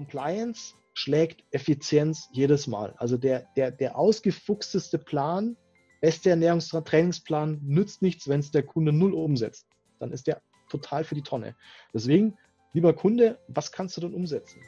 Compliance 0.00 0.72
schlägt 0.94 1.44
Effizienz 1.50 2.30
jedes 2.32 2.66
Mal. 2.66 2.94
Also 2.96 3.18
der, 3.18 3.46
der, 3.54 3.70
der 3.70 3.98
ausgefuchsteste 3.98 4.98
Plan, 4.98 5.58
beste 6.00 6.30
Ernährungstrainingsplan 6.30 7.60
nützt 7.62 8.00
nichts, 8.00 8.26
wenn 8.26 8.40
es 8.40 8.50
der 8.50 8.62
Kunde 8.62 8.94
null 8.94 9.12
umsetzt. 9.12 9.66
Dann 9.98 10.10
ist 10.10 10.26
der 10.26 10.40
total 10.70 11.04
für 11.04 11.14
die 11.14 11.22
Tonne. 11.22 11.54
Deswegen, 11.92 12.34
lieber 12.72 12.94
Kunde, 12.94 13.38
was 13.48 13.72
kannst 13.72 13.98
du 13.98 14.00
denn 14.00 14.14
umsetzen? 14.14 14.62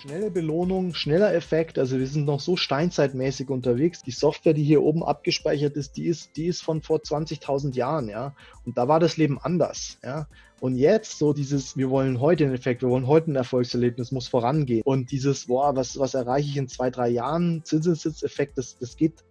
Schnelle 0.00 0.30
Belohnung, 0.30 0.94
schneller 0.94 1.34
Effekt. 1.34 1.78
Also 1.78 1.98
wir 1.98 2.06
sind 2.06 2.24
noch 2.24 2.40
so 2.40 2.56
steinzeitmäßig 2.56 3.50
unterwegs. 3.50 4.02
Die 4.02 4.12
Software, 4.12 4.54
die 4.54 4.64
hier 4.64 4.82
oben 4.82 5.04
abgespeichert 5.04 5.76
ist, 5.76 5.98
die 5.98 6.06
ist, 6.06 6.38
die 6.38 6.46
ist 6.46 6.62
von 6.62 6.80
vor 6.80 7.00
20.000 7.00 7.74
Jahren, 7.74 8.08
ja. 8.08 8.34
Und 8.64 8.78
da 8.78 8.88
war 8.88 8.98
das 8.98 9.18
Leben 9.18 9.38
anders, 9.38 9.98
ja. 10.02 10.26
Und 10.58 10.76
jetzt 10.76 11.18
so 11.18 11.34
dieses, 11.34 11.76
wir 11.76 11.90
wollen 11.90 12.18
heute 12.18 12.44
einen 12.44 12.54
Effekt, 12.54 12.80
wir 12.80 12.88
wollen 12.88 13.06
heute 13.06 13.30
ein 13.30 13.36
Erfolgserlebnis, 13.36 14.10
muss 14.10 14.26
vorangehen. 14.26 14.80
Und 14.86 15.10
dieses, 15.10 15.48
boah, 15.48 15.76
was, 15.76 15.98
was 15.98 16.14
erreiche 16.14 16.48
ich 16.48 16.56
in 16.56 16.68
zwei, 16.68 16.88
drei 16.88 17.10
Jahren? 17.10 17.62
Zinseszinseffekt, 17.62 18.56
das, 18.56 18.78
das 18.78 18.96
geht 18.96 19.22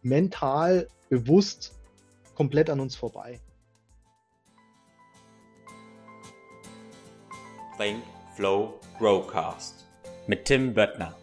mental, 0.00 0.88
bewusst 1.10 1.78
komplett 2.34 2.70
an 2.70 2.80
uns 2.80 2.96
vorbei. 2.96 3.40
Think, 7.76 8.02
Flow, 8.34 8.80
Growcast 8.98 9.87
mit 10.28 10.44
Tim 10.44 10.74
Böttner. 10.74 11.16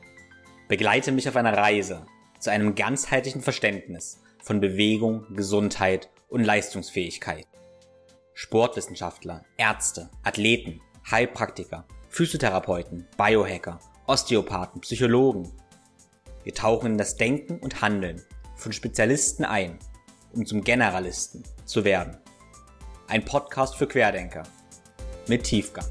Begleite 0.67 1.11
mich 1.11 1.29
auf 1.29 1.35
einer 1.35 1.55
Reise 1.55 2.07
zu 2.39 2.49
einem 2.49 2.73
ganzheitlichen 2.73 3.41
Verständnis 3.41 4.19
von 4.43 4.59
Bewegung, 4.59 5.27
Gesundheit 5.35 6.09
und 6.27 6.43
Leistungsfähigkeit. 6.43 7.45
Sportwissenschaftler, 8.33 9.45
Ärzte, 9.57 10.09
Athleten, 10.23 10.81
Heilpraktiker, 11.09 11.85
Physiotherapeuten, 12.09 13.07
Biohacker, 13.15 13.79
Osteopathen, 14.07 14.81
Psychologen. 14.81 15.51
Wir 16.43 16.55
tauchen 16.55 16.93
in 16.93 16.97
das 16.97 17.15
Denken 17.15 17.59
und 17.59 17.81
Handeln 17.81 18.23
von 18.55 18.73
Spezialisten 18.73 19.45
ein, 19.45 19.77
um 20.33 20.47
zum 20.47 20.63
Generalisten 20.63 21.43
zu 21.65 21.85
werden. 21.85 22.17
Ein 23.07 23.23
Podcast 23.23 23.75
für 23.75 23.87
Querdenker 23.87 24.43
mit 25.27 25.43
Tiefgang. 25.43 25.85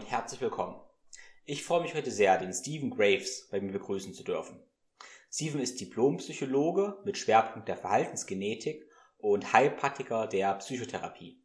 Und 0.00 0.10
herzlich 0.10 0.40
willkommen. 0.40 0.80
Ich 1.44 1.62
freue 1.62 1.82
mich 1.82 1.94
heute 1.94 2.10
sehr, 2.10 2.38
den 2.38 2.54
Stephen 2.54 2.88
Graves 2.88 3.48
bei 3.50 3.60
mir 3.60 3.72
begrüßen 3.72 4.14
zu 4.14 4.24
dürfen. 4.24 4.58
Stephen 5.30 5.60
ist 5.60 5.78
Diplompsychologe 5.78 6.96
mit 7.04 7.18
Schwerpunkt 7.18 7.68
der 7.68 7.76
Verhaltensgenetik 7.76 8.88
und 9.18 9.52
Heilpraktiker 9.52 10.26
der 10.26 10.54
Psychotherapie. 10.54 11.44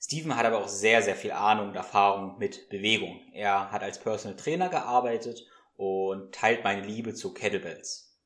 Stephen 0.00 0.36
hat 0.36 0.46
aber 0.46 0.58
auch 0.58 0.68
sehr, 0.68 1.02
sehr 1.02 1.16
viel 1.16 1.32
Ahnung 1.32 1.70
und 1.70 1.74
Erfahrung 1.74 2.38
mit 2.38 2.68
Bewegung. 2.68 3.20
Er 3.32 3.72
hat 3.72 3.82
als 3.82 3.98
Personal 3.98 4.36
Trainer 4.36 4.68
gearbeitet 4.68 5.44
und 5.74 6.32
teilt 6.32 6.62
meine 6.62 6.86
Liebe 6.86 7.12
zu 7.12 7.34
Kettlebells. 7.34 8.20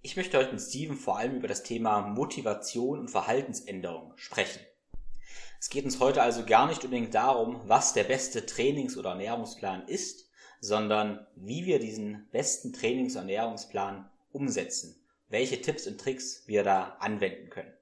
Ich 0.00 0.16
möchte 0.16 0.38
heute 0.38 0.52
mit 0.52 0.62
Stephen 0.62 0.96
vor 0.96 1.18
allem 1.18 1.34
über 1.34 1.48
das 1.48 1.64
Thema 1.64 2.02
Motivation 2.02 3.00
und 3.00 3.10
Verhaltensänderung 3.10 4.12
sprechen. 4.14 4.60
Es 5.62 5.70
geht 5.70 5.84
uns 5.84 6.00
heute 6.00 6.20
also 6.22 6.44
gar 6.44 6.66
nicht 6.66 6.82
unbedingt 6.82 7.14
darum, 7.14 7.60
was 7.68 7.92
der 7.92 8.02
beste 8.02 8.46
Trainings- 8.46 8.98
oder 8.98 9.10
Ernährungsplan 9.10 9.86
ist, 9.86 10.28
sondern 10.60 11.24
wie 11.36 11.66
wir 11.66 11.78
diesen 11.78 12.26
besten 12.32 12.72
Trainings- 12.72 13.14
und 13.14 13.20
Ernährungsplan 13.20 14.10
umsetzen, 14.32 14.96
welche 15.28 15.60
Tipps 15.60 15.86
und 15.86 16.00
Tricks 16.00 16.42
wir 16.48 16.64
da 16.64 16.96
anwenden 16.98 17.48
können. 17.48 17.72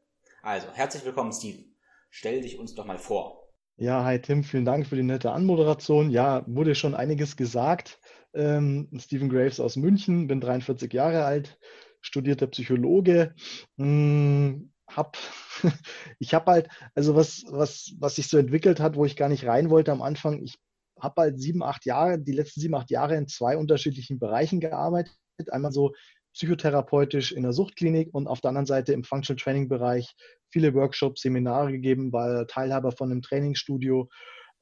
Also, 0.43 0.67
herzlich 0.75 1.07
willkommen, 1.07 1.33
Steven. 1.33 1.75
Stell 2.11 2.43
dich 2.43 2.59
uns 2.59 2.75
doch 2.75 2.85
mal 2.85 2.99
vor. 2.99 3.49
Ja, 3.79 4.05
hi 4.05 4.21
Tim, 4.21 4.45
vielen 4.45 4.67
Dank 4.67 4.87
für 4.87 4.97
die 4.97 5.03
nette 5.03 5.33
Anmoderation. 5.33 6.11
Ja, 6.11 6.45
wurde 6.47 6.75
schon 6.75 6.95
einiges 6.95 7.35
gesagt. 7.35 7.99
Ähm, 8.35 8.91
Stephen 8.99 9.31
Graves 9.31 9.59
aus 9.59 9.77
München, 9.77 10.27
bin 10.27 10.43
43 10.43 10.93
Jahre 10.93 11.25
alt, 11.25 11.59
studierter 12.03 12.49
Psychologe, 12.49 13.35
mh, 13.79 14.69
hm, 14.91 14.97
hab 14.97 15.17
ich 16.19 16.35
habe 16.35 16.51
halt, 16.51 16.69
also 16.95 17.15
was, 17.15 17.45
was, 17.49 17.93
was 17.99 18.17
sich 18.17 18.29
so 18.29 18.39
entwickelt 18.39 18.81
hat, 18.81 18.97
wo 18.97 19.05
ich 19.05 19.17
gar 19.17 19.29
nicht 19.29 19.47
rein 19.47 19.71
wollte 19.71 19.93
am 19.93 20.03
Anfang, 20.03 20.43
ich 20.43 20.59
habe 21.01 21.23
halt 21.23 21.41
sieben, 21.41 21.63
acht 21.63 21.85
Jahre, 21.87 22.19
die 22.19 22.33
letzten 22.33 22.61
sieben, 22.61 22.75
acht 22.75 22.91
Jahre 22.91 23.17
in 23.17 23.27
zwei 23.27 23.57
unterschiedlichen 23.57 24.19
Bereichen 24.19 24.61
gearbeitet. 24.61 25.15
Einmal 25.51 25.73
so 25.73 25.93
psychotherapeutisch 26.35 27.33
in 27.33 27.43
der 27.43 27.53
Suchtklinik 27.53 28.11
und 28.13 28.29
auf 28.29 28.41
der 28.41 28.51
anderen 28.51 28.67
Seite 28.67 28.93
im 28.93 29.05
Functional 29.05 29.41
Training 29.41 29.69
Bereich 29.69 30.15
viele 30.51 30.75
Workshops, 30.75 31.23
Seminare 31.23 31.73
gegeben, 31.73 32.13
war 32.13 32.47
Teilhaber 32.47 32.93
von 32.93 33.11
einem 33.11 33.23
Trainingsstudio 33.23 34.09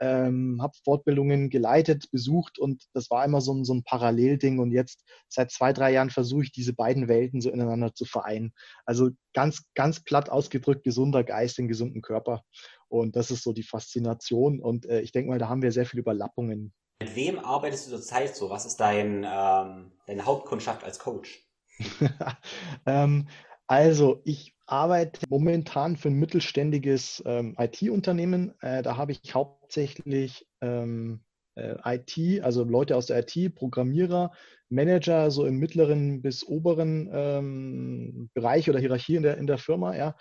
ähm, 0.00 0.60
habe 0.62 0.76
Fortbildungen 0.84 1.50
geleitet, 1.50 2.10
besucht 2.10 2.59
und 2.59 2.84
das 2.92 3.10
war 3.10 3.25
immer 3.25 3.41
so 3.41 3.53
ein, 3.53 3.64
so 3.64 3.75
ein 3.75 3.82
Parallelding. 3.82 4.59
Und 4.59 4.70
jetzt 4.70 5.04
seit 5.28 5.50
zwei, 5.50 5.72
drei 5.72 5.92
Jahren 5.92 6.10
versuche 6.10 6.44
ich 6.44 6.53
diese 6.53 6.72
beiden 6.72 7.09
Welten 7.09 7.41
so 7.41 7.50
ineinander 7.50 7.94
zu 7.94 8.04
vereinen. 8.04 8.53
Also 8.84 9.10
ganz, 9.34 9.64
ganz 9.75 10.00
platt 10.00 10.31
ausgedrückt, 10.31 10.84
gesunder 10.84 11.25
Geist 11.25 11.58
in 11.58 11.69
gesunden 11.69 12.03
Körper. 12.03 12.42
Und 12.88 13.16
das 13.16 13.31
ist 13.31 13.42
so 13.42 13.53
die 13.53 13.62
Faszination. 13.62 14.60
Und 14.60 14.87
äh, 14.87 15.00
ich 15.00 15.12
denke 15.12 15.31
mal, 15.31 15.38
da 15.38 15.48
haben 15.48 15.62
wir 15.62 15.72
sehr 15.72 15.87
viele 15.87 16.00
Überlappungen. 16.00 16.72
Mit 17.00 17.14
wem 17.14 17.38
arbeitest 17.38 17.87
du 17.87 17.91
zurzeit 17.92 18.34
so? 18.34 18.50
Was 18.50 18.66
ist 18.66 18.76
dein, 18.76 19.25
ähm, 19.25 19.92
deine 20.06 20.25
Hauptkundschaft 20.25 20.84
als 20.84 20.98
Coach? 20.98 21.44
ähm, 22.87 23.28
also, 23.68 24.20
ich 24.24 24.54
arbeite 24.66 25.20
momentan 25.28 25.96
für 25.96 26.08
ein 26.08 26.14
mittelständiges 26.14 27.22
ähm, 27.26 27.54
IT-Unternehmen. 27.58 28.54
Äh, 28.60 28.82
da 28.82 28.96
habe 28.96 29.12
ich 29.12 29.34
hauptsächlich 29.34 30.46
ähm, 30.60 31.20
äh, 31.54 31.76
IT, 31.84 32.42
also 32.42 32.64
Leute 32.64 32.96
aus 32.96 33.06
der 33.06 33.18
IT, 33.18 33.54
Programmierer, 33.54 34.32
Manager, 34.70 35.30
so 35.30 35.46
im 35.46 35.56
mittleren 35.58 36.22
bis 36.22 36.44
oberen 36.44 37.08
ähm, 37.12 38.30
Bereich 38.34 38.68
oder 38.68 38.78
Hierarchie 38.78 39.16
in 39.16 39.22
der, 39.22 39.38
in 39.38 39.46
der 39.46 39.58
Firma. 39.58 39.96
Ja. 39.96 40.16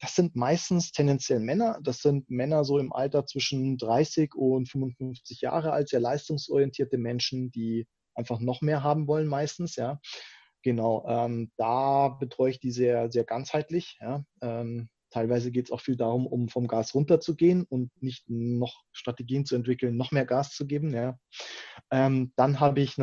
Das 0.00 0.14
sind 0.14 0.36
meistens 0.36 0.92
tendenziell 0.92 1.40
Männer. 1.40 1.78
Das 1.82 1.98
sind 1.98 2.30
Männer 2.30 2.64
so 2.64 2.78
im 2.78 2.92
Alter 2.92 3.26
zwischen 3.26 3.76
30 3.78 4.34
und 4.34 4.68
55 4.68 5.40
Jahre 5.40 5.72
alt, 5.72 5.88
sehr 5.88 6.00
leistungsorientierte 6.00 6.98
Menschen, 6.98 7.50
die 7.50 7.86
einfach 8.14 8.40
noch 8.40 8.60
mehr 8.62 8.82
haben 8.82 9.06
wollen 9.06 9.26
meistens. 9.26 9.76
Ja. 9.76 10.00
Genau, 10.62 11.06
ähm, 11.08 11.50
da 11.56 12.08
betreue 12.08 12.50
ich 12.50 12.60
die 12.60 12.70
sehr, 12.70 13.10
sehr 13.10 13.24
ganzheitlich. 13.24 13.98
Ja. 14.00 14.24
Ähm, 14.42 14.88
teilweise 15.10 15.50
geht 15.50 15.66
es 15.66 15.72
auch 15.72 15.80
viel 15.80 15.96
darum, 15.96 16.26
um 16.26 16.48
vom 16.48 16.66
Gas 16.66 16.94
runterzugehen 16.94 17.64
und 17.68 17.90
nicht 18.02 18.24
noch 18.28 18.82
Strategien 18.92 19.46
zu 19.46 19.54
entwickeln, 19.54 19.96
noch 19.96 20.10
mehr 20.10 20.26
Gas 20.26 20.50
zu 20.50 20.66
geben. 20.66 20.92
Ja. 20.92 21.18
Ähm, 21.90 22.32
dann 22.36 22.60
habe 22.60 22.80
ich 22.80 22.96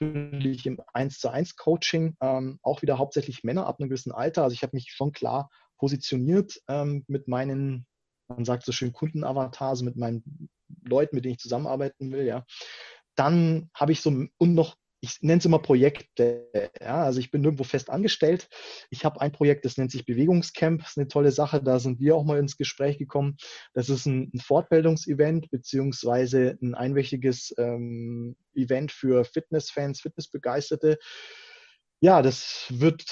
natürlich 0.00 0.66
im 0.66 0.80
1 0.92 1.18
zu 1.18 1.28
1 1.28 1.56
Coaching 1.56 2.16
ähm, 2.20 2.58
auch 2.62 2.82
wieder 2.82 2.98
hauptsächlich 2.98 3.44
Männer 3.44 3.66
ab 3.66 3.76
einem 3.78 3.90
gewissen 3.90 4.12
Alter. 4.12 4.42
Also 4.44 4.54
ich 4.54 4.62
habe 4.62 4.76
mich 4.76 4.90
schon 4.90 5.12
klar 5.12 5.50
positioniert 5.76 6.60
ähm, 6.68 7.04
mit 7.08 7.28
meinen, 7.28 7.86
man 8.28 8.44
sagt 8.44 8.64
so 8.64 8.72
schön 8.72 8.92
Kundenavatars, 8.92 9.82
mit 9.82 9.96
meinen 9.96 10.48
Leuten, 10.84 11.16
mit 11.16 11.24
denen 11.24 11.34
ich 11.34 11.40
zusammenarbeiten 11.40 12.10
will. 12.12 12.24
Ja. 12.24 12.44
Dann 13.16 13.70
habe 13.74 13.92
ich 13.92 14.00
so 14.00 14.10
und 14.10 14.54
noch 14.54 14.76
ich 15.00 15.22
nenne 15.22 15.38
es 15.38 15.44
immer 15.44 15.58
Projekte. 15.58 16.50
Ja? 16.80 17.04
Also 17.04 17.20
ich 17.20 17.30
bin 17.30 17.40
nirgendwo 17.40 17.64
fest 17.64 17.90
angestellt. 17.90 18.48
Ich 18.90 19.04
habe 19.04 19.20
ein 19.20 19.32
Projekt, 19.32 19.64
das 19.64 19.78
nennt 19.78 19.90
sich 19.90 20.04
Bewegungscamp. 20.04 20.80
Das 20.82 20.90
ist 20.90 20.98
eine 20.98 21.08
tolle 21.08 21.32
Sache. 21.32 21.62
Da 21.62 21.78
sind 21.78 22.00
wir 22.00 22.16
auch 22.16 22.24
mal 22.24 22.38
ins 22.38 22.56
Gespräch 22.56 22.98
gekommen. 22.98 23.36
Das 23.72 23.88
ist 23.88 24.06
ein, 24.06 24.30
Fortbildungsevent 24.40 25.50
beziehungsweise 25.50 26.58
ein 26.62 26.74
einwöchiges 26.74 27.54
ähm, 27.58 28.36
Event 28.54 28.92
für 28.92 29.24
Fitnessfans, 29.24 30.00
Fitnessbegeisterte. 30.00 30.98
Ja, 32.00 32.22
das 32.22 32.66
wird, 32.70 33.04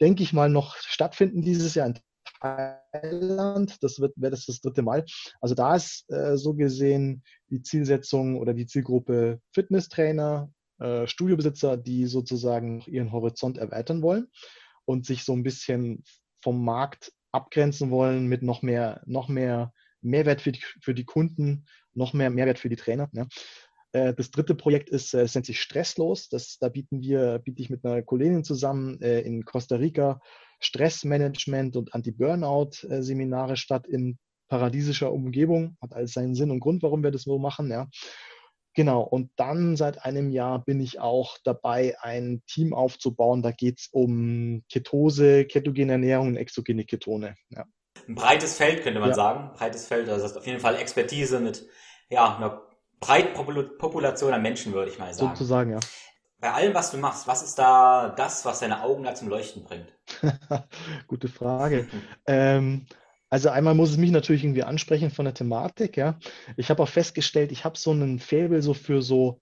denke 0.00 0.22
ich 0.22 0.32
mal, 0.32 0.48
noch 0.48 0.76
stattfinden 0.76 1.42
dieses 1.42 1.74
Jahr 1.74 1.86
in 1.88 1.98
Thailand. 2.40 3.76
Das 3.82 4.00
wird, 4.00 4.14
wäre 4.16 4.30
das 4.30 4.46
das 4.46 4.60
dritte 4.60 4.82
Mal. 4.82 5.04
Also 5.40 5.54
da 5.54 5.76
ist 5.76 6.10
äh, 6.10 6.36
so 6.36 6.54
gesehen 6.54 7.22
die 7.50 7.62
Zielsetzung 7.62 8.38
oder 8.38 8.54
die 8.54 8.66
Zielgruppe 8.66 9.40
Fitnesstrainer, 9.52 10.50
äh, 10.80 11.06
Studiobesitzer, 11.06 11.76
die 11.76 12.06
sozusagen 12.06 12.80
ihren 12.86 13.12
Horizont 13.12 13.58
erweitern 13.58 14.02
wollen 14.02 14.28
und 14.84 15.06
sich 15.06 15.24
so 15.24 15.32
ein 15.32 15.42
bisschen 15.42 16.04
vom 16.42 16.64
Markt 16.64 17.12
abgrenzen 17.32 17.90
wollen 17.90 18.26
mit 18.26 18.42
noch 18.42 18.62
mehr, 18.62 19.02
noch 19.06 19.28
mehr 19.28 19.72
Mehrwert 20.00 20.40
für 20.40 20.52
die, 20.52 20.62
für 20.80 20.94
die 20.94 21.04
Kunden, 21.04 21.66
noch 21.94 22.12
mehr 22.12 22.30
Mehrwert 22.30 22.58
für 22.58 22.68
die 22.68 22.76
Trainer. 22.76 23.08
Äh, 23.92 24.14
das 24.14 24.30
dritte 24.30 24.54
Projekt 24.54 24.90
ist, 24.90 25.14
es 25.14 25.34
nennt 25.34 25.46
sich 25.46 25.60
Stresslos. 25.60 26.28
Das, 26.28 26.58
da 26.58 26.68
bieten 26.68 27.00
wir, 27.02 27.40
biete 27.40 27.62
ich 27.62 27.70
mit 27.70 27.84
einer 27.84 28.02
Kollegin 28.02 28.44
zusammen 28.44 29.00
äh, 29.00 29.20
in 29.20 29.44
Costa 29.44 29.76
Rica 29.76 30.20
Stressmanagement 30.60 31.76
und 31.76 31.94
Anti-Burnout-Seminare 31.94 33.56
statt 33.56 33.86
in 33.86 34.18
paradiesischer 34.48 35.12
Umgebung. 35.12 35.76
Hat 35.80 35.94
alles 35.94 36.12
seinen 36.12 36.34
Sinn 36.34 36.50
und 36.50 36.60
Grund, 36.60 36.82
warum 36.82 37.02
wir 37.02 37.10
das 37.10 37.22
so 37.22 37.38
machen. 37.38 37.70
Ja. 37.70 37.88
Genau, 38.74 39.02
und 39.02 39.30
dann 39.36 39.76
seit 39.76 40.04
einem 40.04 40.30
Jahr 40.30 40.64
bin 40.64 40.80
ich 40.80 41.00
auch 41.00 41.38
dabei, 41.42 41.96
ein 42.00 42.42
Team 42.46 42.72
aufzubauen. 42.72 43.42
Da 43.42 43.50
geht 43.50 43.80
es 43.80 43.88
um 43.90 44.62
Ketose, 44.68 45.44
ketogene 45.44 45.92
Ernährung 45.92 46.28
und 46.28 46.36
exogene 46.36 46.84
Ketone. 46.84 47.34
Ja. 47.48 47.64
Ein 48.06 48.14
breites 48.14 48.56
Feld, 48.56 48.82
könnte 48.82 49.00
man 49.00 49.10
ja. 49.10 49.14
sagen. 49.14 49.50
Breites 49.54 49.86
Feld, 49.86 50.08
also 50.08 50.22
das 50.22 50.32
ist 50.32 50.38
auf 50.38 50.46
jeden 50.46 50.60
Fall 50.60 50.76
Expertise 50.76 51.40
mit 51.40 51.66
ja, 52.08 52.36
einer 52.36 52.62
breiten 53.00 53.34
Population 53.78 54.32
an 54.32 54.42
Menschen, 54.42 54.72
würde 54.72 54.90
ich 54.90 54.98
mal 54.98 55.12
sagen. 55.12 55.30
Sozusagen, 55.30 55.72
ja. 55.72 55.80
Bei 56.38 56.52
allem, 56.52 56.72
was 56.72 56.90
du 56.90 56.96
machst, 56.96 57.26
was 57.26 57.42
ist 57.42 57.58
da 57.58 58.14
das, 58.16 58.44
was 58.44 58.60
deine 58.60 58.82
Augen 58.82 59.04
da 59.04 59.14
zum 59.14 59.28
Leuchten 59.28 59.64
bringt? 59.64 59.92
Gute 61.06 61.28
Frage. 61.28 61.86
ähm, 62.26 62.86
also 63.30 63.48
einmal 63.48 63.74
muss 63.74 63.90
es 63.90 63.96
mich 63.96 64.10
natürlich 64.10 64.44
irgendwie 64.44 64.64
ansprechen 64.64 65.10
von 65.10 65.24
der 65.24 65.34
Thematik, 65.34 65.96
ja. 65.96 66.18
Ich 66.56 66.68
habe 66.68 66.82
auch 66.82 66.88
festgestellt, 66.88 67.52
ich 67.52 67.64
habe 67.64 67.78
so 67.78 67.92
einen 67.92 68.18
Faible 68.18 68.60
so 68.60 68.74
für 68.74 69.02
so 69.02 69.40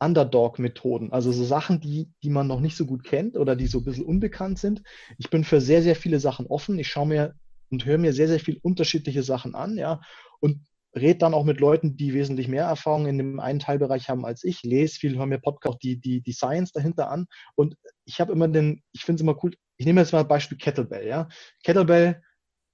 Underdog-Methoden, 0.00 1.12
also 1.12 1.30
so 1.30 1.44
Sachen, 1.44 1.80
die, 1.80 2.10
die 2.24 2.30
man 2.30 2.48
noch 2.48 2.60
nicht 2.60 2.76
so 2.76 2.84
gut 2.84 3.04
kennt 3.04 3.36
oder 3.36 3.54
die 3.54 3.68
so 3.68 3.78
ein 3.78 3.84
bisschen 3.84 4.04
unbekannt 4.04 4.58
sind. 4.58 4.82
Ich 5.18 5.30
bin 5.30 5.44
für 5.44 5.60
sehr, 5.60 5.82
sehr 5.82 5.94
viele 5.94 6.18
Sachen 6.18 6.46
offen. 6.46 6.78
Ich 6.78 6.88
schaue 6.88 7.06
mir 7.06 7.34
und 7.70 7.84
höre 7.84 7.98
mir 7.98 8.12
sehr, 8.12 8.26
sehr 8.26 8.40
viel 8.40 8.58
unterschiedliche 8.62 9.22
Sachen 9.22 9.54
an, 9.54 9.78
ja. 9.78 10.00
Und 10.40 10.66
rede 10.94 11.20
dann 11.20 11.34
auch 11.34 11.44
mit 11.44 11.60
Leuten, 11.60 11.96
die 11.96 12.12
wesentlich 12.12 12.48
mehr 12.48 12.64
Erfahrung 12.64 13.06
in 13.06 13.16
dem 13.16 13.40
einen 13.40 13.60
Teilbereich 13.60 14.08
haben 14.08 14.26
als 14.26 14.44
ich, 14.44 14.62
lese 14.62 14.98
viel, 14.98 15.16
höre 15.16 15.26
mir 15.26 15.38
Podcast, 15.38 15.78
die, 15.82 15.98
die, 16.00 16.20
die 16.20 16.32
Science 16.32 16.72
dahinter 16.72 17.08
an. 17.08 17.26
Und 17.54 17.76
ich 18.04 18.20
habe 18.20 18.32
immer 18.32 18.48
den, 18.48 18.82
ich 18.92 19.04
finde 19.04 19.20
es 19.20 19.22
immer 19.22 19.38
cool, 19.42 19.54
ich 19.76 19.86
nehme 19.86 20.00
jetzt 20.00 20.12
mal 20.12 20.24
Beispiel 20.24 20.58
Kettlebell, 20.58 21.06
ja. 21.06 21.28
Kettlebell 21.62 22.20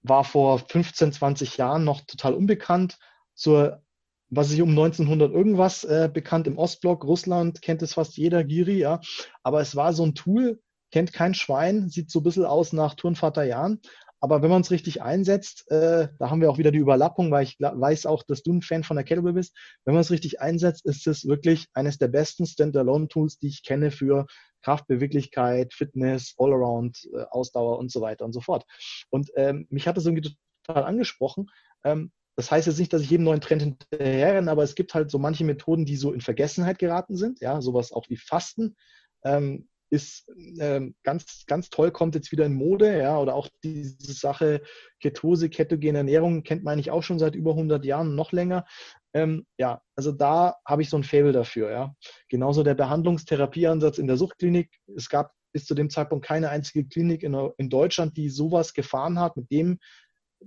war 0.03 0.25
vor 0.25 0.59
15, 0.59 1.13
20 1.13 1.57
Jahren 1.57 1.85
noch 1.85 2.01
total 2.03 2.35
unbekannt. 2.35 2.99
Zur, 3.35 3.83
was 4.31 4.53
ich 4.53 4.63
um 4.63 4.71
1900 4.71 5.33
irgendwas 5.33 5.85
äh, 5.85 6.11
bekannt 6.13 6.47
im 6.47 6.59
Ostblock, 6.59 7.05
Russland 7.05 7.63
kennt 7.63 7.83
es 7.83 7.95
fast 7.95 8.17
jeder, 8.17 8.45
Giri, 8.45 8.79
ja. 8.79 9.01
Aber 9.43 9.61
es 9.61 9.77
war 9.77 9.93
so 9.93 10.05
ein 10.05 10.15
Tool, 10.15 10.61
kennt 10.91 11.13
kein 11.13 11.35
Schwein, 11.35 11.89
sieht 11.89 12.11
so 12.11 12.21
ein 12.21 12.25
bisschen 12.25 12.45
aus 12.45 12.73
nach 12.73 12.95
Turnvater 12.95 13.45
Jahren. 13.45 13.81
Aber 14.21 14.43
wenn 14.43 14.51
man 14.51 14.63
es 14.63 14.71
richtig 14.71 15.03
einsetzt, 15.03 15.71
äh, 15.71 16.09
da 16.19 16.31
haben 16.31 16.41
wir 16.41 16.51
auch 16.51 16.59
wieder 16.59 16.73
die 16.73 16.79
Überlappung, 16.79 17.31
weil 17.31 17.45
ich 17.45 17.57
weiß 17.59 18.07
auch, 18.07 18.23
dass 18.25 18.43
du 18.43 18.53
ein 18.53 18.63
Fan 18.63 18.83
von 18.85 18.97
der 18.97 19.05
Kettlebell 19.05 19.35
bist. 19.35 19.57
Wenn 19.85 19.95
man 19.95 20.01
es 20.01 20.11
richtig 20.11 20.41
einsetzt, 20.41 20.85
ist 20.85 21.07
es 21.07 21.27
wirklich 21.27 21.69
eines 21.73 21.99
der 21.99 22.09
besten 22.09 22.47
Standalone-Tools, 22.47 23.39
die 23.39 23.49
ich 23.49 23.63
kenne 23.63 23.91
für 23.91 24.27
Kraft, 24.63 24.89
Beweglichkeit, 24.89 25.73
Fitness, 25.73 26.35
Allround, 26.37 27.09
äh, 27.15 27.25
Ausdauer 27.31 27.79
und 27.79 27.93
so 27.93 28.01
weiter 28.01 28.25
und 28.25 28.33
so 28.33 28.41
fort. 28.41 28.65
Und 29.11 29.31
ähm, 29.37 29.67
mich 29.71 29.87
hat 29.87 29.97
das 29.97 30.07
irgendwie 30.07 30.35
total 30.65 30.85
angesprochen. 30.85 31.51
Ähm, 31.85 32.11
das 32.37 32.51
heißt 32.51 32.67
jetzt 32.67 32.79
nicht, 32.79 32.93
dass 32.93 33.03
ich 33.03 33.11
jedem 33.11 33.25
neuen 33.25 33.41
Trend 33.41 33.63
hinterherrenne, 33.63 34.51
aber 34.51 34.63
es 34.63 34.75
gibt 34.75 34.95
halt 34.95 35.11
so 35.11 35.19
manche 35.19 35.45
Methoden, 35.45 35.85
die 35.85 35.97
so 35.97 36.13
in 36.13 36.21
Vergessenheit 36.21 36.79
geraten 36.79 37.17
sind. 37.17 37.41
Ja, 37.41 37.61
sowas 37.61 37.93
auch 37.93 38.09
wie 38.09 38.17
Fasten. 38.17 38.77
Ähm, 39.25 39.69
ist 39.91 40.31
ähm, 40.61 40.95
ganz, 41.03 41.45
ganz 41.47 41.71
toll, 41.71 41.91
kommt 41.91 42.15
jetzt 42.15 42.31
wieder 42.33 42.45
in 42.45 42.55
Mode, 42.55 42.99
ja, 42.99 43.19
oder 43.19 43.35
auch 43.35 43.49
diese 43.63 44.13
Sache 44.13 44.63
Ketose, 45.01 45.49
ketogene 45.49 45.99
Ernährung 45.99 46.43
kennt 46.43 46.65
man 46.65 46.75
eigentlich 46.75 46.91
auch 46.91 47.03
schon 47.03 47.19
seit 47.19 47.35
über 47.35 47.53
100 47.53 47.85
Jahren, 47.85 48.15
noch 48.15 48.33
länger. 48.33 48.67
Ähm, 49.15 49.47
ja, 49.57 49.81
also 49.97 50.13
da 50.13 50.57
habe 50.67 50.83
ich 50.83 50.91
so 50.91 50.97
ein 50.97 51.05
Faible 51.05 51.33
dafür, 51.33 51.71
ja. 51.71 51.95
Genauso 52.29 52.63
der 52.63 52.75
Behandlungstherapieansatz 52.75 53.99
in 53.99 54.07
der 54.07 54.17
Suchtklinik. 54.17 54.71
Es 54.95 55.09
gab 55.09 55.33
bis 55.53 55.65
zu 55.65 55.75
dem 55.75 55.91
Zeitpunkt 55.91 56.27
keine 56.27 56.51
einzige 56.51 56.87
Klinik 56.87 57.23
in, 57.23 57.35
in 57.57 57.71
Deutschland, 57.71 58.17
die 58.17 58.29
sowas 58.29 58.75
gefahren 58.75 59.19
hat 59.19 59.37
mit 59.37 59.51
dem 59.51 59.79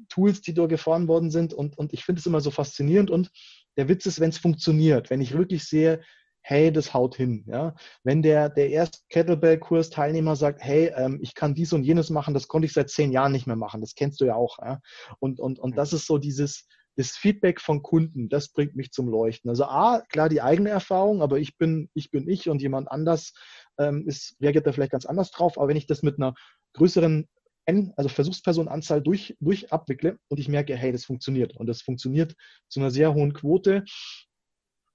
Tools, 0.09 0.41
die 0.41 0.53
dort 0.53 0.69
gefahren 0.69 1.07
worden 1.07 1.31
sind. 1.31 1.53
Und, 1.53 1.77
und 1.77 1.93
ich 1.93 2.05
finde 2.05 2.19
es 2.19 2.25
immer 2.25 2.41
so 2.41 2.51
faszinierend. 2.51 3.09
Und 3.09 3.31
der 3.77 3.89
Witz 3.89 4.05
ist, 4.05 4.19
wenn 4.19 4.29
es 4.29 4.37
funktioniert, 4.37 5.09
wenn 5.09 5.21
ich 5.21 5.35
wirklich 5.35 5.63
sehe, 5.63 6.01
hey, 6.41 6.71
das 6.71 6.93
haut 6.93 7.15
hin. 7.15 7.45
Ja? 7.47 7.75
Wenn 8.03 8.21
der, 8.21 8.49
der 8.49 8.69
erste 8.69 8.99
Kettlebell-Kurs-Teilnehmer 9.09 10.35
sagt, 10.35 10.61
hey, 10.61 10.91
ähm, 10.95 11.19
ich 11.21 11.35
kann 11.35 11.55
dies 11.55 11.73
und 11.73 11.83
jenes 11.83 12.09
machen, 12.09 12.33
das 12.33 12.47
konnte 12.47 12.65
ich 12.65 12.73
seit 12.73 12.89
zehn 12.89 13.11
Jahren 13.11 13.31
nicht 13.31 13.47
mehr 13.47 13.55
machen, 13.55 13.81
das 13.81 13.95
kennst 13.95 14.21
du 14.21 14.25
ja 14.25 14.35
auch. 14.35 14.59
Ja? 14.59 14.79
Und, 15.19 15.39
und, 15.39 15.59
und 15.59 15.77
das 15.77 15.93
ist 15.93 16.07
so 16.07 16.17
dieses, 16.17 16.67
das 16.97 17.11
Feedback 17.11 17.61
von 17.61 17.81
Kunden, 17.81 18.29
das 18.29 18.49
bringt 18.49 18.75
mich 18.75 18.91
zum 18.91 19.07
Leuchten. 19.07 19.49
Also 19.49 19.65
A, 19.65 20.01
klar 20.09 20.29
die 20.29 20.41
eigene 20.41 20.69
Erfahrung, 20.69 21.21
aber 21.21 21.39
ich 21.39 21.57
bin 21.57 21.89
ich, 21.93 22.11
bin 22.11 22.27
ich 22.27 22.49
und 22.49 22.61
jemand 22.61 22.91
anders 22.91 23.33
ähm, 23.77 24.07
ist, 24.07 24.35
reagiert 24.41 24.67
da 24.67 24.73
vielleicht 24.73 24.91
ganz 24.91 25.05
anders 25.05 25.31
drauf. 25.31 25.57
Aber 25.57 25.67
wenn 25.69 25.77
ich 25.77 25.87
das 25.87 26.03
mit 26.03 26.17
einer 26.17 26.33
größeren 26.73 27.27
N, 27.65 27.93
also 27.95 28.09
Versuchspersonenanzahl 28.09 29.01
durch, 29.01 29.35
durch 29.39 29.71
abwickle 29.71 30.17
und 30.27 30.39
ich 30.39 30.49
merke, 30.49 30.75
hey, 30.75 30.91
das 30.91 31.05
funktioniert. 31.05 31.55
Und 31.55 31.67
das 31.67 31.81
funktioniert 31.81 32.35
zu 32.67 32.79
einer 32.79 32.91
sehr 32.91 33.13
hohen 33.13 33.33
Quote, 33.33 33.83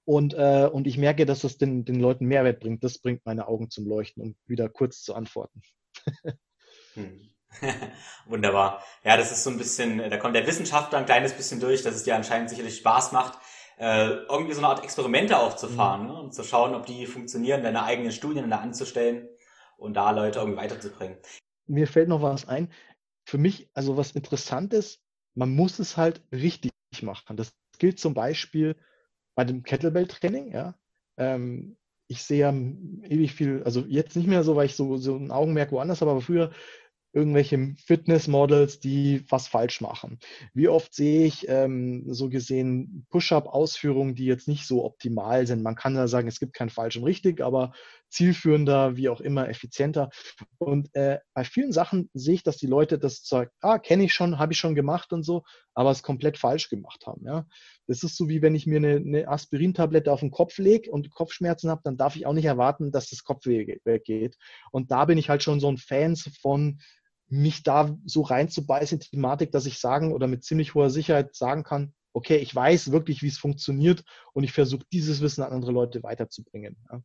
und, 0.07 0.33
äh, 0.35 0.69
und 0.71 0.87
ich 0.87 0.97
merke, 0.97 1.25
dass 1.25 1.41
das 1.41 1.57
den, 1.57 1.83
den 1.83 1.99
Leuten 1.99 2.27
Mehrwert 2.27 2.61
bringt. 2.61 2.81
Das 2.81 2.97
bringt 2.97 3.25
meine 3.25 3.49
Augen 3.49 3.69
zum 3.69 3.85
Leuchten, 3.85 4.23
um 4.23 4.35
wieder 4.45 4.69
kurz 4.69 5.01
zu 5.01 5.13
antworten. 5.13 5.61
hm. 6.93 7.29
Wunderbar. 8.25 8.81
Ja, 9.03 9.17
das 9.17 9.33
ist 9.33 9.43
so 9.43 9.49
ein 9.49 9.57
bisschen, 9.57 9.97
da 9.97 10.15
kommt 10.15 10.33
der 10.35 10.47
Wissenschaftler 10.47 10.99
ein 10.99 11.05
kleines 11.05 11.33
bisschen 11.33 11.59
durch, 11.59 11.83
dass 11.83 11.95
es 11.95 12.03
dir 12.03 12.15
anscheinend 12.15 12.49
sicherlich 12.49 12.77
Spaß 12.77 13.11
macht, 13.11 13.37
äh, 13.79 14.07
irgendwie 14.29 14.53
so 14.53 14.59
eine 14.59 14.69
Art 14.69 14.81
Experimente 14.81 15.37
auch 15.37 15.57
zu 15.57 15.67
fahren 15.67 16.03
mhm. 16.03 16.07
ne? 16.07 16.19
und 16.21 16.33
zu 16.33 16.45
schauen, 16.45 16.73
ob 16.73 16.85
die 16.85 17.05
funktionieren, 17.05 17.63
deine 17.63 17.83
eigenen 17.83 18.13
Studien 18.13 18.49
da 18.49 18.59
anzustellen 18.59 19.27
und 19.75 19.95
da 19.95 20.11
Leute 20.11 20.39
irgendwie 20.39 20.59
weiterzubringen. 20.59 21.17
Mir 21.65 21.85
fällt 21.85 22.07
noch 22.07 22.21
was 22.21 22.47
ein. 22.47 22.71
Für 23.25 23.37
mich, 23.37 23.69
also 23.73 23.97
was 23.97 24.11
interessant 24.11 24.73
ist, 24.73 25.01
man 25.35 25.53
muss 25.53 25.79
es 25.79 25.97
halt 25.97 26.21
richtig 26.31 26.71
machen. 27.01 27.35
Das 27.35 27.51
gilt 27.77 27.99
zum 27.99 28.13
Beispiel 28.13 28.77
bei 29.37 29.45
dem 29.45 29.61
Kettlebell-Training, 29.61 30.51
ja. 30.51 30.73
Ähm, 31.17 31.77
ich 32.07 32.23
sehe 32.23 32.39
ja 32.39 32.49
ewig 32.49 33.33
viel, 33.33 33.61
also 33.63 33.85
jetzt 33.87 34.15
nicht 34.15 34.27
mehr 34.27 34.43
so, 34.43 34.55
weil 34.55 34.65
ich 34.65 34.75
so, 34.75 34.97
so 34.97 35.15
ein 35.15 35.29
Augenmerk 35.31 35.71
woanders 35.71 36.01
habe, 36.01 36.11
aber 36.11 36.21
früher 36.21 36.51
irgendwelche 37.13 37.75
Fitness-Models, 37.85 38.79
die 38.79 39.23
was 39.29 39.47
falsch 39.47 39.79
machen. 39.81 40.19
Wie 40.53 40.67
oft 40.69 40.93
sehe 40.93 41.25
ich 41.25 41.47
ähm, 41.49 42.03
so 42.07 42.29
gesehen 42.29 43.05
Push-up-Ausführungen, 43.11 44.15
die 44.15 44.25
jetzt 44.25 44.47
nicht 44.47 44.65
so 44.65 44.83
optimal 44.83 45.45
sind. 45.45 45.61
Man 45.61 45.75
kann 45.75 45.93
da 45.93 46.07
sagen, 46.07 46.27
es 46.27 46.39
gibt 46.39 46.53
kein 46.53 46.69
falsch 46.69 46.97
und 46.97 47.03
richtig, 47.03 47.41
aber 47.41 47.73
zielführender, 48.09 48.95
wie 48.95 49.09
auch 49.09 49.21
immer, 49.21 49.49
effizienter. 49.49 50.09
Und 50.57 50.93
äh, 50.95 51.19
bei 51.33 51.43
vielen 51.43 51.71
Sachen 51.71 52.09
sehe 52.13 52.35
ich, 52.35 52.43
dass 52.43 52.57
die 52.57 52.67
Leute 52.67 52.99
das 52.99 53.25
sagen, 53.25 53.51
ah, 53.61 53.79
kenne 53.79 54.03
ich 54.03 54.13
schon, 54.13 54.39
habe 54.39 54.53
ich 54.53 54.59
schon 54.59 54.75
gemacht 54.75 55.13
und 55.13 55.23
so, 55.23 55.43
aber 55.73 55.91
es 55.91 56.03
komplett 56.03 56.37
falsch 56.37 56.69
gemacht 56.69 57.05
haben. 57.05 57.25
Ja? 57.25 57.45
Das 57.87 58.03
ist 58.03 58.17
so 58.17 58.29
wie 58.29 58.41
wenn 58.41 58.55
ich 58.55 58.67
mir 58.67 58.77
eine, 58.77 58.95
eine 58.95 59.27
Aspirintablette 59.27 60.11
auf 60.11 60.21
den 60.21 60.31
Kopf 60.31 60.57
lege 60.57 60.89
und 60.91 61.11
Kopfschmerzen 61.11 61.69
habe, 61.69 61.81
dann 61.83 61.97
darf 61.97 62.15
ich 62.15 62.25
auch 62.25 62.33
nicht 62.33 62.45
erwarten, 62.45 62.91
dass 62.91 63.09
das 63.09 63.23
Kopfweh 63.23 63.79
weggeht. 63.83 64.37
Und 64.71 64.91
da 64.91 65.05
bin 65.05 65.17
ich 65.17 65.29
halt 65.29 65.43
schon 65.43 65.59
so 65.59 65.69
ein 65.69 65.77
Fan 65.77 66.15
von, 66.15 66.79
mich 67.29 67.63
da 67.63 67.95
so 68.05 68.21
reinzubeißen 68.21 68.97
in 68.97 68.99
die 69.01 69.09
Thematik, 69.09 69.51
dass 69.51 69.65
ich 69.65 69.79
sagen 69.79 70.13
oder 70.13 70.27
mit 70.27 70.43
ziemlich 70.43 70.75
hoher 70.75 70.89
Sicherheit 70.89 71.35
sagen 71.35 71.63
kann, 71.63 71.93
okay, 72.13 72.37
ich 72.37 72.53
weiß 72.55 72.91
wirklich, 72.91 73.21
wie 73.21 73.27
es 73.27 73.37
funktioniert 73.37 74.03
und 74.33 74.43
ich 74.43 74.53
versuche 74.53 74.85
dieses 74.91 75.21
Wissen 75.21 75.43
an 75.43 75.51
andere 75.51 75.71
Leute 75.71 76.03
weiterzubringen. 76.03 76.77
Ja. 76.91 77.01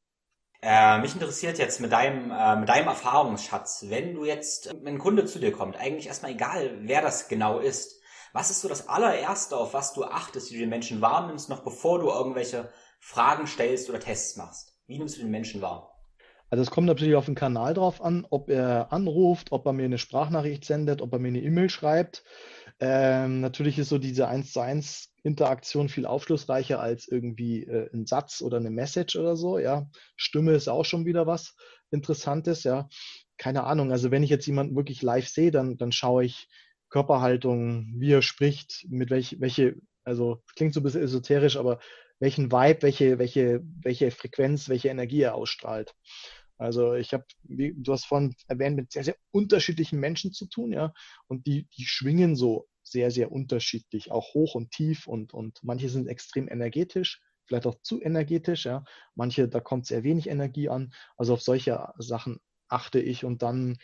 Äh, 0.64 1.00
mich 1.00 1.14
interessiert 1.14 1.58
jetzt 1.58 1.80
mit 1.80 1.90
deinem, 1.90 2.30
äh, 2.30 2.56
mit 2.56 2.68
deinem 2.68 2.86
Erfahrungsschatz, 2.86 3.86
wenn 3.88 4.14
du 4.14 4.24
jetzt, 4.24 4.72
wenn 4.82 4.94
ein 4.94 4.98
Kunde 4.98 5.24
zu 5.24 5.40
dir 5.40 5.50
kommt, 5.50 5.76
eigentlich 5.76 6.06
erstmal 6.06 6.30
egal, 6.30 6.78
wer 6.82 7.02
das 7.02 7.26
genau 7.26 7.58
ist, 7.58 8.00
was 8.32 8.50
ist 8.50 8.60
so 8.60 8.68
das 8.68 8.88
allererste, 8.88 9.56
auf 9.56 9.74
was 9.74 9.92
du 9.92 10.04
achtest, 10.04 10.50
wie 10.50 10.54
du 10.54 10.60
den 10.60 10.70
Menschen 10.70 11.00
wahrnimmst, 11.00 11.48
noch 11.48 11.64
bevor 11.64 11.98
du 11.98 12.08
irgendwelche 12.08 12.70
Fragen 13.00 13.48
stellst 13.48 13.90
oder 13.90 13.98
Tests 13.98 14.36
machst? 14.36 14.78
Wie 14.86 14.98
nimmst 14.98 15.16
du 15.16 15.22
den 15.22 15.32
Menschen 15.32 15.62
wahr? 15.62 15.98
Also 16.48 16.62
es 16.62 16.70
kommt 16.70 16.86
natürlich 16.86 17.16
auf 17.16 17.26
den 17.26 17.34
Kanal 17.34 17.74
drauf 17.74 18.00
an, 18.00 18.26
ob 18.30 18.48
er 18.48 18.92
anruft, 18.92 19.52
ob 19.52 19.66
er 19.66 19.72
mir 19.72 19.86
eine 19.86 19.98
Sprachnachricht 19.98 20.64
sendet, 20.64 21.02
ob 21.02 21.12
er 21.12 21.18
mir 21.18 21.28
eine 21.28 21.40
E-Mail 21.40 21.70
schreibt. 21.70 22.24
Ähm, 22.78 23.40
natürlich 23.40 23.78
ist 23.78 23.88
so 23.88 23.98
diese 23.98 24.28
1 24.28 24.52
zu 24.52 24.60
1 24.60 25.11
Interaktion 25.22 25.88
viel 25.88 26.06
aufschlussreicher 26.06 26.80
als 26.80 27.06
irgendwie 27.08 27.64
äh, 27.64 27.88
ein 27.92 28.06
Satz 28.06 28.42
oder 28.42 28.56
eine 28.56 28.70
Message 28.70 29.16
oder 29.16 29.36
so. 29.36 29.58
Ja, 29.58 29.88
Stimme 30.16 30.52
ist 30.52 30.68
auch 30.68 30.84
schon 30.84 31.06
wieder 31.06 31.26
was 31.26 31.56
Interessantes. 31.90 32.64
Ja, 32.64 32.88
keine 33.38 33.64
Ahnung. 33.64 33.92
Also 33.92 34.10
wenn 34.10 34.22
ich 34.22 34.30
jetzt 34.30 34.46
jemanden 34.46 34.76
wirklich 34.76 35.02
live 35.02 35.28
sehe, 35.28 35.50
dann, 35.50 35.76
dann 35.76 35.92
schaue 35.92 36.24
ich 36.24 36.48
Körperhaltung, 36.88 37.94
wie 37.96 38.12
er 38.12 38.22
spricht, 38.22 38.86
mit 38.88 39.10
welch, 39.10 39.40
welche, 39.40 39.76
also 40.04 40.42
klingt 40.56 40.74
so 40.74 40.80
ein 40.80 40.82
bisschen 40.82 41.02
esoterisch, 41.02 41.56
aber 41.56 41.80
welchen 42.18 42.52
Vibe, 42.52 42.82
welche, 42.82 43.18
welche, 43.18 43.62
welche 43.80 44.10
Frequenz, 44.10 44.68
welche 44.68 44.88
Energie 44.88 45.22
er 45.22 45.34
ausstrahlt. 45.34 45.94
Also 46.58 46.94
ich 46.94 47.12
habe, 47.12 47.24
du 47.44 47.92
hast 47.92 48.06
vorhin 48.06 48.36
erwähnt, 48.46 48.76
mit 48.76 48.92
sehr, 48.92 49.02
sehr 49.02 49.16
unterschiedlichen 49.32 49.98
Menschen 49.98 50.32
zu 50.32 50.46
tun, 50.46 50.72
ja, 50.72 50.92
und 51.26 51.46
die, 51.46 51.66
die 51.76 51.84
schwingen 51.84 52.36
so 52.36 52.68
sehr, 52.92 53.10
sehr 53.10 53.32
unterschiedlich, 53.32 54.10
auch 54.12 54.34
hoch 54.34 54.54
und 54.54 54.70
tief 54.70 55.06
und, 55.08 55.34
und 55.34 55.58
manche 55.62 55.88
sind 55.88 56.06
extrem 56.08 56.48
energetisch, 56.48 57.20
vielleicht 57.46 57.66
auch 57.66 57.76
zu 57.82 58.00
energetisch, 58.00 58.66
ja. 58.66 58.84
Manche, 59.14 59.48
da 59.48 59.60
kommt 59.60 59.86
sehr 59.86 60.04
wenig 60.04 60.28
Energie 60.28 60.68
an. 60.68 60.92
Also 61.16 61.34
auf 61.34 61.42
solche 61.42 61.88
Sachen 61.98 62.38
achte 62.68 63.00
ich 63.00 63.24
und 63.24 63.42
dann 63.42 63.78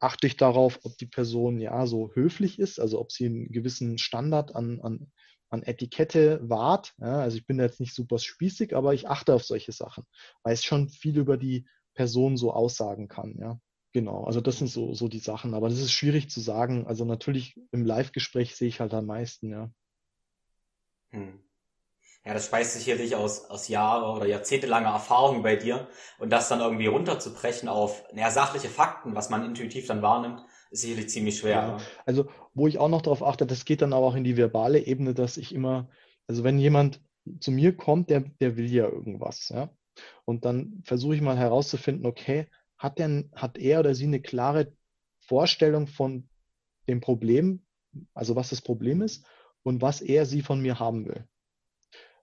achte 0.00 0.26
ich 0.26 0.36
darauf, 0.36 0.80
ob 0.84 0.96
die 0.98 1.06
Person 1.06 1.58
ja 1.60 1.86
so 1.86 2.10
höflich 2.14 2.58
ist, 2.58 2.78
also 2.80 3.00
ob 3.00 3.12
sie 3.12 3.26
einen 3.26 3.52
gewissen 3.52 3.98
Standard 3.98 4.54
an, 4.54 4.80
an, 4.80 5.12
an 5.50 5.62
Etikette 5.62 6.40
wahrt. 6.42 6.94
Ja, 6.98 7.20
also 7.20 7.36
ich 7.36 7.46
bin 7.46 7.58
jetzt 7.58 7.80
nicht 7.80 7.94
super 7.94 8.18
spießig, 8.18 8.74
aber 8.76 8.92
ich 8.94 9.08
achte 9.08 9.34
auf 9.34 9.44
solche 9.44 9.72
Sachen, 9.72 10.04
weil 10.42 10.54
es 10.54 10.64
schon 10.64 10.88
viel 10.88 11.16
über 11.18 11.36
die 11.36 11.66
Person 11.94 12.36
so 12.36 12.52
aussagen 12.52 13.08
kann. 13.08 13.36
Ja, 13.40 13.60
genau. 13.94 14.24
Also 14.24 14.42
das 14.42 14.58
sind 14.58 14.68
so, 14.68 14.92
so 14.92 15.08
die 15.08 15.20
Sachen. 15.20 15.54
Aber 15.54 15.70
das 15.70 15.78
ist 15.78 15.92
schwierig 15.92 16.28
zu 16.28 16.40
sagen. 16.40 16.86
Also 16.86 17.06
natürlich 17.06 17.58
im 17.72 17.86
Live-Gespräch 17.86 18.54
sehe 18.54 18.68
ich 18.68 18.80
halt 18.80 18.92
am 18.92 19.06
meisten. 19.06 19.50
Ja. 19.50 19.70
Hm. 21.10 21.40
Ja, 22.26 22.32
das 22.32 22.46
speist 22.46 22.74
sicherlich 22.74 23.16
aus, 23.16 23.50
aus 23.50 23.68
Jahre 23.68 24.16
oder 24.16 24.26
jahrzehntelanger 24.26 24.90
Erfahrung 24.90 25.42
bei 25.42 25.56
dir. 25.56 25.88
Und 26.18 26.30
das 26.30 26.48
dann 26.48 26.60
irgendwie 26.60 26.86
runterzubrechen 26.86 27.68
auf 27.68 28.02
naja, 28.12 28.30
sachliche 28.30 28.68
Fakten, 28.68 29.14
was 29.14 29.30
man 29.30 29.44
intuitiv 29.44 29.86
dann 29.86 30.02
wahrnimmt, 30.02 30.42
ist 30.70 30.82
sicherlich 30.82 31.10
ziemlich 31.10 31.38
schwer. 31.38 31.52
Ja. 31.54 31.76
Also, 32.06 32.26
wo 32.54 32.66
ich 32.66 32.78
auch 32.78 32.88
noch 32.88 33.02
darauf 33.02 33.22
achte, 33.22 33.46
das 33.46 33.64
geht 33.64 33.82
dann 33.82 33.92
aber 33.92 34.06
auch 34.06 34.16
in 34.16 34.24
die 34.24 34.36
verbale 34.36 34.80
Ebene, 34.80 35.14
dass 35.14 35.36
ich 35.36 35.54
immer, 35.54 35.88
also 36.26 36.44
wenn 36.44 36.58
jemand 36.58 37.00
zu 37.40 37.50
mir 37.50 37.76
kommt, 37.76 38.10
der, 38.10 38.20
der 38.40 38.56
will 38.56 38.70
ja 38.72 38.88
irgendwas, 38.88 39.50
ja. 39.50 39.70
Und 40.24 40.44
dann 40.44 40.82
versuche 40.84 41.14
ich 41.14 41.20
mal 41.20 41.36
herauszufinden, 41.36 42.06
okay, 42.06 42.48
hat, 42.78 42.98
der, 42.98 43.24
hat 43.34 43.58
er 43.58 43.80
oder 43.80 43.94
sie 43.94 44.04
eine 44.04 44.20
klare 44.20 44.72
Vorstellung 45.20 45.86
von 45.86 46.28
dem 46.88 47.00
Problem, 47.00 47.64
also 48.12 48.36
was 48.36 48.50
das 48.50 48.60
Problem 48.60 49.02
ist 49.02 49.26
und 49.62 49.80
was 49.80 50.00
er 50.00 50.26
sie 50.26 50.42
von 50.42 50.60
mir 50.60 50.78
haben 50.78 51.06
will. 51.06 51.26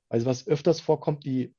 Also 0.09 0.25
was 0.25 0.47
öfters 0.47 0.81
vorkommt, 0.81 1.25
die, 1.25 1.55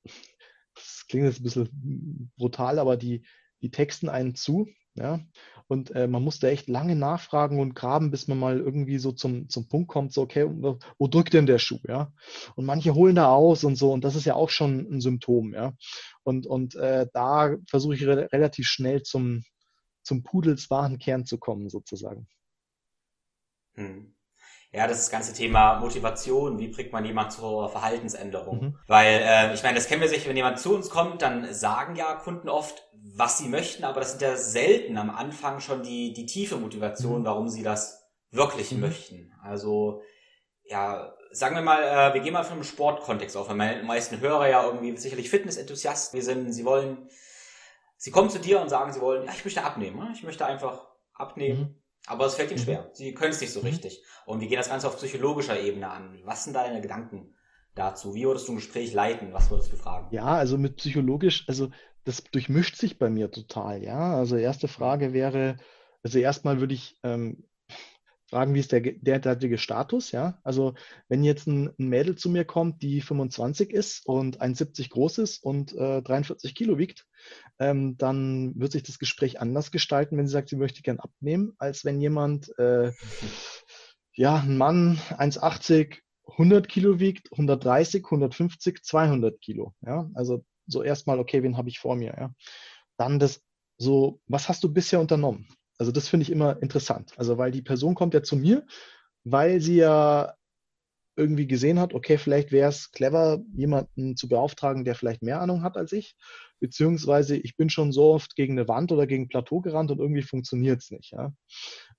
das 0.74 1.06
klingt 1.08 1.26
jetzt 1.26 1.40
ein 1.40 1.44
bisschen 1.44 2.32
brutal, 2.36 2.78
aber 2.78 2.96
die, 2.96 3.26
die 3.62 3.70
texten 3.70 4.08
einen 4.08 4.34
zu, 4.34 4.68
ja, 4.94 5.20
und 5.68 5.90
äh, 5.92 6.06
man 6.06 6.22
muss 6.22 6.38
da 6.38 6.48
echt 6.48 6.68
lange 6.68 6.94
nachfragen 6.96 7.58
und 7.58 7.74
graben, 7.74 8.10
bis 8.10 8.28
man 8.28 8.38
mal 8.38 8.58
irgendwie 8.58 8.98
so 8.98 9.10
zum, 9.12 9.48
zum 9.48 9.68
Punkt 9.68 9.88
kommt, 9.88 10.12
so, 10.12 10.20
okay, 10.20 10.46
wo 10.46 11.06
drückt 11.06 11.32
denn 11.32 11.46
der 11.46 11.58
Schuh, 11.58 11.78
ja? 11.88 12.12
Und 12.56 12.66
manche 12.66 12.94
holen 12.94 13.14
da 13.14 13.30
aus 13.30 13.64
und 13.64 13.76
so, 13.76 13.90
und 13.90 14.04
das 14.04 14.16
ist 14.16 14.26
ja 14.26 14.34
auch 14.34 14.50
schon 14.50 14.80
ein 14.80 15.00
Symptom, 15.00 15.54
ja. 15.54 15.72
Und, 16.24 16.46
und 16.46 16.74
äh, 16.76 17.06
da 17.12 17.56
versuche 17.68 17.94
ich 17.94 18.06
re 18.06 18.28
relativ 18.32 18.66
schnell 18.66 19.02
zum, 19.02 19.44
zum 20.02 20.22
Pudels 20.22 20.70
wahren 20.70 20.98
Kern 20.98 21.26
zu 21.26 21.38
kommen, 21.38 21.68
sozusagen. 21.68 22.28
Hm 23.74 24.14
ja, 24.72 24.86
das, 24.86 24.98
das 24.98 25.10
ganze 25.10 25.34
Thema 25.34 25.78
Motivation, 25.80 26.58
wie 26.58 26.68
bringt 26.68 26.92
man 26.92 27.04
jemand 27.04 27.32
zur 27.32 27.68
Verhaltensänderung? 27.68 28.60
Mhm. 28.60 28.78
Weil, 28.86 29.20
äh, 29.22 29.54
ich 29.54 29.62
meine, 29.62 29.74
das 29.74 29.86
kennen 29.86 30.00
wir 30.00 30.08
sich, 30.08 30.26
wenn 30.26 30.36
jemand 30.36 30.58
zu 30.58 30.74
uns 30.74 30.88
kommt, 30.88 31.20
dann 31.20 31.52
sagen 31.52 31.94
ja 31.94 32.14
Kunden 32.14 32.48
oft, 32.48 32.88
was 32.94 33.36
sie 33.36 33.48
möchten, 33.48 33.84
aber 33.84 34.00
das 34.00 34.12
sind 34.12 34.22
ja 34.22 34.36
selten 34.36 34.96
am 34.96 35.10
Anfang 35.10 35.60
schon 35.60 35.82
die, 35.82 36.14
die 36.14 36.24
tiefe 36.24 36.56
Motivation, 36.56 37.20
mhm. 37.20 37.24
warum 37.26 37.48
sie 37.48 37.62
das 37.62 38.10
wirklich 38.30 38.72
mhm. 38.72 38.80
möchten. 38.80 39.34
Also, 39.42 40.00
ja, 40.64 41.12
sagen 41.32 41.54
wir 41.56 41.62
mal, 41.62 41.82
äh, 41.82 42.14
wir 42.14 42.20
gehen 42.20 42.32
mal 42.32 42.44
von 42.44 42.54
einem 42.54 42.64
Sportkontext 42.64 43.36
auf, 43.36 43.48
weil 43.48 43.56
meine 43.56 43.82
meisten 43.82 44.20
Hörer 44.20 44.48
ja 44.48 44.64
irgendwie 44.64 44.96
sicherlich 44.96 45.30
Fitnessenthusiasten 45.30 46.20
sind, 46.20 46.52
sie 46.52 46.64
wollen, 46.64 47.08
sie 47.96 48.10
kommen 48.10 48.30
zu 48.30 48.38
dir 48.38 48.60
und 48.60 48.68
sagen, 48.68 48.92
sie 48.92 49.00
wollen, 49.00 49.24
ja, 49.24 49.32
ich 49.32 49.44
möchte 49.44 49.64
abnehmen, 49.64 49.98
ne? 49.98 50.12
ich 50.14 50.22
möchte 50.22 50.46
einfach 50.46 50.86
abnehmen 51.14 51.60
mhm. 51.60 51.82
Aber 52.06 52.26
es 52.26 52.34
fällt 52.34 52.50
ihnen 52.50 52.60
mhm. 52.60 52.64
schwer. 52.64 52.90
Sie 52.92 53.14
können 53.14 53.30
es 53.30 53.40
nicht 53.40 53.52
so 53.52 53.60
mhm. 53.60 53.66
richtig. 53.66 54.02
Und 54.26 54.40
wir 54.40 54.48
gehen 54.48 54.56
das 54.56 54.68
Ganze 54.68 54.88
auf 54.88 54.96
psychologischer 54.96 55.60
Ebene 55.60 55.88
an. 55.88 56.20
Was 56.24 56.44
sind 56.44 56.54
deine 56.54 56.80
Gedanken 56.80 57.34
dazu? 57.74 58.14
Wie 58.14 58.24
würdest 58.24 58.48
du 58.48 58.52
ein 58.52 58.56
Gespräch 58.56 58.92
leiten? 58.92 59.32
Was 59.32 59.50
würdest 59.50 59.72
du 59.72 59.76
fragen? 59.76 60.08
Ja, 60.10 60.26
also 60.26 60.58
mit 60.58 60.76
psychologisch, 60.76 61.44
also 61.48 61.70
das 62.04 62.24
durchmischt 62.24 62.76
sich 62.76 62.98
bei 62.98 63.08
mir 63.08 63.30
total, 63.30 63.82
ja. 63.82 64.16
Also 64.16 64.36
erste 64.36 64.68
Frage 64.68 65.12
wäre, 65.12 65.58
also 66.02 66.18
erstmal 66.18 66.58
würde 66.58 66.74
ich 66.74 66.98
ähm, 67.04 67.44
fragen, 68.32 68.54
wie 68.54 68.60
ist 68.60 68.72
der 68.72 68.80
derzeitige 68.80 69.58
Status, 69.58 70.10
ja. 70.10 70.38
Also 70.42 70.72
wenn 71.08 71.22
jetzt 71.22 71.46
ein, 71.46 71.68
ein, 71.78 71.88
Mädel 71.88 72.16
zu 72.16 72.30
mir 72.30 72.46
kommt, 72.46 72.80
die 72.80 73.02
25 73.02 73.70
ist 73.70 74.06
und 74.06 74.40
1,70 74.40 74.88
groß 74.88 75.18
ist 75.18 75.44
und 75.44 75.74
äh, 75.74 76.00
43 76.00 76.54
Kilo 76.54 76.78
wiegt, 76.78 77.06
ähm, 77.58 77.98
dann 77.98 78.58
wird 78.58 78.72
sich 78.72 78.84
das 78.84 78.98
Gespräch 78.98 79.38
anders 79.38 79.70
gestalten, 79.70 80.16
wenn 80.16 80.26
sie 80.26 80.32
sagt, 80.32 80.48
sie 80.48 80.56
möchte 80.56 80.80
gern 80.80 80.98
abnehmen, 80.98 81.52
als 81.58 81.84
wenn 81.84 82.00
jemand, 82.00 82.50
äh, 82.58 82.92
ja, 84.14 84.36
ein 84.36 84.56
Mann 84.56 84.98
1,80, 85.10 85.98
100 86.26 86.70
Kilo 86.70 86.98
wiegt, 86.98 87.30
130, 87.32 88.02
150, 88.02 88.82
200 88.82 89.42
Kilo, 89.42 89.74
ja. 89.82 90.08
Also 90.14 90.42
so 90.66 90.82
erstmal, 90.82 91.18
okay, 91.18 91.42
wen 91.42 91.58
habe 91.58 91.68
ich 91.68 91.78
vor 91.78 91.96
mir, 91.96 92.14
ja. 92.18 92.34
Dann 92.96 93.18
das 93.18 93.42
so, 93.76 94.20
was 94.26 94.48
hast 94.48 94.64
du 94.64 94.72
bisher 94.72 95.00
unternommen? 95.00 95.48
Also 95.82 95.90
das 95.90 96.08
finde 96.08 96.22
ich 96.22 96.30
immer 96.30 96.62
interessant. 96.62 97.12
Also 97.16 97.38
weil 97.38 97.50
die 97.50 97.60
Person 97.60 97.96
kommt 97.96 98.14
ja 98.14 98.22
zu 98.22 98.36
mir, 98.36 98.64
weil 99.24 99.60
sie 99.60 99.78
ja 99.78 100.32
irgendwie 101.16 101.48
gesehen 101.48 101.80
hat, 101.80 101.92
okay, 101.92 102.18
vielleicht 102.18 102.52
wäre 102.52 102.68
es 102.68 102.92
clever, 102.92 103.42
jemanden 103.52 104.16
zu 104.16 104.28
beauftragen, 104.28 104.84
der 104.84 104.94
vielleicht 104.94 105.24
mehr 105.24 105.40
Ahnung 105.40 105.64
hat 105.64 105.76
als 105.76 105.90
ich, 105.90 106.14
beziehungsweise 106.60 107.36
ich 107.36 107.56
bin 107.56 107.68
schon 107.68 107.90
so 107.90 108.12
oft 108.14 108.36
gegen 108.36 108.56
eine 108.56 108.68
Wand 108.68 108.92
oder 108.92 109.08
gegen 109.08 109.24
ein 109.24 109.28
Plateau 109.28 109.60
gerannt 109.60 109.90
und 109.90 109.98
irgendwie 109.98 110.22
funktioniert 110.22 110.82
es 110.82 110.92
nicht. 110.92 111.10
Ja? 111.10 111.32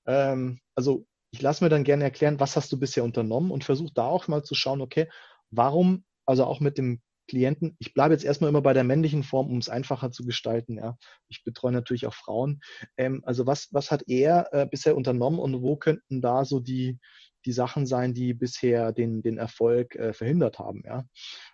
Ähm, 0.05 0.61
also 0.75 1.05
ich 1.31 1.41
lasse 1.41 1.61
mir 1.61 1.69
dann 1.69 1.83
gerne 1.83 2.05
erklären, 2.05 2.39
was 2.39 2.55
hast 2.55 2.71
du 2.71 2.79
bisher 2.79 3.03
unternommen 3.03 3.51
und 3.51 3.65
versuche 3.65 3.91
da 3.93 4.05
auch 4.05 4.29
mal 4.29 4.43
zu 4.43 4.55
schauen, 4.55 4.79
okay, 4.79 5.09
warum, 5.51 6.05
also 6.25 6.45
auch 6.45 6.61
mit 6.61 6.77
dem 6.77 7.01
Klienten. 7.27 7.75
Ich 7.79 7.93
bleibe 7.93 8.13
jetzt 8.13 8.25
erstmal 8.25 8.49
immer 8.49 8.61
bei 8.61 8.73
der 8.73 8.83
männlichen 8.83 9.23
Form, 9.23 9.49
um 9.49 9.57
es 9.57 9.69
einfacher 9.69 10.11
zu 10.11 10.25
gestalten. 10.25 10.77
Ja. 10.77 10.97
Ich 11.29 11.43
betreue 11.43 11.71
natürlich 11.71 12.05
auch 12.05 12.13
Frauen. 12.13 12.61
Ähm, 12.97 13.21
also 13.25 13.45
was, 13.47 13.69
was 13.71 13.91
hat 13.91 14.03
er 14.07 14.49
äh, 14.51 14.65
bisher 14.65 14.95
unternommen 14.95 15.39
und 15.39 15.61
wo 15.61 15.75
könnten 15.77 16.21
da 16.21 16.45
so 16.45 16.59
die, 16.59 16.99
die 17.45 17.51
Sachen 17.51 17.85
sein, 17.85 18.13
die 18.13 18.33
bisher 18.33 18.91
den, 18.91 19.21
den 19.21 19.37
Erfolg 19.37 19.95
äh, 19.95 20.13
verhindert 20.13 20.59
haben. 20.59 20.83
Ja. 20.85 21.05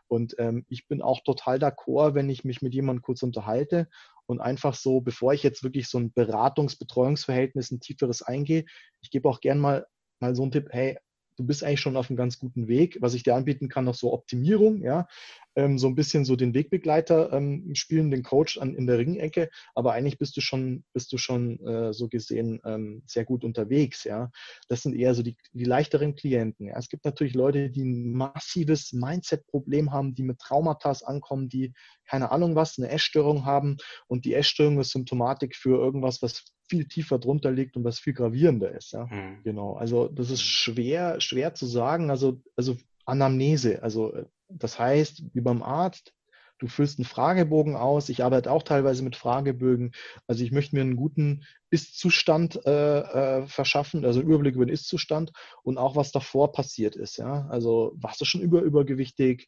Und 0.07 0.35
ähm, 0.39 0.65
ich 0.69 0.87
bin 0.87 1.01
auch 1.01 1.21
total 1.23 1.57
d'accord, 1.57 2.15
wenn 2.15 2.29
ich 2.29 2.43
mich 2.43 2.61
mit 2.61 2.73
jemandem 2.73 3.01
kurz 3.01 3.23
unterhalte 3.23 3.87
und 4.25 4.39
einfach 4.39 4.75
so, 4.75 5.01
bevor 5.01 5.33
ich 5.33 5.43
jetzt 5.43 5.63
wirklich 5.63 5.87
so 5.87 5.99
ein 5.99 6.13
Beratungs-Betreuungsverhältnis, 6.13 7.71
ein 7.71 7.79
tieferes 7.79 8.21
eingehe, 8.21 8.65
ich 9.01 9.11
gebe 9.11 9.29
auch 9.29 9.39
gern 9.39 9.59
mal, 9.59 9.87
mal 10.19 10.35
so 10.35 10.43
einen 10.43 10.51
Tipp, 10.51 10.67
hey, 10.71 10.97
du 11.39 11.45
bist 11.45 11.63
eigentlich 11.63 11.79
schon 11.79 11.95
auf 11.95 12.09
einem 12.09 12.17
ganz 12.17 12.37
guten 12.37 12.67
Weg. 12.67 12.97
Was 12.99 13.13
ich 13.13 13.23
dir 13.23 13.35
anbieten 13.35 13.69
kann, 13.69 13.85
noch 13.85 13.95
so 13.95 14.11
Optimierung, 14.11 14.81
ja, 14.81 15.07
ähm, 15.55 15.77
so 15.77 15.87
ein 15.87 15.95
bisschen 15.95 16.25
so 16.25 16.35
den 16.35 16.53
Wegbegleiter 16.53 17.31
ähm, 17.31 17.73
spielen, 17.73 18.11
den 18.11 18.23
Coach 18.23 18.57
an, 18.57 18.75
in 18.75 18.87
der 18.87 18.97
Ringecke, 18.97 19.49
aber 19.73 19.93
eigentlich 19.93 20.17
bist 20.17 20.35
du 20.35 20.41
schon, 20.41 20.83
bist 20.93 21.11
du 21.13 21.17
schon 21.17 21.59
äh, 21.65 21.93
so 21.93 22.09
gesehen 22.09 22.59
ähm, 22.65 23.03
sehr 23.05 23.23
gut 23.23 23.43
unterwegs, 23.43 24.03
ja. 24.03 24.31
Das 24.67 24.81
sind 24.81 24.95
eher 24.95 25.15
so 25.15 25.23
die, 25.23 25.37
die 25.53 25.63
leichteren 25.63 26.15
Klienten. 26.15 26.67
Ja. 26.67 26.77
Es 26.77 26.89
gibt 26.89 27.05
natürlich 27.05 27.33
Leute, 27.35 27.69
die 27.69 27.83
ein 27.83 28.11
massives 28.11 28.91
Mindset-Problem 28.91 29.91
haben, 29.91 30.13
die 30.13 30.23
mit 30.23 30.39
Traumata 30.39 30.89
ankommen, 31.05 31.49
die 31.49 31.73
keine 32.05 32.31
Ahnung 32.31 32.55
was, 32.55 32.77
eine 32.77 32.89
Essstörung 32.89 33.45
haben 33.45 33.77
und 34.07 34.25
die 34.25 34.33
Essstörung 34.33 34.79
ist 34.79 34.91
Symptomatik 34.91 35.55
für 35.55 35.77
irgendwas, 35.77 36.21
was 36.21 36.43
viel 36.69 36.87
tiefer 36.87 37.19
drunter 37.19 37.51
liegt 37.51 37.75
und 37.75 37.83
was 37.83 37.99
viel 37.99 38.13
gravierender 38.13 38.71
ist. 38.71 38.93
Ja? 38.93 39.05
Mhm. 39.05 39.43
Genau. 39.43 39.73
Also 39.73 40.07
das 40.07 40.29
ist 40.29 40.43
schwer, 40.43 41.19
schwer 41.19 41.53
zu 41.53 41.65
sagen. 41.65 42.09
Also, 42.09 42.41
also 42.55 42.77
Anamnese, 43.05 43.81
also 43.81 44.13
äh, 44.13 44.25
das 44.49 44.79
heißt, 44.79 45.23
wie 45.33 45.41
beim 45.41 45.61
Arzt, 45.61 46.13
du 46.59 46.67
füllst 46.67 46.99
einen 46.99 47.05
Fragebogen 47.05 47.75
aus. 47.75 48.09
Ich 48.09 48.23
arbeite 48.23 48.51
auch 48.51 48.63
teilweise 48.63 49.03
mit 49.03 49.15
Fragebögen. 49.15 49.93
Also 50.27 50.43
ich 50.43 50.51
möchte 50.51 50.75
mir 50.75 50.81
einen 50.81 50.95
guten 50.95 51.45
Ist-Zustand 51.69 52.59
äh, 52.65 52.99
äh, 52.99 53.47
verschaffen, 53.47 54.05
also 54.05 54.19
einen 54.19 54.29
Überblick 54.29 54.55
über 54.55 54.65
den 54.65 54.73
Ist-Zustand 54.73 55.31
und 55.63 55.77
auch 55.77 55.95
was 55.95 56.11
davor 56.11 56.51
passiert 56.51 56.95
ist. 56.95 57.17
Ja? 57.17 57.47
Also 57.49 57.93
warst 57.95 58.19
du 58.21 58.25
schon 58.25 58.41
über 58.41 58.61
übergewichtig? 58.61 59.47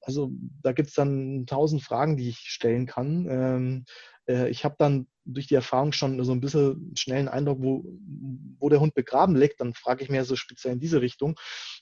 Also 0.00 0.32
da 0.62 0.72
gibt 0.72 0.88
es 0.88 0.94
dann 0.94 1.46
tausend 1.46 1.82
Fragen, 1.82 2.16
die 2.16 2.30
ich 2.30 2.38
stellen 2.38 2.86
kann. 2.86 3.26
Ähm, 3.30 3.84
äh, 4.26 4.48
ich 4.48 4.64
habe 4.64 4.76
dann 4.78 5.06
durch 5.28 5.46
die 5.46 5.54
Erfahrung 5.54 5.92
schon 5.92 6.22
so 6.24 6.32
ein 6.32 6.40
bisschen 6.40 6.92
schnellen 6.96 7.28
Eindruck, 7.28 7.58
wo, 7.60 7.84
wo 8.58 8.68
der 8.68 8.80
Hund 8.80 8.94
begraben 8.94 9.36
liegt. 9.36 9.60
Dann 9.60 9.74
frage 9.74 10.02
ich 10.02 10.10
mir 10.10 10.24
so 10.24 10.36
speziell 10.36 10.72
in 10.72 10.80
diese 10.80 11.00
Richtung. 11.00 11.38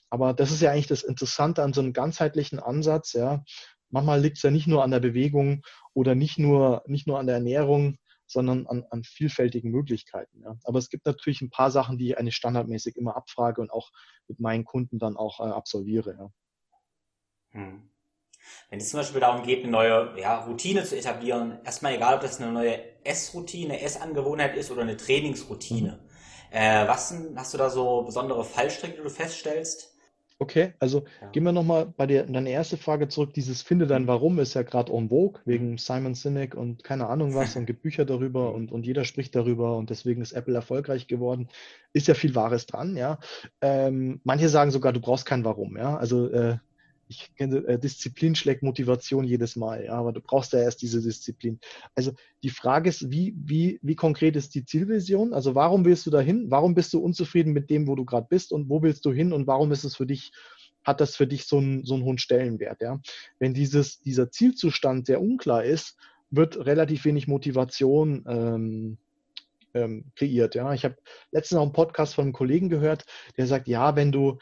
Aber 0.09 0.33
das 0.33 0.51
ist 0.51 0.61
ja 0.61 0.71
eigentlich 0.71 0.87
das 0.87 1.03
Interessante 1.03 1.63
an 1.63 1.73
so 1.73 1.81
einem 1.81 1.93
ganzheitlichen 1.93 2.59
Ansatz. 2.59 3.13
Ja. 3.13 3.43
Manchmal 3.89 4.21
liegt 4.21 4.37
es 4.37 4.43
ja 4.43 4.51
nicht 4.51 4.67
nur 4.67 4.83
an 4.83 4.91
der 4.91 4.99
Bewegung 4.99 5.63
oder 5.93 6.13
nicht 6.13 6.37
nur, 6.37 6.83
nicht 6.85 7.07
nur 7.07 7.19
an 7.19 7.27
der 7.27 7.35
Ernährung, 7.35 7.97
sondern 8.27 8.67
an, 8.67 8.83
an 8.89 9.03
vielfältigen 9.03 9.71
Möglichkeiten. 9.71 10.41
Ja. 10.43 10.57
Aber 10.63 10.79
es 10.79 10.89
gibt 10.89 11.05
natürlich 11.05 11.41
ein 11.41 11.49
paar 11.49 11.71
Sachen, 11.71 11.97
die 11.97 12.09
ich 12.09 12.17
eigentlich 12.17 12.35
standardmäßig 12.35 12.97
immer 12.97 13.15
abfrage 13.15 13.61
und 13.61 13.71
auch 13.71 13.91
mit 14.27 14.39
meinen 14.39 14.65
Kunden 14.65 14.99
dann 14.99 15.15
auch 15.15 15.39
äh, 15.39 15.43
absolviere. 15.43 16.15
Ja. 16.17 16.29
Hm. 17.51 17.89
Wenn 18.69 18.79
es 18.79 18.89
zum 18.89 18.99
Beispiel 18.99 19.21
darum 19.21 19.45
geht, 19.45 19.63
eine 19.63 19.71
neue 19.71 20.13
ja, 20.19 20.39
Routine 20.45 20.83
zu 20.83 20.97
etablieren, 20.97 21.59
erstmal 21.63 21.95
egal, 21.95 22.15
ob 22.15 22.21
das 22.21 22.41
eine 22.41 22.51
neue 22.51 22.79
Essroutine, 23.03 23.81
Essangewohnheit 23.81 24.55
ist 24.55 24.71
oder 24.71 24.81
eine 24.81 24.97
Trainingsroutine. 24.97 25.99
Mhm. 26.01 26.07
Äh, 26.51 26.87
was 26.87 27.13
hast 27.35 27.53
du 27.53 27.57
da 27.57 27.69
so 27.69 28.03
besondere 28.03 28.43
Fallstricke, 28.43 28.97
die 28.97 29.03
du 29.03 29.09
feststellst? 29.09 29.93
Okay, 30.39 30.73
also 30.79 31.03
ja. 31.19 31.29
gehen 31.29 31.43
wir 31.43 31.51
nochmal 31.51 31.87
bei 31.97 32.05
der, 32.05 32.25
deine 32.25 32.51
erste 32.51 32.77
Frage 32.77 33.07
zurück. 33.07 33.33
Dieses 33.33 33.63
Finde 33.63 33.87
dein 33.87 34.03
mhm. 34.03 34.07
Warum 34.07 34.37
ist 34.37 34.53
ja 34.53 34.61
gerade 34.61 34.93
en 34.93 35.09
vogue, 35.09 35.41
wegen 35.45 35.71
mhm. 35.71 35.77
Simon 35.79 36.13
Sinek 36.13 36.53
und 36.53 36.83
keine 36.83 37.07
Ahnung 37.07 37.33
was 37.33 37.55
und 37.55 37.65
gibt 37.65 37.81
Bücher 37.81 38.05
darüber 38.05 38.49
mhm. 38.49 38.55
und, 38.55 38.71
und 38.71 38.85
jeder 38.85 39.03
spricht 39.03 39.35
darüber 39.35 39.77
und 39.77 39.89
deswegen 39.89 40.21
ist 40.21 40.33
Apple 40.33 40.53
erfolgreich 40.53 41.07
geworden. 41.07 41.49
Ist 41.91 42.07
ja 42.07 42.13
viel 42.13 42.35
Wahres 42.35 42.67
dran, 42.67 42.95
ja. 42.95 43.17
Ähm, 43.61 44.21
manche 44.23 44.47
sagen 44.49 44.69
sogar, 44.69 44.93
du 44.93 44.99
brauchst 44.99 45.25
kein 45.25 45.43
Warum, 45.43 45.75
ja. 45.75 45.97
Also 45.97 46.29
äh, 46.29 46.57
ich 47.07 47.33
kenne 47.35 47.57
äh, 47.67 47.79
Disziplin 47.79 48.35
schlägt 48.35 48.63
Motivation 48.63 49.23
jedes 49.23 49.55
Mal, 49.55 49.85
ja, 49.85 49.93
aber 49.93 50.11
du 50.11 50.21
brauchst 50.21 50.53
ja 50.53 50.59
erst 50.59 50.81
diese 50.81 51.01
Disziplin. 51.01 51.59
Also 51.95 52.13
die 52.43 52.49
Frage 52.49 52.89
ist, 52.89 53.11
wie, 53.11 53.35
wie, 53.37 53.79
wie 53.81 53.95
konkret 53.95 54.35
ist 54.35 54.55
die 54.55 54.65
Zielvision? 54.65 55.33
Also 55.33 55.55
warum 55.55 55.85
willst 55.85 56.05
du 56.05 56.11
dahin? 56.11 56.49
Warum 56.49 56.75
bist 56.75 56.93
du 56.93 56.99
unzufrieden 56.99 57.53
mit 57.53 57.69
dem, 57.69 57.87
wo 57.87 57.95
du 57.95 58.05
gerade 58.05 58.27
bist 58.29 58.51
und 58.51 58.69
wo 58.69 58.81
willst 58.81 59.05
du 59.05 59.11
hin 59.11 59.33
und 59.33 59.47
warum 59.47 59.71
ist 59.71 59.83
es 59.83 59.95
für 59.95 60.05
dich, 60.05 60.31
hat 60.83 61.01
das 61.01 61.15
für 61.15 61.27
dich 61.27 61.45
so 61.45 61.57
einen, 61.57 61.85
so 61.85 61.95
einen 61.95 62.03
hohen 62.03 62.17
Stellenwert, 62.17 62.81
ja? 62.81 62.99
Wenn 63.39 63.53
dieses, 63.53 63.99
dieser 63.99 64.31
Zielzustand 64.31 65.05
sehr 65.07 65.21
unklar 65.21 65.63
ist, 65.63 65.97
wird 66.29 66.65
relativ 66.65 67.05
wenig 67.05 67.27
Motivation 67.27 68.25
ähm, 68.27 68.97
ähm, 69.73 70.05
kreiert. 70.15 70.55
Ja, 70.55 70.73
ich 70.73 70.83
habe 70.83 70.95
letztens 71.31 71.59
auch 71.59 71.63
einen 71.63 71.73
Podcast 71.73 72.15
von 72.15 72.25
einem 72.25 72.33
Kollegen 72.33 72.69
gehört, 72.69 73.05
der 73.37 73.47
sagt, 73.47 73.67
ja, 73.67 73.95
wenn 73.95 74.11
du 74.11 74.39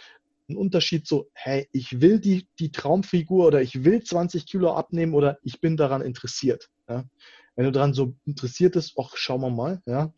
ein 0.48 0.58
Unterschied 0.58 1.08
so, 1.08 1.30
hey, 1.34 1.68
ich 1.72 2.02
will 2.02 2.20
die, 2.20 2.48
die 2.60 2.72
Traumfigur 2.72 3.48
oder 3.48 3.62
ich 3.62 3.84
will 3.84 4.04
20 4.04 4.46
Kilo 4.46 4.74
abnehmen 4.74 5.14
oder 5.14 5.40
ich 5.44 5.60
bin 5.60 5.78
daran 5.78 6.02
interessiert. 6.02 6.70
Ja? 6.88 7.06
Wenn 7.56 7.66
du 7.66 7.72
daran 7.72 7.94
so 7.94 8.16
interessiert 8.25 8.74
bist, 8.74 8.94
ach, 9.00 9.16
schauen 9.16 9.42
wir 9.42 9.50
mal, 9.50 9.82
ja, 9.86 10.14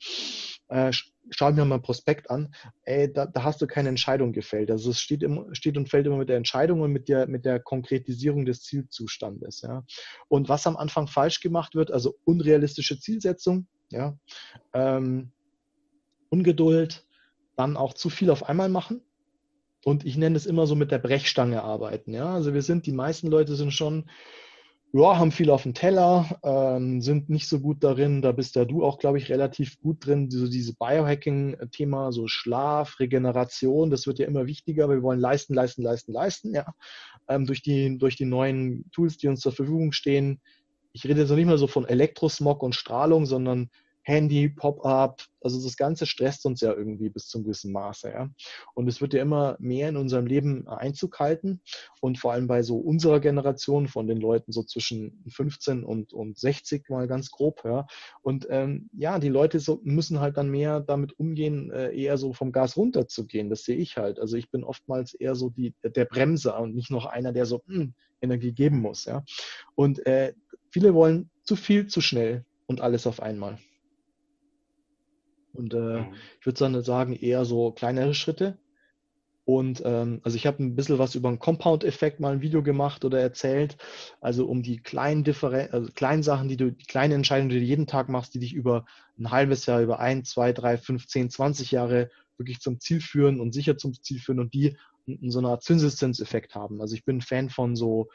äh, 0.69 0.91
schau 1.29 1.51
mir 1.51 1.65
mal 1.65 1.75
ein 1.75 1.81
Prospekt 1.81 2.29
an, 2.29 2.53
ey, 2.84 3.12
da, 3.12 3.25
da, 3.25 3.43
hast 3.43 3.62
du 3.62 3.67
keine 3.67 3.89
Entscheidung 3.89 4.34
gefällt. 4.34 4.72
Also 4.72 4.91
es 4.91 5.00
steht, 5.00 5.24
im, 5.24 5.53
steht 5.53 5.77
und 5.77 5.89
fällt 5.89 6.07
immer 6.07 6.17
mit 6.17 6.29
der 6.29 6.38
Entscheidung 6.38 6.81
und 6.81 6.91
mit 6.91 7.10
der, 7.10 7.27
mit 7.27 7.46
der 7.46 7.60
Konkretisierung 7.60 8.46
des 8.46 8.63
Zielzustandes. 8.63 9.62
Ja. 9.62 9.86
Und 10.27 10.50
was 10.50 10.67
am 10.67 10.77
Anfang 10.77 11.07
falsch 11.07 11.41
gemacht 11.41 11.75
wird, 11.75 11.91
also 11.91 12.15
unrealistische 12.24 13.00
Zielsetzung, 13.00 13.67
ja, 13.91 14.17
ähm, 14.74 15.31
Ungeduld, 16.29 17.05
dann 17.55 17.77
auch 17.77 17.93
zu 17.93 18.10
viel 18.10 18.29
auf 18.29 18.48
einmal 18.48 18.69
machen, 18.69 19.01
und 19.88 20.06
ich 20.06 20.17
nenne 20.17 20.36
es 20.36 20.46
immer 20.46 20.67
so 20.67 20.75
mit 20.75 20.91
der 20.91 20.98
Brechstange 20.98 21.63
arbeiten. 21.63 22.13
Ja? 22.13 22.34
Also 22.34 22.53
wir 22.53 22.62
sind, 22.62 22.86
die 22.88 22.91
meisten 22.91 23.27
Leute 23.27 23.56
sind 23.56 23.72
schon, 23.72 24.10
ja, 24.91 25.17
haben 25.17 25.32
viel 25.32 25.50
auf 25.50 25.63
dem 25.63 25.74
Teller, 25.74 26.41
ähm, 26.44 27.01
sind 27.01 27.29
nicht 27.29 27.48
so 27.48 27.62
gut 27.62 27.86
darin, 27.86 28.22
da 28.22 28.34
bist 28.34 28.58
ja 28.58 28.65
du 28.65 28.84
auch, 28.84 29.00
glaube 29.00 29.17
ich, 29.17 29.29
relativ 29.29 29.79
gut 29.79 30.06
drin, 30.06 30.29
so 30.29 30.50
diese 30.50 30.75
Biohacking-Thema, 30.75 32.12
so 32.12 32.27
Schlaf, 32.27 33.00
Regeneration, 33.00 33.89
das 33.89 34.08
wird 34.08 34.20
ja 34.20 34.27
immer 34.27 34.46
wichtiger, 34.46 34.89
wir 34.89 35.01
wollen 35.03 35.22
leisten, 35.22 35.53
leisten, 35.53 35.84
leisten, 35.84 36.12
leisten, 36.12 36.53
ja. 36.53 36.65
Ähm, 37.29 37.46
durch, 37.46 37.62
die, 37.62 37.98
durch 37.98 38.17
die 38.17 38.25
neuen 38.25 38.91
Tools, 38.91 39.15
die 39.15 39.29
uns 39.29 39.39
zur 39.39 39.53
Verfügung 39.53 39.94
stehen. 39.94 40.41
Ich 40.91 41.06
rede 41.06 41.22
jetzt 41.22 41.29
noch 41.29 41.38
nicht 41.38 41.46
mal 41.46 41.58
so 41.58 41.67
von 41.67 41.86
Elektrosmog 41.86 42.62
und 42.62 42.75
Strahlung, 42.75 43.25
sondern 43.25 43.70
Handy, 44.07 44.47
Pop-up, 44.47 45.21
also 45.41 45.61
das 45.61 45.75
Ganze 45.75 46.05
stresst 46.05 46.45
uns 46.45 46.61
ja 46.61 46.73
irgendwie 46.73 47.09
bis 47.09 47.27
zum 47.27 47.43
gewissen 47.43 47.73
Maße. 47.73 48.09
Ja? 48.09 48.29
Und 48.73 48.87
es 48.87 49.01
wird 49.01 49.13
ja 49.13 49.21
immer 49.21 49.57
mehr 49.59 49.89
in 49.89 49.97
unserem 49.97 50.25
Leben 50.25 50.65
Einzug 50.65 51.19
halten 51.19 51.59
und 51.99 52.17
vor 52.17 52.31
allem 52.31 52.47
bei 52.47 52.63
so 52.63 52.77
unserer 52.77 53.19
Generation 53.19 53.89
von 53.89 54.07
den 54.07 54.21
Leuten 54.21 54.53
so 54.53 54.63
zwischen 54.63 55.25
15 55.27 55.83
und, 55.83 56.13
und 56.13 56.37
60 56.37 56.89
mal 56.89 57.09
ganz 57.09 57.31
grob. 57.31 57.65
Ja? 57.65 57.85
Und 58.21 58.47
ähm, 58.49 58.89
ja, 58.93 59.19
die 59.19 59.27
Leute 59.27 59.59
so, 59.59 59.81
müssen 59.83 60.21
halt 60.21 60.37
dann 60.37 60.49
mehr 60.49 60.79
damit 60.79 61.19
umgehen, 61.19 61.69
äh, 61.71 61.93
eher 61.93 62.17
so 62.17 62.31
vom 62.31 62.53
Gas 62.53 62.77
runterzugehen. 62.77 63.49
Das 63.49 63.65
sehe 63.65 63.75
ich 63.75 63.97
halt. 63.97 64.21
Also 64.21 64.37
ich 64.37 64.49
bin 64.49 64.63
oftmals 64.63 65.15
eher 65.15 65.35
so 65.35 65.49
die, 65.49 65.75
der 65.83 66.05
Bremser 66.05 66.57
und 66.61 66.73
nicht 66.73 66.91
noch 66.91 67.07
einer, 67.07 67.33
der 67.33 67.45
so 67.45 67.61
mh, 67.65 67.75
hm, 67.75 67.93
Energie 68.21 68.53
geben 68.53 68.79
muss. 68.79 69.03
Ja? 69.03 69.25
Und 69.75 70.05
äh, 70.05 70.33
viele 70.71 70.93
wollen 70.93 71.29
zu 71.43 71.57
viel, 71.57 71.87
zu 71.87 71.99
schnell 71.99 72.45
und 72.67 72.79
alles 72.79 73.05
auf 73.05 73.21
einmal. 73.21 73.57
Und 75.57 75.73
äh, 75.73 75.77
mhm. 75.77 76.13
ich 76.39 76.45
würde 76.45 76.83
sagen, 76.83 77.13
eher 77.13 77.43
so 77.45 77.71
kleinere 77.71 78.13
Schritte. 78.13 78.57
Und 79.43 79.81
ähm, 79.85 80.19
also 80.23 80.35
ich 80.35 80.45
habe 80.45 80.61
ein 80.61 80.75
bisschen 80.75 80.99
was 80.99 81.15
über 81.15 81.29
einen 81.29 81.39
Compound-Effekt 81.39 82.19
mal 82.19 82.33
ein 82.33 82.41
Video 82.41 82.61
gemacht 82.61 83.05
oder 83.05 83.21
erzählt. 83.21 83.77
Also 84.19 84.45
um 84.45 84.61
die 84.61 84.77
kleinen 84.77 85.23
Differen 85.23 85.71
also 85.71 85.89
kleinen 85.93 86.21
Sachen, 86.21 86.49
die 86.49 86.57
du, 86.57 86.71
die 86.71 86.85
kleinen 86.85 87.13
Entscheidungen, 87.13 87.49
die 87.49 87.59
du 87.59 87.65
jeden 87.65 87.87
Tag 87.87 88.09
machst, 88.09 88.33
die 88.33 88.39
dich 88.39 88.53
über 88.53 88.85
ein 89.17 89.31
halbes 89.31 89.65
Jahr, 89.65 89.81
über 89.81 89.99
ein, 89.99 90.25
zwei, 90.25 90.51
drei, 90.51 90.77
fünf, 90.77 91.07
zehn, 91.07 91.29
zwanzig 91.29 91.71
Jahre 91.71 92.11
wirklich 92.37 92.59
zum 92.59 92.81
Ziel 92.81 92.99
führen 92.99 93.39
und 93.39 93.53
sicher 93.53 93.77
zum 93.77 93.93
Ziel 93.93 94.19
führen 94.19 94.41
und 94.41 94.53
die 94.53 94.75
so 95.21 95.39
eine 95.39 95.47
Art 95.47 95.63
Zinseszenzeffekt 95.63 96.53
haben. 96.53 96.82
Also 96.82 96.95
ich 96.95 97.05
bin 97.05 97.21
Fan 97.21 97.49
von 97.49 97.77
so, 97.77 98.10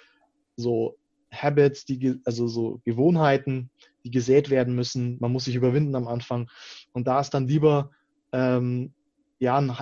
so 0.56 0.98
Habits, 1.32 1.86
die, 1.86 2.20
also 2.26 2.46
so 2.46 2.82
Gewohnheiten, 2.84 3.70
die 4.04 4.10
gesät 4.10 4.50
werden 4.50 4.74
müssen. 4.74 5.18
Man 5.20 5.32
muss 5.32 5.44
sich 5.44 5.54
überwinden 5.54 5.94
am 5.94 6.08
Anfang. 6.08 6.50
Und 6.92 7.06
da 7.06 7.20
ist 7.20 7.30
dann 7.30 7.48
lieber 7.48 7.90
ähm, 8.32 8.92
ja, 9.38 9.58
ein, 9.58 9.72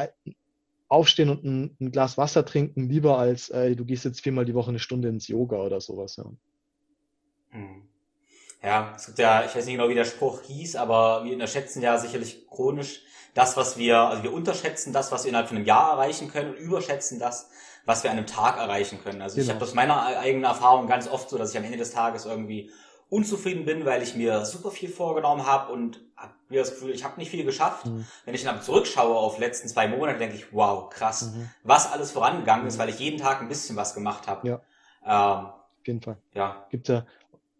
aufstehen 0.88 1.30
und 1.30 1.44
ein, 1.44 1.76
ein, 1.80 1.92
Glas 1.92 2.18
Wasser 2.18 2.44
trinken, 2.44 2.88
lieber 2.88 3.18
als 3.18 3.48
äh, 3.50 3.76
du 3.76 3.84
gehst 3.84 4.04
jetzt 4.04 4.22
viermal 4.22 4.44
die 4.44 4.54
Woche 4.54 4.70
eine 4.70 4.78
Stunde 4.78 5.08
ins 5.08 5.28
Yoga 5.28 5.56
oder 5.56 5.80
sowas. 5.80 6.16
Ja. 6.16 6.24
Hm. 7.50 7.82
Ja, 8.62 8.92
es 8.94 9.06
gibt 9.06 9.18
ja, 9.18 9.44
ich 9.44 9.54
weiß 9.54 9.64
nicht 9.64 9.76
genau, 9.76 9.88
wie 9.88 9.94
der 9.94 10.04
Spruch 10.04 10.42
hieß, 10.42 10.76
aber 10.76 11.24
wir 11.24 11.32
unterschätzen 11.32 11.80
ja 11.80 11.96
sicherlich 11.96 12.46
chronisch 12.46 13.02
das, 13.32 13.56
was 13.56 13.78
wir, 13.78 13.98
also 13.98 14.22
wir 14.22 14.32
unterschätzen 14.32 14.92
das, 14.92 15.12
was 15.12 15.24
wir 15.24 15.30
innerhalb 15.30 15.48
von 15.48 15.56
einem 15.56 15.66
Jahr 15.66 15.92
erreichen 15.92 16.28
können 16.28 16.50
und 16.50 16.56
überschätzen 16.56 17.18
das, 17.18 17.48
was 17.86 18.02
wir 18.02 18.10
an 18.10 18.18
einem 18.18 18.26
Tag 18.26 18.58
erreichen 18.58 19.02
können. 19.02 19.22
Also 19.22 19.36
genau. 19.36 19.46
ich 19.46 19.54
habe 19.54 19.64
aus 19.64 19.74
meiner 19.74 20.04
eigenen 20.18 20.44
Erfahrung 20.44 20.88
ganz 20.88 21.08
oft 21.08 21.30
so, 21.30 21.38
dass 21.38 21.52
ich 21.52 21.58
am 21.58 21.64
Ende 21.64 21.78
des 21.78 21.92
Tages 21.92 22.26
irgendwie 22.26 22.70
unzufrieden 23.10 23.64
bin, 23.64 23.84
weil 23.84 24.02
ich 24.02 24.14
mir 24.14 24.44
super 24.46 24.70
viel 24.70 24.88
vorgenommen 24.88 25.44
habe 25.44 25.72
und 25.72 26.00
habe 26.16 26.32
mir 26.48 26.60
das 26.60 26.70
Gefühl, 26.70 26.90
ich 26.90 27.04
habe 27.04 27.18
nicht 27.18 27.30
viel 27.30 27.44
geschafft. 27.44 27.86
Mhm. 27.86 28.06
Wenn 28.24 28.34
ich 28.34 28.44
dann 28.44 28.54
aber 28.54 28.62
zurückschaue 28.62 29.16
auf 29.16 29.34
die 29.34 29.40
letzten 29.42 29.68
zwei 29.68 29.88
Monate, 29.88 30.18
denke 30.18 30.36
ich, 30.36 30.52
wow, 30.52 30.88
krass, 30.88 31.32
mhm. 31.34 31.50
was 31.64 31.92
alles 31.92 32.12
vorangegangen 32.12 32.62
mhm. 32.62 32.68
ist, 32.68 32.78
weil 32.78 32.88
ich 32.88 32.98
jeden 32.98 33.18
Tag 33.18 33.42
ein 33.42 33.48
bisschen 33.48 33.76
was 33.76 33.94
gemacht 33.94 34.26
habe. 34.28 34.48
Ja. 34.48 34.60
Ähm, 35.04 35.46
auf 35.46 35.86
jeden 35.86 36.00
Fall. 36.00 36.16
Ja. 36.34 36.66
Gibt 36.70 36.88
ja 36.88 37.04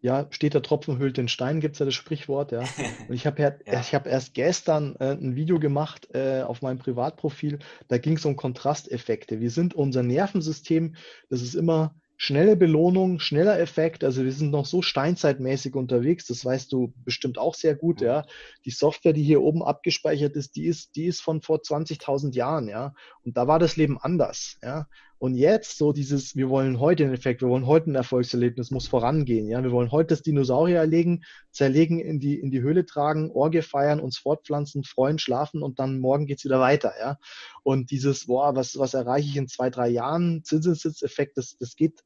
ja, 0.01 0.25
steht 0.31 0.55
der 0.55 0.63
Tropfen 0.63 0.97
hüllt 0.97 1.17
den 1.17 1.27
Stein, 1.27 1.59
gibt's 1.59 1.79
ja 1.79 1.85
das 1.85 1.93
Sprichwort, 1.93 2.51
ja. 2.51 2.61
Und 3.07 3.13
ich 3.13 3.25
habe 3.27 3.41
ja, 3.41 3.53
ja. 3.65 3.79
ich 3.79 3.93
habe 3.93 4.09
erst 4.09 4.33
gestern 4.33 4.95
äh, 4.99 5.11
ein 5.11 5.35
Video 5.35 5.59
gemacht 5.59 6.09
äh, 6.13 6.41
auf 6.41 6.61
meinem 6.61 6.79
Privatprofil, 6.79 7.59
da 7.87 7.97
ging 7.99 8.17
es 8.17 8.25
um 8.25 8.35
Kontrasteffekte. 8.35 9.39
Wir 9.39 9.51
sind 9.51 9.75
unser 9.75 10.03
Nervensystem, 10.03 10.95
das 11.29 11.41
ist 11.41 11.53
immer 11.53 11.93
schnelle 12.21 12.55
Belohnung, 12.55 13.19
schneller 13.19 13.59
Effekt. 13.59 14.03
Also 14.03 14.23
wir 14.23 14.31
sind 14.31 14.51
noch 14.51 14.67
so 14.67 14.83
steinzeitmäßig 14.83 15.73
unterwegs, 15.73 16.27
das 16.27 16.45
weißt 16.45 16.71
du 16.71 16.93
bestimmt 17.03 17.39
auch 17.39 17.55
sehr 17.55 17.73
gut, 17.73 17.99
ja. 17.99 18.27
Die 18.63 18.69
Software, 18.69 19.13
die 19.13 19.23
hier 19.23 19.41
oben 19.41 19.63
abgespeichert 19.63 20.35
ist, 20.35 20.55
die 20.55 20.67
ist, 20.67 20.95
die 20.95 21.05
ist 21.05 21.21
von 21.21 21.41
vor 21.41 21.61
20.000 21.61 22.35
Jahren, 22.35 22.67
ja. 22.67 22.93
Und 23.25 23.37
da 23.37 23.47
war 23.47 23.57
das 23.57 23.75
Leben 23.75 23.97
anders, 23.97 24.59
ja. 24.61 24.85
Und 25.17 25.33
jetzt 25.33 25.79
so 25.79 25.93
dieses, 25.93 26.35
wir 26.35 26.49
wollen 26.49 26.79
heute 26.79 27.05
einen 27.05 27.13
Effekt, 27.15 27.41
wir 27.41 27.49
wollen 27.49 27.65
heute 27.65 27.89
ein 27.89 27.95
Erfolgserlebnis, 27.95 28.69
muss 28.69 28.87
vorangehen, 28.87 29.47
ja. 29.47 29.63
Wir 29.63 29.71
wollen 29.71 29.91
heute 29.91 30.09
das 30.09 30.21
Dinosaurier 30.21 30.77
erlegen, 30.77 31.23
zerlegen, 31.49 31.99
in 31.99 32.19
die, 32.19 32.39
in 32.39 32.51
die 32.51 32.61
Höhle 32.61 32.85
tragen, 32.85 33.31
Orgie 33.31 33.63
feiern, 33.63 33.99
uns 33.99 34.19
fortpflanzen, 34.19 34.83
freuen, 34.83 35.17
schlafen 35.17 35.63
und 35.63 35.79
dann 35.79 35.97
morgen 35.97 36.27
geht's 36.27 36.45
wieder 36.45 36.59
weiter, 36.59 36.93
ja. 36.99 37.17
Und 37.63 37.89
dieses, 37.89 38.27
boah, 38.27 38.55
was, 38.55 38.77
was 38.77 38.93
erreiche 38.93 39.27
ich 39.27 39.37
in 39.37 39.47
zwei, 39.47 39.71
drei 39.71 39.89
Jahren? 39.89 40.43
Zinseszinseffekt, 40.43 41.35
das, 41.35 41.57
das 41.57 41.75
geht 41.75 42.03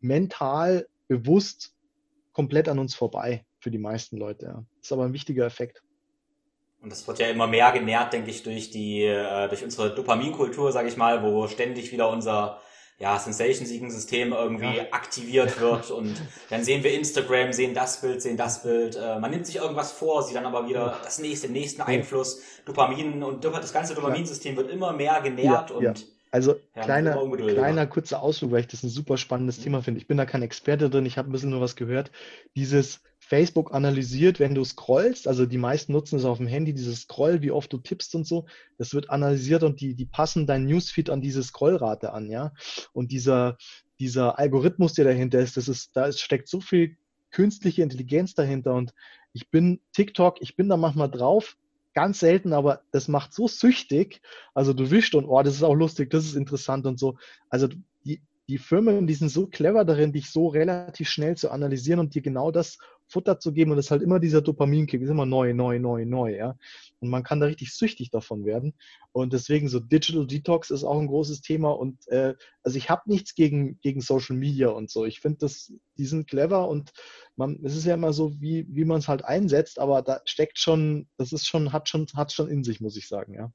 mental 0.00 0.86
bewusst 1.08 1.74
komplett 2.32 2.68
an 2.68 2.78
uns 2.78 2.94
vorbei 2.94 3.44
für 3.58 3.70
die 3.70 3.78
meisten 3.78 4.16
Leute. 4.16 4.46
Ja. 4.46 4.52
Das 4.52 4.88
ist 4.88 4.92
aber 4.92 5.04
ein 5.04 5.12
wichtiger 5.12 5.44
Effekt. 5.46 5.82
Und 6.80 6.90
das 6.90 7.06
wird 7.08 7.18
ja 7.18 7.28
immer 7.28 7.48
mehr 7.48 7.72
genährt, 7.72 8.12
denke 8.12 8.30
ich, 8.30 8.44
durch 8.44 8.70
die, 8.70 9.02
äh, 9.02 9.48
durch 9.48 9.64
unsere 9.64 9.94
Dopaminkultur, 9.94 10.70
sage 10.70 10.88
ich 10.88 10.96
mal, 10.96 11.22
wo 11.22 11.48
ständig 11.48 11.90
wieder 11.90 12.08
unser 12.08 12.60
ja, 12.98 13.18
Sensation-Seeking-System 13.18 14.32
irgendwie 14.32 14.76
ja. 14.76 14.84
aktiviert 14.92 15.60
wird 15.60 15.90
und 15.90 16.20
dann 16.50 16.64
sehen 16.64 16.82
wir 16.82 16.92
Instagram, 16.92 17.52
sehen 17.52 17.74
das 17.74 18.00
Bild, 18.00 18.22
sehen 18.22 18.36
das 18.36 18.62
Bild. 18.62 18.96
Äh, 18.96 19.18
man 19.18 19.30
nimmt 19.30 19.46
sich 19.46 19.56
irgendwas 19.56 19.92
vor, 19.92 20.22
sieht 20.22 20.36
dann 20.36 20.46
aber 20.46 20.68
wieder 20.68 20.98
das 21.02 21.18
nächste, 21.18 21.48
den 21.48 21.54
nächsten 21.54 21.82
Einfluss, 21.82 22.40
Dopamin 22.64 23.22
und 23.22 23.44
das 23.44 23.72
ganze 23.72 23.94
Dopaminsystem 23.94 24.56
wird 24.56 24.70
immer 24.70 24.92
mehr 24.92 25.20
genährt 25.20 25.70
ja, 25.70 25.76
und 25.76 26.06
also 26.30 26.56
ja, 26.74 26.82
kleiner, 26.82 27.16
kleiner 27.36 27.86
kurzer 27.86 28.22
Ausflug, 28.22 28.52
weil 28.52 28.60
ich 28.60 28.66
das 28.66 28.82
ein 28.82 28.90
super 28.90 29.16
spannendes 29.16 29.58
mhm. 29.58 29.62
Thema 29.62 29.82
finde. 29.82 30.00
Ich 30.00 30.06
bin 30.06 30.16
da 30.16 30.26
kein 30.26 30.42
Experte 30.42 30.90
drin, 30.90 31.06
ich 31.06 31.18
habe 31.18 31.30
ein 31.30 31.32
bisschen 31.32 31.50
nur 31.50 31.60
was 31.60 31.76
gehört. 31.76 32.10
Dieses 32.56 33.00
Facebook 33.18 33.74
analysiert, 33.74 34.40
wenn 34.40 34.54
du 34.54 34.64
scrollst, 34.64 35.28
also 35.28 35.44
die 35.44 35.58
meisten 35.58 35.92
nutzen 35.92 36.18
es 36.18 36.24
auf 36.24 36.38
dem 36.38 36.46
Handy, 36.46 36.72
dieses 36.72 37.02
Scroll, 37.02 37.42
wie 37.42 37.50
oft 37.50 37.72
du 37.72 37.78
tippst 37.78 38.14
und 38.14 38.26
so, 38.26 38.46
das 38.78 38.94
wird 38.94 39.10
analysiert 39.10 39.62
und 39.62 39.80
die, 39.80 39.94
die 39.94 40.06
passen 40.06 40.46
dein 40.46 40.64
Newsfeed 40.64 41.10
an 41.10 41.20
diese 41.20 41.42
Scrollrate 41.42 42.12
an, 42.12 42.30
ja. 42.30 42.52
Und 42.92 43.12
dieser, 43.12 43.58
dieser 44.00 44.38
Algorithmus, 44.38 44.94
der 44.94 45.04
dahinter 45.04 45.40
ist, 45.40 45.56
das 45.56 45.68
ist, 45.68 45.94
da 45.94 46.06
ist, 46.06 46.20
steckt 46.20 46.48
so 46.48 46.60
viel 46.60 46.96
künstliche 47.30 47.82
Intelligenz 47.82 48.34
dahinter 48.34 48.74
und 48.74 48.94
ich 49.32 49.50
bin 49.50 49.80
TikTok, 49.92 50.40
ich 50.40 50.56
bin 50.56 50.68
da 50.68 50.76
manchmal 50.76 51.10
drauf, 51.10 51.56
ganz 51.98 52.20
selten, 52.20 52.52
aber 52.52 52.82
das 52.92 53.08
macht 53.08 53.34
so 53.34 53.48
süchtig. 53.48 54.22
Also 54.54 54.72
du 54.72 54.88
wischst 54.92 55.16
und 55.16 55.24
oh, 55.24 55.42
das 55.42 55.56
ist 55.56 55.64
auch 55.64 55.74
lustig, 55.74 56.10
das 56.10 56.24
ist 56.24 56.36
interessant 56.36 56.86
und 56.86 56.96
so. 56.96 57.18
Also 57.50 57.66
die, 58.04 58.22
die 58.48 58.58
Firmen, 58.58 59.08
die 59.08 59.14
sind 59.14 59.30
so 59.30 59.48
clever 59.48 59.84
darin, 59.84 60.12
dich 60.12 60.30
so 60.30 60.46
relativ 60.46 61.08
schnell 61.08 61.36
zu 61.36 61.50
analysieren 61.50 61.98
und 61.98 62.14
dir 62.14 62.22
genau 62.22 62.52
das 62.52 62.78
Futter 63.08 63.38
zu 63.38 63.52
geben 63.52 63.72
und 63.72 63.78
es 63.78 63.86
ist 63.86 63.90
halt 63.90 64.02
immer 64.02 64.20
dieser 64.20 64.42
Dopaminkick, 64.42 65.02
ist 65.02 65.08
immer 65.10 65.26
neu, 65.26 65.54
neu, 65.54 65.78
neu, 65.78 66.04
neu, 66.04 66.36
ja. 66.36 66.56
Und 67.00 67.08
man 67.08 67.22
kann 67.22 67.40
da 67.40 67.46
richtig 67.46 67.74
süchtig 67.74 68.10
davon 68.10 68.44
werden. 68.44 68.74
Und 69.12 69.32
deswegen 69.32 69.68
so 69.68 69.80
Digital 69.80 70.26
Detox 70.26 70.70
ist 70.70 70.84
auch 70.84 70.98
ein 70.98 71.06
großes 71.06 71.40
Thema. 71.40 71.70
Und 71.70 72.06
äh, 72.08 72.34
also 72.62 72.76
ich 72.76 72.90
habe 72.90 73.02
nichts 73.06 73.34
gegen, 73.34 73.78
gegen 73.80 74.00
Social 74.00 74.36
Media 74.36 74.68
und 74.68 74.90
so. 74.90 75.04
Ich 75.04 75.20
finde 75.20 75.38
das, 75.38 75.72
die 75.96 76.06
sind 76.06 76.28
clever 76.28 76.68
und 76.68 76.92
man, 77.36 77.58
es 77.64 77.76
ist 77.76 77.86
ja 77.86 77.94
immer 77.94 78.12
so, 78.12 78.40
wie, 78.40 78.66
wie 78.68 78.84
man 78.84 78.98
es 78.98 79.08
halt 79.08 79.24
einsetzt, 79.24 79.78
aber 79.78 80.02
da 80.02 80.20
steckt 80.24 80.58
schon, 80.58 81.08
das 81.16 81.32
ist 81.32 81.46
schon, 81.46 81.72
hat 81.72 81.88
schon, 81.88 82.06
hat 82.14 82.32
schon 82.32 82.48
in 82.48 82.64
sich, 82.64 82.80
muss 82.80 82.96
ich 82.96 83.08
sagen, 83.08 83.34
ja. 83.34 83.52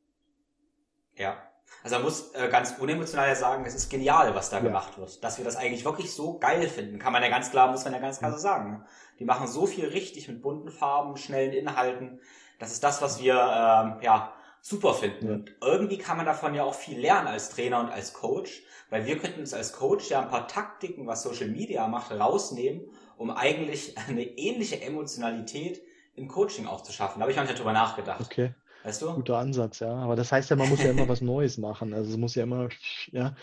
Ja, 1.16 1.53
also 1.84 1.96
man 1.98 2.06
muss 2.06 2.34
äh, 2.34 2.48
ganz 2.50 2.76
unemotional 2.80 3.36
sagen, 3.36 3.66
es 3.66 3.76
ist 3.76 3.90
genial, 3.90 4.34
was 4.34 4.50
da 4.50 4.58
ja. 4.58 4.64
gemacht 4.64 4.98
wird. 4.98 5.22
Dass 5.24 5.38
wir 5.38 5.46
das 5.46 5.58
eigentlich 5.58 5.84
wirklich 5.84 6.14
so 6.14 6.40
geil 6.40 6.70
finden, 6.70 6.98
kann 6.98 7.12
man 7.12 7.22
ja 7.22 7.30
ganz 7.30 7.52
klar, 7.52 7.70
muss 7.70 7.84
man 7.84 7.94
ja 7.94 8.00
ganz 8.00 8.20
klar 8.20 8.32
so 8.32 8.38
sagen. 8.38 8.86
Die 9.20 9.26
machen 9.26 9.48
so 9.48 9.66
viel 9.66 9.88
richtig 9.88 10.28
mit 10.30 10.42
bunten 10.42 10.70
Farben, 10.70 11.18
schnellen 11.18 11.52
Inhalten. 11.52 12.22
Das 12.58 12.72
ist 12.72 12.84
das, 12.84 13.02
was 13.02 13.22
wir 13.22 13.34
ähm, 13.34 14.02
ja 14.02 14.34
super 14.62 14.94
finden. 14.94 15.28
Ja. 15.28 15.34
Und 15.34 15.56
irgendwie 15.62 15.98
kann 15.98 16.16
man 16.16 16.26
davon 16.26 16.56
ja 16.56 16.64
auch 16.64 16.74
viel 16.74 16.98
lernen 16.98 17.28
als 17.28 17.50
Trainer 17.50 17.82
und 17.82 17.92
als 17.92 18.14
Coach, 18.14 18.64
weil 18.90 19.06
wir 19.06 19.18
könnten 19.18 19.42
uns 19.42 19.54
als 19.54 19.74
Coach 19.74 20.10
ja 20.10 20.22
ein 20.22 20.30
paar 20.30 20.48
Taktiken, 20.48 21.06
was 21.06 21.22
Social 21.22 21.50
Media 21.50 21.86
macht, 21.90 22.12
rausnehmen, 22.12 22.86
um 23.18 23.30
eigentlich 23.30 23.98
eine 24.08 24.24
ähnliche 24.24 24.82
Emotionalität 24.82 25.82
im 26.16 26.30
Coaching 26.30 26.66
auch 26.66 26.82
zu 26.82 26.94
schaffen. 26.94 27.20
Da 27.20 27.24
habe 27.24 27.32
ich 27.32 27.38
manchmal 27.38 27.58
drüber 27.58 27.74
nachgedacht. 27.74 28.22
Okay. 28.22 28.54
Weißt 28.84 29.02
du? 29.02 29.14
Guter 29.14 29.38
Ansatz, 29.38 29.80
ja. 29.80 29.94
Aber 29.94 30.16
das 30.16 30.32
heißt 30.32 30.50
ja, 30.50 30.56
man 30.56 30.70
muss 30.70 30.84
ja 30.84 30.92
immer 30.92 31.08
was 31.08 31.22
Neues 31.22 31.58
machen. 31.58 31.94
Also 31.94 32.12
es 32.12 32.18
muss 32.18 32.36
ja 32.36 32.44
immer, 32.44 32.70
ja, 33.12 33.36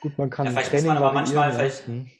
gut, 0.00 0.16
man 0.18 0.30
kann. 0.30 0.46
Ja, 0.46 0.52
vielleicht 0.52 0.70
Training 0.70 0.86
muss 0.86 0.94
man 0.94 1.02
aber 1.02 1.12
manchmal 1.12 1.52
vielleicht 1.52 1.86
hm. 1.86 2.10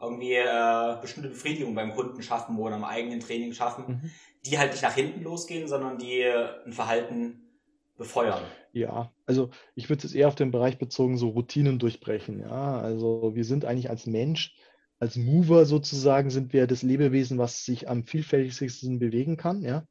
irgendwie 0.00 0.34
äh, 0.34 0.96
bestimmte 1.00 1.28
Befriedigung 1.28 1.74
beim 1.74 1.94
Kunden 1.94 2.22
schaffen 2.22 2.58
oder 2.58 2.76
im 2.76 2.84
eigenen 2.84 3.20
Training 3.20 3.52
schaffen, 3.52 3.84
mhm. 3.86 4.10
die 4.44 4.58
halt 4.58 4.72
nicht 4.72 4.82
nach 4.82 4.94
hinten 4.94 5.22
losgehen, 5.22 5.68
sondern 5.68 5.98
die 5.98 6.24
ein 6.24 6.72
Verhalten 6.72 7.50
befeuern. 7.96 8.42
Ja, 8.72 9.12
also 9.26 9.50
ich 9.74 9.88
würde 9.88 10.06
es 10.06 10.14
eher 10.14 10.28
auf 10.28 10.34
den 10.34 10.50
Bereich 10.50 10.78
bezogen, 10.78 11.18
so 11.18 11.28
Routinen 11.28 11.78
durchbrechen. 11.78 12.40
Ja, 12.40 12.80
also 12.80 13.32
wir 13.34 13.44
sind 13.44 13.64
eigentlich 13.64 13.90
als 13.90 14.06
Mensch, 14.06 14.54
als 14.98 15.16
Mover 15.16 15.66
sozusagen, 15.66 16.30
sind 16.30 16.52
wir 16.52 16.66
das 16.66 16.82
Lebewesen, 16.82 17.38
was 17.38 17.64
sich 17.64 17.88
am 17.88 18.04
vielfältigsten 18.04 18.98
bewegen 18.98 19.36
kann. 19.36 19.62
Ja, 19.62 19.86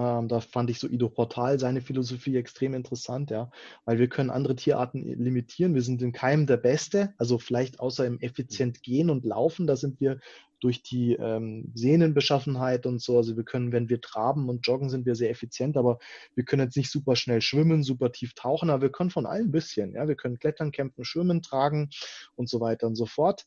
ähm, 0.00 0.28
da 0.28 0.40
fand 0.40 0.70
ich 0.70 0.78
so 0.78 0.88
Ido 0.88 1.10
Portal, 1.10 1.58
seine 1.60 1.82
Philosophie 1.82 2.36
extrem 2.36 2.72
interessant, 2.72 3.30
ja, 3.30 3.50
weil 3.84 3.98
wir 3.98 4.08
können 4.08 4.30
andere 4.30 4.56
Tierarten 4.56 5.02
limitieren. 5.02 5.74
Wir 5.74 5.82
sind 5.82 6.00
in 6.00 6.12
keinem 6.12 6.46
der 6.46 6.56
Beste, 6.56 7.12
also 7.18 7.38
vielleicht 7.38 7.80
außer 7.80 8.06
im 8.06 8.18
effizient 8.20 8.82
Gehen 8.82 9.10
und 9.10 9.26
Laufen, 9.26 9.66
da 9.66 9.76
sind 9.76 10.00
wir 10.00 10.18
durch 10.60 10.82
die 10.82 11.14
ähm, 11.14 11.72
Sehnenbeschaffenheit 11.74 12.86
und 12.86 13.00
so. 13.00 13.16
Also 13.16 13.36
wir 13.36 13.44
können, 13.44 13.72
wenn 13.72 13.88
wir 13.88 14.00
traben 14.00 14.48
und 14.48 14.66
joggen, 14.66 14.90
sind 14.90 15.06
wir 15.06 15.14
sehr 15.14 15.30
effizient, 15.30 15.76
aber 15.76 15.98
wir 16.34 16.44
können 16.44 16.62
jetzt 16.62 16.76
nicht 16.76 16.90
super 16.90 17.16
schnell 17.16 17.40
schwimmen, 17.40 17.82
super 17.82 18.12
tief 18.12 18.34
tauchen, 18.34 18.70
aber 18.70 18.82
wir 18.82 18.92
können 18.92 19.10
von 19.10 19.26
allem 19.26 19.48
ein 19.48 19.52
bisschen. 19.52 19.94
Ja, 19.94 20.06
wir 20.06 20.16
können 20.16 20.38
klettern, 20.38 20.72
kämpfen, 20.72 21.04
schwimmen, 21.04 21.42
tragen 21.42 21.90
und 22.36 22.48
so 22.48 22.60
weiter 22.60 22.86
und 22.86 22.94
so 22.94 23.06
fort. 23.06 23.46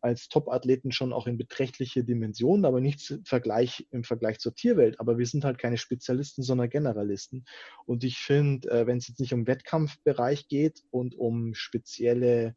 Als 0.00 0.28
Top-Athleten 0.28 0.92
schon 0.92 1.12
auch 1.12 1.26
in 1.26 1.36
beträchtliche 1.36 2.04
Dimensionen, 2.04 2.64
aber 2.64 2.80
nichts 2.80 3.14
Vergleich, 3.24 3.86
im 3.90 4.04
Vergleich 4.04 4.38
zur 4.38 4.54
Tierwelt. 4.54 5.00
Aber 5.00 5.18
wir 5.18 5.26
sind 5.26 5.44
halt 5.44 5.58
keine 5.58 5.78
Spezialisten, 5.78 6.42
sondern 6.42 6.70
Generalisten. 6.70 7.44
Und 7.86 8.04
ich 8.04 8.18
finde, 8.18 8.70
äh, 8.70 8.86
wenn 8.86 8.98
es 8.98 9.08
jetzt 9.08 9.20
nicht 9.20 9.34
um 9.34 9.46
Wettkampfbereich 9.46 10.48
geht 10.48 10.82
und 10.90 11.14
um 11.14 11.54
spezielle 11.54 12.54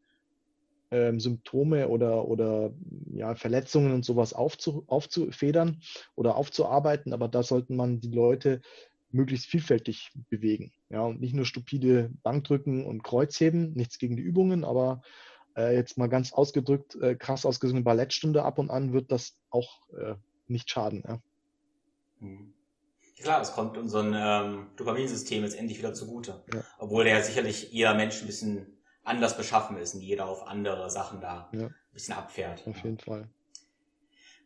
ähm, 0.95 1.19
Symptome 1.19 1.89
oder, 1.89 2.27
oder 2.27 2.73
ja, 3.13 3.35
Verletzungen 3.35 3.91
und 3.91 4.05
sowas 4.05 4.33
aufzu, 4.33 4.85
aufzufedern 4.87 5.81
oder 6.15 6.35
aufzuarbeiten, 6.35 7.13
aber 7.13 7.27
da 7.27 7.43
sollten 7.43 7.75
man 7.75 7.99
die 7.99 8.11
Leute 8.11 8.61
möglichst 9.11 9.47
vielfältig 9.47 10.11
bewegen. 10.29 10.71
Ja, 10.89 11.01
und 11.01 11.19
nicht 11.19 11.33
nur 11.33 11.45
stupide 11.45 12.11
Bankdrücken 12.23 12.85
und 12.85 13.03
Kreuzheben, 13.03 13.73
nichts 13.73 13.97
gegen 13.97 14.15
die 14.15 14.23
Übungen, 14.23 14.63
aber 14.63 15.01
äh, 15.57 15.75
jetzt 15.75 15.97
mal 15.97 16.07
ganz 16.07 16.33
ausgedrückt, 16.33 16.95
äh, 16.95 17.15
krass 17.15 17.45
ausgesungen 17.45 17.83
Ballettstunde 17.83 18.43
ab 18.43 18.57
und 18.59 18.69
an 18.69 18.93
wird 18.93 19.11
das 19.11 19.37
auch 19.49 19.89
äh, 19.97 20.15
nicht 20.47 20.69
schaden. 20.69 21.03
Ja. 21.07 21.21
Mhm. 22.19 22.53
Klar, 23.21 23.41
es 23.41 23.53
kommt 23.53 23.77
unserem 23.77 24.13
ähm, 24.13 24.67
Dopaminsystem 24.75 25.43
jetzt 25.43 25.57
endlich 25.57 25.77
wieder 25.79 25.93
zugute. 25.93 26.43
Ja. 26.53 26.63
Obwohl 26.77 27.05
der 27.05 27.23
sicherlich 27.23 27.71
jeder 27.71 27.93
Mensch 27.93 28.21
ein 28.21 28.27
bisschen 28.27 28.74
anders 29.05 29.37
beschaffen 29.37 29.77
ist 29.77 29.95
und 29.95 30.01
jeder 30.01 30.27
auf 30.27 30.47
andere 30.47 30.89
Sachen 30.89 31.21
da 31.21 31.49
ja. 31.53 31.67
ein 31.67 31.75
bisschen 31.93 32.15
abfährt. 32.15 32.63
Auf 32.67 32.83
jeden 32.83 32.99
Fall. 32.99 33.29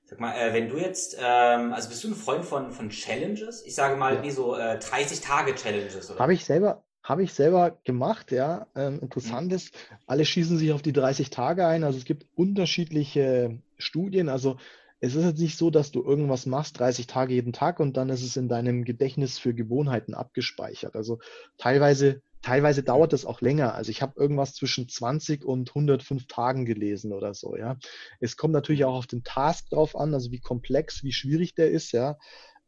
Sag 0.05 0.19
mal, 0.19 0.33
äh, 0.33 0.53
wenn 0.53 0.69
du 0.69 0.77
jetzt, 0.77 1.17
ähm, 1.19 1.71
also 1.71 1.89
bist 1.89 2.03
du 2.03 2.09
ein 2.09 2.15
Freund 2.15 2.43
von, 2.43 2.71
von 2.71 2.89
Challenges? 2.89 3.63
Ich 3.65 3.75
sage 3.75 3.95
mal, 3.95 4.15
ja. 4.15 4.23
wie 4.23 4.31
so 4.31 4.55
äh, 4.55 4.79
30-Tage-Challenges, 4.79 6.09
oder? 6.09 6.19
Habe 6.19 6.33
ich 6.33 6.45
selber, 6.45 6.83
habe 7.03 7.23
ich 7.23 7.33
selber 7.33 7.77
gemacht, 7.83 8.31
ja. 8.31 8.65
Ähm, 8.75 8.99
interessant 9.01 9.49
mhm. 9.49 9.55
ist, 9.55 9.75
alle 10.07 10.25
schießen 10.25 10.57
sich 10.57 10.71
auf 10.71 10.81
die 10.81 10.93
30 10.93 11.29
Tage 11.29 11.67
ein. 11.67 11.83
Also 11.83 11.99
es 11.99 12.05
gibt 12.05 12.25
unterschiedliche 12.35 13.59
Studien. 13.77 14.29
Also 14.29 14.57
es 14.99 15.15
ist 15.15 15.23
jetzt 15.23 15.39
nicht 15.39 15.57
so, 15.57 15.69
dass 15.69 15.91
du 15.91 16.03
irgendwas 16.03 16.45
machst, 16.45 16.79
30 16.79 17.07
Tage 17.07 17.35
jeden 17.35 17.53
Tag 17.53 17.79
und 17.79 17.95
dann 17.95 18.09
ist 18.09 18.23
es 18.23 18.35
in 18.35 18.49
deinem 18.49 18.83
Gedächtnis 18.83 19.37
für 19.37 19.53
Gewohnheiten 19.53 20.13
abgespeichert. 20.13 20.95
Also 20.95 21.19
teilweise 21.57 22.21
teilweise 22.41 22.83
dauert 22.83 23.13
es 23.13 23.25
auch 23.25 23.41
länger. 23.41 23.75
Also 23.75 23.91
ich 23.91 24.01
habe 24.01 24.19
irgendwas 24.19 24.53
zwischen 24.53 24.87
20 24.87 25.43
und 25.43 25.69
105 25.69 26.27
Tagen 26.27 26.65
gelesen 26.65 27.13
oder 27.13 27.33
so, 27.33 27.55
ja. 27.55 27.77
Es 28.19 28.37
kommt 28.37 28.53
natürlich 28.53 28.85
auch 28.85 28.95
auf 28.95 29.07
den 29.07 29.23
Task 29.23 29.69
drauf 29.69 29.95
an, 29.95 30.13
also 30.13 30.31
wie 30.31 30.39
komplex, 30.39 31.03
wie 31.03 31.11
schwierig 31.11 31.55
der 31.55 31.71
ist, 31.71 31.91
ja. 31.91 32.17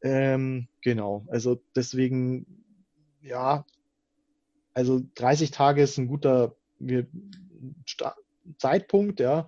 Ähm, 0.02 0.68
genau, 0.82 1.26
also 1.30 1.62
deswegen, 1.76 2.66
ja, 3.22 3.66
also 4.74 5.02
30 5.16 5.52
Tage 5.52 5.82
ist 5.84 5.98
ein 5.98 6.08
guter 6.08 6.56
Zeitpunkt, 8.58 9.20
ja. 9.20 9.48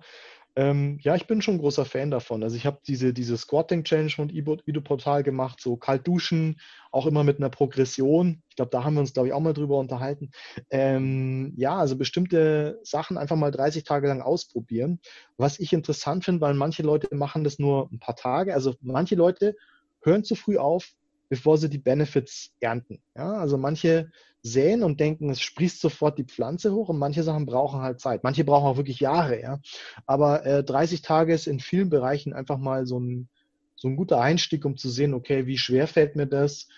Ähm, 0.56 0.98
ja, 1.02 1.16
ich 1.16 1.26
bin 1.26 1.42
schon 1.42 1.58
großer 1.58 1.84
Fan 1.84 2.10
davon. 2.10 2.42
Also 2.44 2.56
ich 2.56 2.64
habe 2.64 2.78
diese, 2.86 3.12
diese 3.12 3.36
Squatting 3.36 3.82
Challenge 3.82 4.10
von 4.10 4.28
Ido 4.30 4.80
Portal 4.80 5.24
gemacht, 5.24 5.60
so 5.60 5.76
kalt 5.76 6.06
duschen, 6.06 6.60
auch 6.92 7.06
immer 7.06 7.24
mit 7.24 7.38
einer 7.38 7.50
Progression. 7.50 8.42
Ich 8.48 8.56
glaube, 8.56 8.70
da 8.70 8.84
haben 8.84 8.94
wir 8.94 9.00
uns, 9.00 9.12
glaube 9.12 9.28
ich, 9.28 9.34
auch 9.34 9.40
mal 9.40 9.52
drüber 9.52 9.78
unterhalten. 9.78 10.30
Ähm, 10.70 11.54
ja, 11.56 11.76
also 11.76 11.96
bestimmte 11.96 12.78
Sachen 12.84 13.18
einfach 13.18 13.36
mal 13.36 13.50
30 13.50 13.82
Tage 13.82 14.06
lang 14.06 14.22
ausprobieren. 14.22 15.00
Was 15.36 15.58
ich 15.58 15.72
interessant 15.72 16.24
finde, 16.24 16.40
weil 16.40 16.54
manche 16.54 16.84
Leute 16.84 17.14
machen 17.16 17.42
das 17.42 17.58
nur 17.58 17.90
ein 17.90 17.98
paar 17.98 18.16
Tage. 18.16 18.54
Also 18.54 18.76
manche 18.80 19.16
Leute 19.16 19.56
hören 20.02 20.22
zu 20.22 20.36
früh 20.36 20.58
auf, 20.58 20.94
bevor 21.28 21.58
sie 21.58 21.68
die 21.68 21.78
Benefits 21.78 22.52
ernten. 22.60 23.00
Ja, 23.16 23.34
also 23.34 23.58
manche 23.58 24.10
säen 24.42 24.82
und 24.82 25.00
denken, 25.00 25.30
es 25.30 25.40
sprießt 25.40 25.80
sofort 25.80 26.18
die 26.18 26.24
Pflanze 26.24 26.72
hoch 26.72 26.90
und 26.90 26.98
manche 26.98 27.22
Sachen 27.22 27.46
brauchen 27.46 27.80
halt 27.80 28.00
Zeit. 28.00 28.24
Manche 28.24 28.44
brauchen 28.44 28.66
auch 28.66 28.76
wirklich 28.76 29.00
Jahre, 29.00 29.40
ja. 29.40 29.60
Aber 30.06 30.44
äh, 30.44 30.62
30 30.62 31.00
Tage 31.02 31.32
ist 31.32 31.46
in 31.46 31.60
vielen 31.60 31.88
Bereichen 31.88 32.34
einfach 32.34 32.58
mal 32.58 32.86
so 32.86 33.00
ein, 33.00 33.28
so 33.74 33.88
ein 33.88 33.96
guter 33.96 34.20
Einstieg, 34.20 34.64
um 34.64 34.76
zu 34.76 34.90
sehen, 34.90 35.14
okay, 35.14 35.46
wie 35.46 35.58
schwer 35.58 35.86
fällt 35.86 36.14
mir 36.14 36.26
das? 36.26 36.68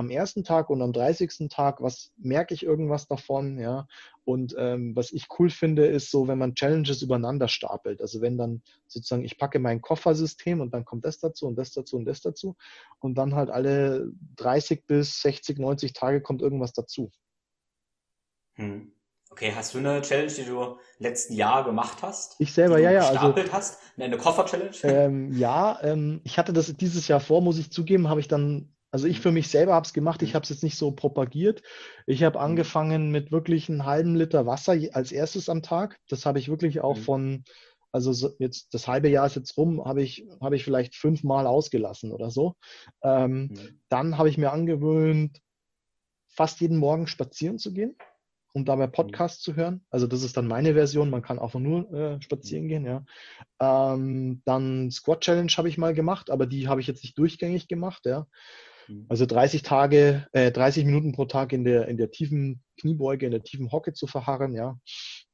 Am 0.00 0.10
ersten 0.10 0.42
Tag 0.42 0.70
und 0.70 0.82
am 0.82 0.92
30. 0.92 1.48
Tag, 1.48 1.80
was 1.82 2.10
merke 2.16 2.54
ich 2.54 2.64
irgendwas 2.64 3.06
davon, 3.06 3.58
ja. 3.58 3.86
Und 4.24 4.54
ähm, 4.58 4.96
was 4.96 5.12
ich 5.12 5.28
cool 5.38 5.50
finde, 5.50 5.86
ist 5.86 6.10
so, 6.10 6.26
wenn 6.26 6.38
man 6.38 6.54
Challenges 6.54 7.02
übereinander 7.02 7.48
stapelt. 7.48 8.00
Also 8.00 8.20
wenn 8.20 8.38
dann 8.38 8.62
sozusagen, 8.86 9.24
ich 9.24 9.38
packe 9.38 9.58
mein 9.58 9.80
Koffersystem 9.80 10.60
und 10.60 10.72
dann 10.72 10.84
kommt 10.84 11.04
das 11.04 11.18
dazu 11.18 11.46
und 11.46 11.56
das 11.56 11.72
dazu 11.72 11.96
und 11.96 12.06
das 12.06 12.20
dazu. 12.20 12.56
Und 12.98 13.16
dann 13.16 13.34
halt 13.34 13.50
alle 13.50 14.10
30 14.36 14.86
bis 14.86 15.20
60, 15.22 15.58
90 15.58 15.92
Tage 15.92 16.22
kommt 16.22 16.42
irgendwas 16.42 16.72
dazu. 16.72 17.10
Hm. 18.54 18.92
Okay, 19.30 19.52
hast 19.54 19.74
du 19.74 19.78
eine 19.78 20.02
Challenge, 20.02 20.32
die 20.32 20.44
du 20.44 20.78
letzten 20.98 21.34
Jahr 21.34 21.64
gemacht 21.64 21.98
hast? 22.02 22.34
Ich 22.40 22.52
selber, 22.52 22.78
ja, 22.78 22.90
ja. 22.90 23.00
Also 23.00 23.12
gestapelt 23.12 23.46
also, 23.46 23.56
hast? 23.56 23.78
Eine 23.96 24.16
Koffer-Challenge? 24.16 24.76
Ähm, 24.82 25.32
ja, 25.32 25.78
ähm, 25.82 26.20
ich 26.24 26.36
hatte 26.36 26.52
das 26.52 26.74
dieses 26.76 27.06
Jahr 27.06 27.20
vor, 27.20 27.40
muss 27.40 27.58
ich 27.58 27.70
zugeben, 27.70 28.08
habe 28.08 28.20
ich 28.20 28.28
dann 28.28 28.74
also 28.90 29.06
ich 29.06 29.20
für 29.20 29.32
mich 29.32 29.48
selber 29.48 29.74
habe 29.74 29.86
es 29.86 29.92
gemacht, 29.92 30.22
ich 30.22 30.30
mhm. 30.30 30.34
habe 30.34 30.42
es 30.44 30.50
jetzt 30.50 30.62
nicht 30.62 30.76
so 30.76 30.90
propagiert. 30.90 31.62
Ich 32.06 32.22
habe 32.22 32.38
mhm. 32.38 32.44
angefangen 32.44 33.10
mit 33.10 33.30
wirklich 33.30 33.68
einem 33.68 33.84
halben 33.84 34.16
Liter 34.16 34.46
Wasser 34.46 34.76
als 34.92 35.12
erstes 35.12 35.48
am 35.48 35.62
Tag. 35.62 35.98
Das 36.08 36.26
habe 36.26 36.38
ich 36.38 36.48
wirklich 36.48 36.80
auch 36.80 36.96
mhm. 36.96 37.02
von, 37.02 37.44
also 37.92 38.30
jetzt 38.38 38.74
das 38.74 38.88
halbe 38.88 39.08
Jahr 39.08 39.26
ist 39.26 39.36
jetzt 39.36 39.56
rum, 39.56 39.84
habe 39.84 40.02
ich, 40.02 40.26
habe 40.40 40.56
ich 40.56 40.64
vielleicht 40.64 40.96
fünfmal 40.96 41.46
ausgelassen 41.46 42.12
oder 42.12 42.30
so. 42.30 42.54
Ähm, 43.02 43.42
mhm. 43.42 43.80
Dann 43.88 44.18
habe 44.18 44.28
ich 44.28 44.38
mir 44.38 44.52
angewöhnt, 44.52 45.40
fast 46.28 46.60
jeden 46.60 46.76
Morgen 46.76 47.06
spazieren 47.06 47.58
zu 47.58 47.72
gehen 47.72 47.96
um 48.52 48.64
dabei 48.64 48.86
Podcasts 48.86 49.42
zu 49.42 49.54
hören. 49.54 49.84
Also 49.90 50.06
das 50.06 50.22
ist 50.22 50.36
dann 50.36 50.48
meine 50.48 50.74
Version, 50.74 51.10
man 51.10 51.22
kann 51.22 51.38
auch 51.38 51.54
nur 51.54 51.92
äh, 51.92 52.20
spazieren 52.20 52.68
gehen, 52.68 52.84
ja. 52.84 53.04
Ähm, 53.60 54.42
dann 54.44 54.90
Squat 54.90 55.20
Challenge 55.20 55.52
habe 55.56 55.68
ich 55.68 55.78
mal 55.78 55.94
gemacht, 55.94 56.30
aber 56.30 56.46
die 56.46 56.68
habe 56.68 56.80
ich 56.80 56.86
jetzt 56.86 57.04
nicht 57.04 57.16
durchgängig 57.16 57.68
gemacht, 57.68 58.06
ja. 58.06 58.26
Mhm. 58.90 59.06
Also 59.08 59.26
30 59.26 59.62
Tage, 59.62 60.26
äh, 60.32 60.50
30 60.50 60.84
Minuten 60.84 61.12
pro 61.12 61.24
Tag 61.24 61.52
in 61.52 61.64
der, 61.64 61.88
in 61.88 61.96
der 61.96 62.10
tiefen 62.10 62.62
Kniebeuge, 62.78 63.26
in 63.26 63.32
der 63.32 63.42
tiefen 63.42 63.70
Hocke 63.72 63.92
zu 63.92 64.06
verharren, 64.06 64.54
ja. 64.54 64.78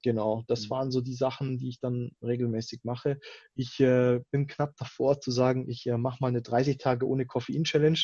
Genau, 0.02 0.44
das 0.46 0.66
mhm. 0.66 0.70
waren 0.70 0.90
so 0.90 1.00
die 1.00 1.14
Sachen, 1.14 1.58
die 1.58 1.68
ich 1.68 1.80
dann 1.80 2.10
regelmäßig 2.22 2.80
mache. 2.84 3.18
Ich 3.54 3.80
äh, 3.80 4.20
bin 4.30 4.46
knapp 4.46 4.76
davor 4.76 5.20
zu 5.20 5.30
sagen, 5.30 5.68
ich 5.68 5.86
äh, 5.86 5.96
mache 5.96 6.18
mal 6.20 6.28
eine 6.28 6.42
30 6.42 6.78
Tage 6.78 7.08
ohne 7.08 7.26
Koffein-Challenge. 7.26 7.98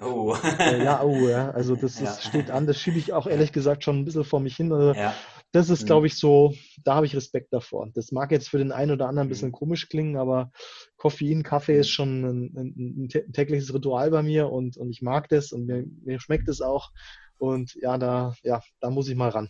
Oh. 0.00 0.36
äh, 0.58 0.84
ja, 0.84 1.02
oh, 1.02 1.28
ja. 1.28 1.50
Also 1.50 1.76
das 1.76 2.00
ja. 2.00 2.12
steht 2.20 2.50
an, 2.50 2.66
das 2.66 2.80
schiebe 2.80 2.98
ich 2.98 3.12
auch 3.12 3.26
ehrlich 3.26 3.52
gesagt 3.52 3.84
schon 3.84 4.00
ein 4.00 4.04
bisschen 4.04 4.24
vor 4.24 4.40
mich 4.40 4.56
hin. 4.56 4.72
Also 4.72 4.98
ja. 4.98 5.14
Das 5.56 5.70
ist, 5.70 5.84
mhm. 5.84 5.86
glaube 5.86 6.06
ich, 6.06 6.18
so, 6.18 6.54
da 6.84 6.96
habe 6.96 7.06
ich 7.06 7.16
Respekt 7.16 7.50
davor. 7.50 7.88
Das 7.94 8.12
mag 8.12 8.30
jetzt 8.30 8.50
für 8.50 8.58
den 8.58 8.72
einen 8.72 8.90
oder 8.90 9.08
anderen 9.08 9.26
ein 9.26 9.30
bisschen 9.30 9.48
mhm. 9.48 9.52
komisch 9.52 9.88
klingen, 9.88 10.18
aber 10.18 10.50
Koffein, 10.98 11.42
Kaffee 11.42 11.78
ist 11.78 11.88
schon 11.88 12.24
ein, 12.24 12.54
ein, 12.54 13.04
ein 13.04 13.32
tägliches 13.32 13.72
Ritual 13.72 14.10
bei 14.10 14.22
mir 14.22 14.50
und, 14.50 14.76
und 14.76 14.90
ich 14.90 15.00
mag 15.00 15.30
das 15.30 15.52
und 15.52 15.64
mir, 15.64 15.86
mir 16.04 16.20
schmeckt 16.20 16.50
es 16.50 16.60
auch. 16.60 16.90
Und 17.38 17.74
ja, 17.80 17.96
da, 17.96 18.34
ja, 18.42 18.60
da 18.80 18.90
muss 18.90 19.08
ich 19.08 19.16
mal 19.16 19.30
ran. 19.30 19.48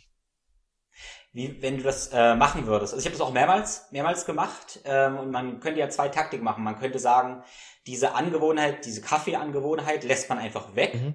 Wie, 1.32 1.60
wenn 1.60 1.76
du 1.76 1.82
das 1.82 2.12
äh, 2.12 2.36
machen 2.36 2.68
würdest. 2.68 2.94
Also 2.94 3.00
ich 3.00 3.06
habe 3.06 3.18
das 3.18 3.26
auch 3.26 3.32
mehrmals, 3.32 3.90
mehrmals 3.90 4.26
gemacht 4.26 4.78
ähm, 4.84 5.18
und 5.18 5.32
man 5.32 5.58
könnte 5.58 5.80
ja 5.80 5.88
zwei 5.88 6.08
Taktiken 6.08 6.44
machen. 6.44 6.62
Man 6.62 6.78
könnte 6.78 7.00
sagen, 7.00 7.42
diese 7.88 8.14
Angewohnheit, 8.14 8.86
diese 8.86 9.00
Kaffeeangewohnheit 9.00 10.04
lässt 10.04 10.28
man 10.28 10.38
einfach 10.38 10.76
weg. 10.76 10.94
Mhm. 10.94 11.14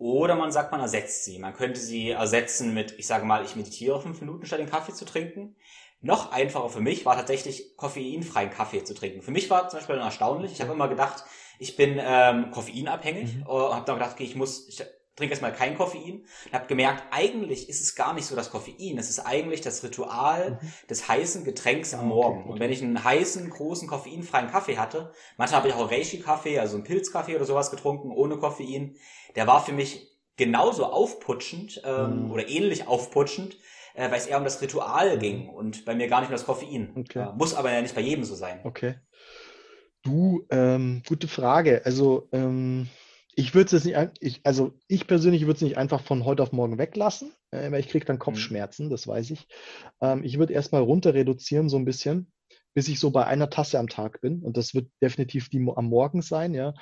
Oder 0.00 0.34
man 0.34 0.50
sagt, 0.50 0.72
man 0.72 0.80
ersetzt 0.80 1.24
sie. 1.24 1.38
Man 1.38 1.52
könnte 1.52 1.78
sie 1.78 2.08
ersetzen 2.08 2.72
mit, 2.72 2.98
ich 2.98 3.06
sage 3.06 3.26
mal, 3.26 3.44
ich 3.44 3.54
meditiere 3.54 4.00
fünf 4.00 4.18
Minuten 4.22 4.46
statt 4.46 4.58
den 4.58 4.70
Kaffee 4.70 4.94
zu 4.94 5.04
trinken. 5.04 5.56
Noch 6.00 6.32
einfacher 6.32 6.70
für 6.70 6.80
mich 6.80 7.04
war 7.04 7.16
tatsächlich 7.16 7.76
koffeinfreien 7.76 8.48
Kaffee 8.48 8.82
zu 8.82 8.94
trinken. 8.94 9.20
Für 9.20 9.30
mich 9.30 9.50
war 9.50 9.68
zum 9.68 9.78
Beispiel 9.78 9.96
erstaunlich. 9.96 10.52
Ich 10.52 10.62
habe 10.62 10.72
immer 10.72 10.88
gedacht, 10.88 11.24
ich 11.58 11.76
bin 11.76 12.00
ähm, 12.00 12.50
koffeinabhängig 12.50 13.36
mhm. 13.36 13.42
und 13.42 13.74
habe 13.74 13.84
dann 13.84 13.96
gedacht, 13.96 14.12
okay, 14.14 14.24
ich 14.24 14.36
muss, 14.36 14.66
ich 14.68 14.82
trinke 15.20 15.32
erstmal 15.32 15.52
kein 15.52 15.76
Koffein 15.76 16.24
und 16.46 16.52
habe 16.52 16.66
gemerkt, 16.66 17.04
eigentlich 17.10 17.68
ist 17.68 17.80
es 17.80 17.94
gar 17.94 18.14
nicht 18.14 18.26
so 18.26 18.34
das 18.34 18.50
Koffein, 18.50 18.98
es 18.98 19.10
ist 19.10 19.20
eigentlich 19.20 19.60
das 19.60 19.84
Ritual 19.84 20.58
mhm. 20.62 20.68
des 20.88 21.08
heißen 21.08 21.44
Getränks 21.44 21.94
am 21.94 22.00
ah, 22.00 22.04
Morgen. 22.04 22.44
Und 22.44 22.58
wenn 22.58 22.72
ich 22.72 22.82
einen 22.82 23.04
heißen, 23.04 23.48
großen, 23.48 23.86
koffeinfreien 23.86 24.50
Kaffee 24.50 24.78
hatte, 24.78 25.12
manchmal 25.36 25.60
habe 25.60 25.68
ich 25.68 25.74
auch 25.74 25.90
Reishi-Kaffee, 25.90 26.58
also 26.58 26.76
einen 26.76 26.84
Pilzkaffee 26.84 27.36
oder 27.36 27.44
sowas 27.44 27.70
getrunken, 27.70 28.10
ohne 28.10 28.38
Koffein, 28.38 28.96
der 29.36 29.46
war 29.46 29.64
für 29.64 29.72
mich 29.72 30.08
genauso 30.36 30.86
aufputschend 30.86 31.82
ähm, 31.84 32.24
mhm. 32.24 32.30
oder 32.30 32.48
ähnlich 32.48 32.88
aufputschend, 32.88 33.58
äh, 33.94 34.10
weil 34.10 34.18
es 34.18 34.26
eher 34.26 34.38
um 34.38 34.44
das 34.44 34.62
Ritual 34.62 35.16
mhm. 35.16 35.20
ging 35.20 35.48
und 35.48 35.84
bei 35.84 35.94
mir 35.94 36.08
gar 36.08 36.20
nicht 36.20 36.30
um 36.30 36.34
das 36.34 36.46
Koffein. 36.46 36.94
Okay. 36.96 37.28
Äh, 37.28 37.32
muss 37.36 37.54
aber 37.54 37.70
ja 37.70 37.82
nicht 37.82 37.94
bei 37.94 38.00
jedem 38.00 38.24
so 38.24 38.34
sein. 38.34 38.60
Okay. 38.64 38.94
Du, 40.02 40.46
ähm, 40.50 41.02
gute 41.06 41.28
Frage. 41.28 41.82
Also 41.84 42.28
ähm, 42.32 42.88
ich 43.36 43.54
würde 43.54 43.76
es 43.76 43.84
nicht, 43.84 43.96
ich, 44.20 44.40
also 44.44 44.72
ich 44.88 45.06
persönlich 45.06 45.42
würde 45.42 45.56
es 45.56 45.62
nicht 45.62 45.78
einfach 45.78 46.00
von 46.00 46.24
heute 46.24 46.42
auf 46.42 46.52
morgen 46.52 46.78
weglassen, 46.78 47.32
äh, 47.50 47.70
weil 47.70 47.80
ich 47.80 47.88
kriege 47.88 48.04
dann. 48.04 48.18
Kopfschmerzen, 48.18 48.86
mhm. 48.86 48.90
das 48.90 49.06
weiß 49.06 49.30
ich. 49.30 49.46
Ähm, 50.00 50.24
ich 50.24 50.38
würde 50.38 50.52
erstmal 50.52 50.82
runter 50.82 51.14
reduzieren 51.14 51.68
so 51.68 51.76
ein 51.76 51.84
bisschen, 51.84 52.32
bis 52.74 52.88
ich 52.88 53.00
so 53.00 53.10
bei 53.10 53.26
einer 53.26 53.50
Tasse 53.50 53.78
am 53.78 53.88
Tag 53.88 54.20
bin. 54.20 54.42
Und 54.42 54.56
das 54.56 54.74
wird 54.74 54.90
definitiv 55.02 55.48
die 55.48 55.66
am 55.74 55.86
Morgen 55.86 56.22
sein, 56.22 56.54
ja. 56.54 56.74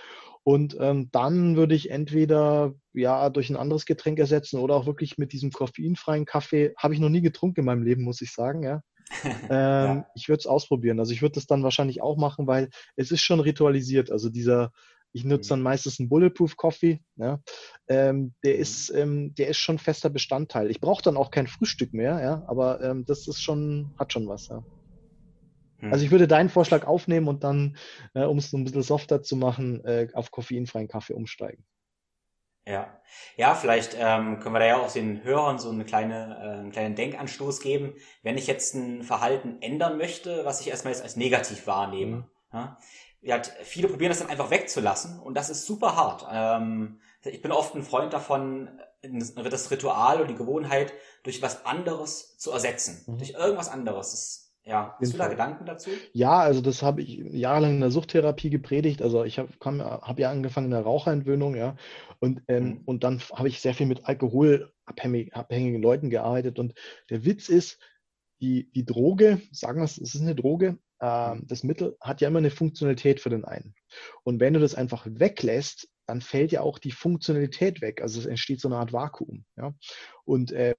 Und 0.42 0.76
ähm, 0.80 1.11
dann 1.12 1.56
würde 1.56 1.74
ich 1.74 1.90
entweder 1.90 2.74
ja 2.94 3.28
durch 3.28 3.50
ein 3.50 3.56
anderes 3.56 3.84
Getränk 3.84 4.18
ersetzen 4.18 4.58
oder 4.58 4.74
auch 4.74 4.87
wirklich 4.87 5.18
mit 5.18 5.32
diesem 5.32 5.50
koffeinfreien 5.50 6.24
Kaffee. 6.24 6.72
Habe 6.78 6.94
ich 6.94 7.00
noch 7.00 7.11
nie 7.11 7.20
getrunken 7.20 7.61
in 7.61 7.66
meinem 7.66 7.82
Leben, 7.82 8.02
muss 8.02 8.22
ich 8.22 8.32
sagen, 8.32 8.62
ja. 8.62 8.80
ähm, 9.24 9.48
ja. 9.50 10.06
Ich 10.14 10.28
würde 10.28 10.40
es 10.40 10.46
ausprobieren. 10.46 10.98
Also 10.98 11.12
ich 11.12 11.22
würde 11.22 11.34
das 11.34 11.46
dann 11.46 11.62
wahrscheinlich 11.62 12.02
auch 12.02 12.16
machen, 12.16 12.46
weil 12.46 12.70
es 12.96 13.11
ist 13.11 13.22
schon 13.22 13.40
ritualisiert. 13.40 14.11
Also 14.11 14.30
dieser 14.30 14.72
ich 15.18 15.24
nutze 15.24 15.50
dann 15.50 15.61
mhm. 15.61 15.64
meistens 15.64 15.98
einen 15.98 16.09
Bulletproof 16.09 16.57
Coffee. 16.57 17.00
Ja. 17.16 17.40
Ähm, 17.88 18.35
der, 18.44 18.54
mhm. 18.54 18.61
ist, 18.61 18.90
ähm, 18.90 19.35
der 19.35 19.48
ist 19.48 19.59
schon 19.59 19.78
fester 19.78 20.11
Bestandteil. 20.11 20.70
Ich 20.70 20.81
brauche 20.81 21.02
dann 21.02 21.16
auch 21.16 21.31
kein 21.31 21.48
Frühstück 21.48 21.92
mehr, 21.92 22.20
ja, 22.22 22.44
aber 22.46 22.81
ähm, 22.83 23.04
das 23.04 23.26
ist 23.26 23.42
schon, 23.42 23.92
hat 23.98 24.12
schon 24.12 24.28
was, 24.28 24.48
ja. 24.48 24.62
Hm. 25.81 25.92
Also 25.92 26.04
ich 26.04 26.11
würde 26.11 26.26
deinen 26.26 26.48
Vorschlag 26.48 26.87
aufnehmen 26.87 27.28
und 27.28 27.44
dann, 27.44 27.76
äh, 28.14 28.24
um 28.24 28.38
es 28.38 28.50
so 28.50 28.57
ein 28.57 28.64
bisschen 28.64 28.83
softer 28.83 29.22
zu 29.22 29.37
machen, 29.37 29.85
äh, 29.85 30.09
auf 30.12 30.31
koffeinfreien 30.31 30.88
Kaffee 30.88 31.14
umsteigen. 31.14 31.64
Ja, 32.66 33.00
ja, 33.37 33.54
vielleicht 33.54 33.96
ähm, 33.98 34.40
können 34.40 34.54
wir 34.54 34.59
da 34.59 34.66
ja 34.66 34.76
auch 34.76 34.92
den 34.92 35.24
Hörern 35.24 35.59
so 35.59 35.70
eine 35.70 35.85
kleine, 35.85 36.37
äh, 36.38 36.59
einen 36.59 36.70
kleinen 36.70 36.96
Denkanstoß 36.96 37.61
geben. 37.61 37.94
Wenn 38.22 38.37
ich 38.37 38.46
jetzt 38.46 38.74
ein 38.74 39.02
Verhalten 39.02 39.62
ändern 39.62 39.96
möchte, 39.96 40.44
was 40.44 40.61
ich 40.61 40.68
erstmal 40.68 40.92
jetzt 40.92 41.02
als 41.02 41.16
negativ 41.16 41.66
wahrnehme, 41.66 42.16
mhm. 42.16 42.24
ja, 42.52 42.78
ja, 43.20 43.42
viele 43.62 43.88
probieren 43.88 44.11
das 44.11 44.20
dann 44.20 44.31
einfach 44.31 44.50
wegzulassen 44.50 45.18
und 45.20 45.35
das 45.35 45.50
ist 45.50 45.66
super 45.66 45.96
hart. 45.96 46.26
Ähm, 46.31 47.00
ich 47.24 47.42
bin 47.42 47.52
oft 47.52 47.74
ein 47.74 47.83
Freund 47.83 48.12
davon, 48.12 48.68
das 49.02 49.70
Ritual 49.70 50.20
und 50.20 50.28
die 50.28 50.37
Gewohnheit 50.37 50.92
durch 51.22 51.42
was 51.42 51.66
anderes 51.66 52.37
zu 52.38 52.50
ersetzen. 52.50 53.04
Mhm. 53.07 53.18
Durch 53.18 53.31
irgendwas 53.31 53.68
anderes. 53.68 54.11
Das, 54.11 54.54
ja, 54.64 54.96
hast 55.00 55.12
du 55.14 55.18
da 55.18 55.28
Gedanken 55.28 55.66
dazu? 55.66 55.90
Ja, 56.12 56.38
also 56.40 56.61
das 56.61 56.83
habe 56.83 57.00
ich 57.02 57.16
jahrelang 57.16 57.74
in 57.74 57.81
der 57.81 57.90
Suchttherapie 57.90 58.50
gepredigt. 58.50 59.02
Also 59.02 59.24
ich 59.24 59.38
habe 59.38 59.50
hab 59.61 60.18
ja 60.18 60.31
angefangen 60.31 60.66
in 60.66 60.72
der 60.72 60.83
Raucherentwöhnung, 60.83 61.54
ja. 61.57 61.76
Und, 62.20 62.42
ähm, 62.48 62.64
mhm. 62.64 62.83
und 62.85 63.04
dann 63.04 63.20
habe 63.33 63.48
ich 63.48 63.61
sehr 63.61 63.74
viel 63.74 63.87
mit 63.87 64.04
alkoholabhängigen 64.04 65.81
Leuten 65.81 66.11
gearbeitet. 66.11 66.59
Und 66.59 66.74
der 67.09 67.24
Witz 67.24 67.48
ist, 67.48 67.78
die, 68.40 68.70
die 68.70 68.85
Droge, 68.85 69.40
sagen 69.52 69.81
wir 69.81 69.85
es, 69.85 69.98
es 69.98 70.14
ist 70.14 70.20
eine 70.20 70.35
Droge, 70.35 70.78
das 71.00 71.62
Mittel 71.62 71.96
hat 72.00 72.20
ja 72.20 72.28
immer 72.28 72.38
eine 72.38 72.50
Funktionalität 72.50 73.20
für 73.20 73.30
den 73.30 73.44
einen. 73.44 73.74
Und 74.24 74.40
wenn 74.40 74.54
du 74.54 74.61
das 74.61 74.74
einfach 74.74 75.06
weglässt, 75.08 75.88
dann 76.06 76.22
fällt 76.22 76.52
ja 76.52 76.62
auch 76.62 76.78
die 76.78 76.90
Funktionalität 76.90 77.82
weg. 77.82 78.00
Also 78.00 78.18
es 78.18 78.26
entsteht 78.26 78.61
so 78.61 78.68
eine 78.68 78.78
Art 78.78 78.94
Vakuum. 78.94 79.44
Ja? 79.56 79.74
Und 80.24 80.52
äh, 80.52 80.74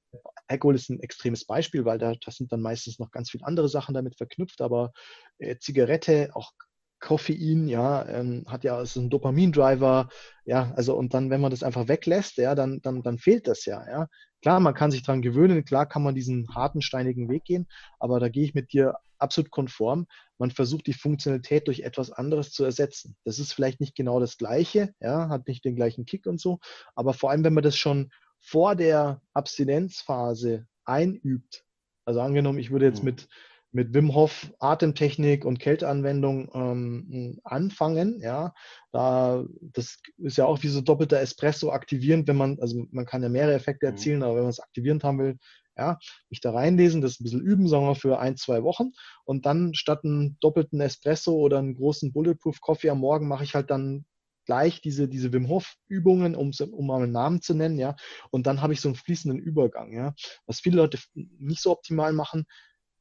Alkohol 0.48 0.76
ist 0.76 0.90
ein 0.90 1.00
extremes 1.02 1.46
Beispiel, 1.46 1.86
weil 1.86 2.00
da 2.00 2.16
das 2.26 2.36
sind 2.36 2.52
dann 2.52 2.62
meistens 2.62 2.98
noch 2.98 3.12
ganz 3.12 3.30
viele 3.30 3.46
andere 3.46 3.70
Sachen 3.70 3.94
damit 3.94 4.18
verknüpft, 4.18 4.60
aber 4.62 4.92
äh, 5.38 5.58
Zigarette, 5.60 6.32
auch 6.34 6.52
Koffein, 7.00 7.68
ja, 7.68 8.08
ähm, 8.08 8.46
hat 8.48 8.64
ja 8.64 8.82
ist 8.82 8.96
ein 8.96 9.10
Dopamindriver, 9.10 10.10
ja, 10.46 10.74
also 10.76 10.96
und 10.96 11.14
dann, 11.14 11.30
wenn 11.30 11.42
man 11.42 11.52
das 11.52 11.64
einfach 11.64 11.88
weglässt, 11.88 12.38
ja, 12.38 12.56
dann, 12.56 12.82
dann, 12.82 13.02
dann 13.02 13.18
fehlt 13.18 13.48
das 13.48 13.66
ja, 13.66 13.86
ja. 13.88 14.08
Klar, 14.42 14.60
man 14.60 14.74
kann 14.74 14.92
sich 14.92 15.04
dran 15.04 15.22
gewöhnen, 15.22 15.66
klar 15.66 15.86
kann 15.86 16.04
man 16.04 16.16
diesen 16.16 16.54
harten, 16.54 16.82
steinigen 16.82 17.30
Weg 17.30 17.46
gehen, 17.46 17.68
aber 18.00 18.20
da 18.20 18.30
gehe 18.30 18.44
ich 18.44 18.54
mit 18.54 18.72
dir 18.72 18.96
absolut 19.18 19.52
konform. 19.52 20.08
Man 20.38 20.52
versucht 20.52 20.88
die 20.88 20.94
Funktionalität 20.94 21.68
durch 21.68 21.82
etwas 21.82 22.12
anderes 22.12 22.52
zu 22.52 22.64
ersetzen. 22.64 23.18
Das 23.26 23.40
ist 23.40 23.52
vielleicht 23.52 23.82
nicht 23.82 23.96
genau 23.96 24.20
das 24.20 24.38
Gleiche, 24.38 24.94
ja, 25.02 25.28
hat 25.30 25.48
nicht 25.48 25.66
den 25.66 25.76
gleichen 25.76 26.06
Kick 26.06 26.26
und 26.26 26.40
so, 26.40 26.60
aber 26.96 27.14
vor 27.14 27.32
allem, 27.32 27.44
wenn 27.44 27.54
man 27.54 27.64
das 27.64 27.76
schon 27.76 28.12
vor 28.40 28.76
der 28.76 29.22
Abstinenzphase 29.34 30.68
einübt, 30.86 31.66
also 32.06 32.22
angenommen, 32.22 32.60
ich 32.60 32.72
würde 32.72 32.86
jetzt 32.86 33.04
mhm. 33.04 33.10
mit, 33.10 33.28
mit 33.72 33.94
Wim 33.94 34.16
Hof 34.16 34.52
Atemtechnik 34.60 35.46
und 35.46 35.60
Kälteanwendung 35.60 36.50
ähm, 36.54 37.40
anfangen, 37.44 38.20
ja, 38.22 38.54
da, 38.92 39.46
das 39.62 40.00
ist 40.18 40.38
ja 40.38 40.46
auch 40.46 40.64
wie 40.64 40.70
so 40.70 40.82
doppelter 40.82 41.20
Espresso 41.20 41.72
aktivierend, 41.72 42.28
wenn 42.28 42.38
man, 42.38 42.60
also 42.60 42.86
man 42.92 43.06
kann 43.06 43.24
ja 43.24 43.30
mehrere 43.30 43.54
Effekte 43.54 43.86
mhm. 43.86 43.92
erzielen, 43.92 44.24
aber 44.24 44.36
wenn 44.36 44.44
man 44.44 44.50
es 44.50 44.60
aktivierend 44.60 45.04
haben 45.04 45.20
will, 45.20 45.38
ja, 45.78 45.98
mich 46.30 46.42
da 46.42 46.52
reinlesen, 46.52 47.02
das 47.02 47.20
ein 47.20 47.24
bisschen 47.24 47.42
üben, 47.42 47.68
sagen 47.68 47.86
wir 47.86 47.96
für 47.96 48.20
ein, 48.20 48.36
zwei 48.36 48.64
Wochen. 48.64 48.92
Und 49.24 49.46
dann 49.46 49.74
statt 49.74 50.04
einen 50.04 50.38
doppelten 50.42 50.82
Espresso 50.82 51.34
oder 51.34 51.60
einen 51.60 51.76
großen 51.76 52.12
Bulletproof 52.12 52.60
Coffee 52.60 52.90
am 52.90 53.00
Morgen 53.00 53.28
mache 53.28 53.46
ich 53.46 53.56
halt 53.56 53.70
dann 53.70 54.06
gleich 54.46 54.82
diese, 54.82 55.08
diese 55.08 55.32
Wim 55.32 55.48
Hof 55.48 55.76
Übungen, 55.88 56.36
um, 56.36 56.52
um 56.72 56.88
mal 56.88 57.04
einen 57.04 57.12
Namen 57.12 57.42
zu 57.42 57.54
nennen, 57.54 57.78
ja. 57.78 57.96
Und 58.32 58.48
dann 58.48 58.62
habe 58.62 58.74
ich 58.74 58.82
so 58.82 58.90
einen 58.90 58.96
fließenden 58.96 59.40
Übergang, 59.40 59.94
ja. 59.94 60.14
Was 60.48 60.60
viele 60.60 60.78
Leute 60.78 61.00
nicht 61.14 61.62
so 61.62 61.72
optimal 61.72 62.14
machen, 62.14 62.46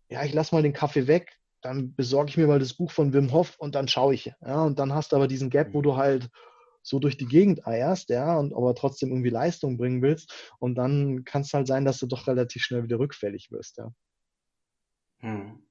ja, 0.08 0.24
ich 0.24 0.32
lasse 0.32 0.54
mal 0.54 0.62
den 0.62 0.72
Kaffee 0.72 1.06
weg, 1.06 1.38
dann 1.60 1.94
besorge 1.94 2.30
ich 2.30 2.36
mir 2.36 2.46
mal 2.46 2.58
das 2.58 2.74
Buch 2.74 2.90
von 2.90 3.12
Wim 3.12 3.32
Hof 3.32 3.56
und 3.58 3.74
dann 3.74 3.88
schaue 3.88 4.14
ich. 4.14 4.32
Ja, 4.40 4.62
und 4.64 4.78
dann 4.78 4.94
hast 4.94 5.12
du 5.12 5.16
aber 5.16 5.28
diesen 5.28 5.50
Gap, 5.50 5.74
wo 5.74 5.82
du 5.82 5.96
halt 5.96 6.30
so 6.82 6.98
durch 6.98 7.16
die 7.16 7.26
Gegend 7.26 7.66
eierst, 7.66 8.08
ja, 8.08 8.38
und 8.38 8.54
aber 8.54 8.74
trotzdem 8.74 9.10
irgendwie 9.10 9.30
Leistung 9.30 9.76
bringen 9.76 10.00
willst. 10.00 10.50
Und 10.58 10.76
dann 10.76 11.24
kann 11.24 11.42
es 11.42 11.52
halt 11.52 11.66
sein, 11.66 11.84
dass 11.84 11.98
du 11.98 12.06
doch 12.06 12.26
relativ 12.26 12.62
schnell 12.62 12.84
wieder 12.84 12.98
rückfällig 12.98 13.50
wirst, 13.50 13.78
ja. 13.78 13.92
Hm. 15.20 15.67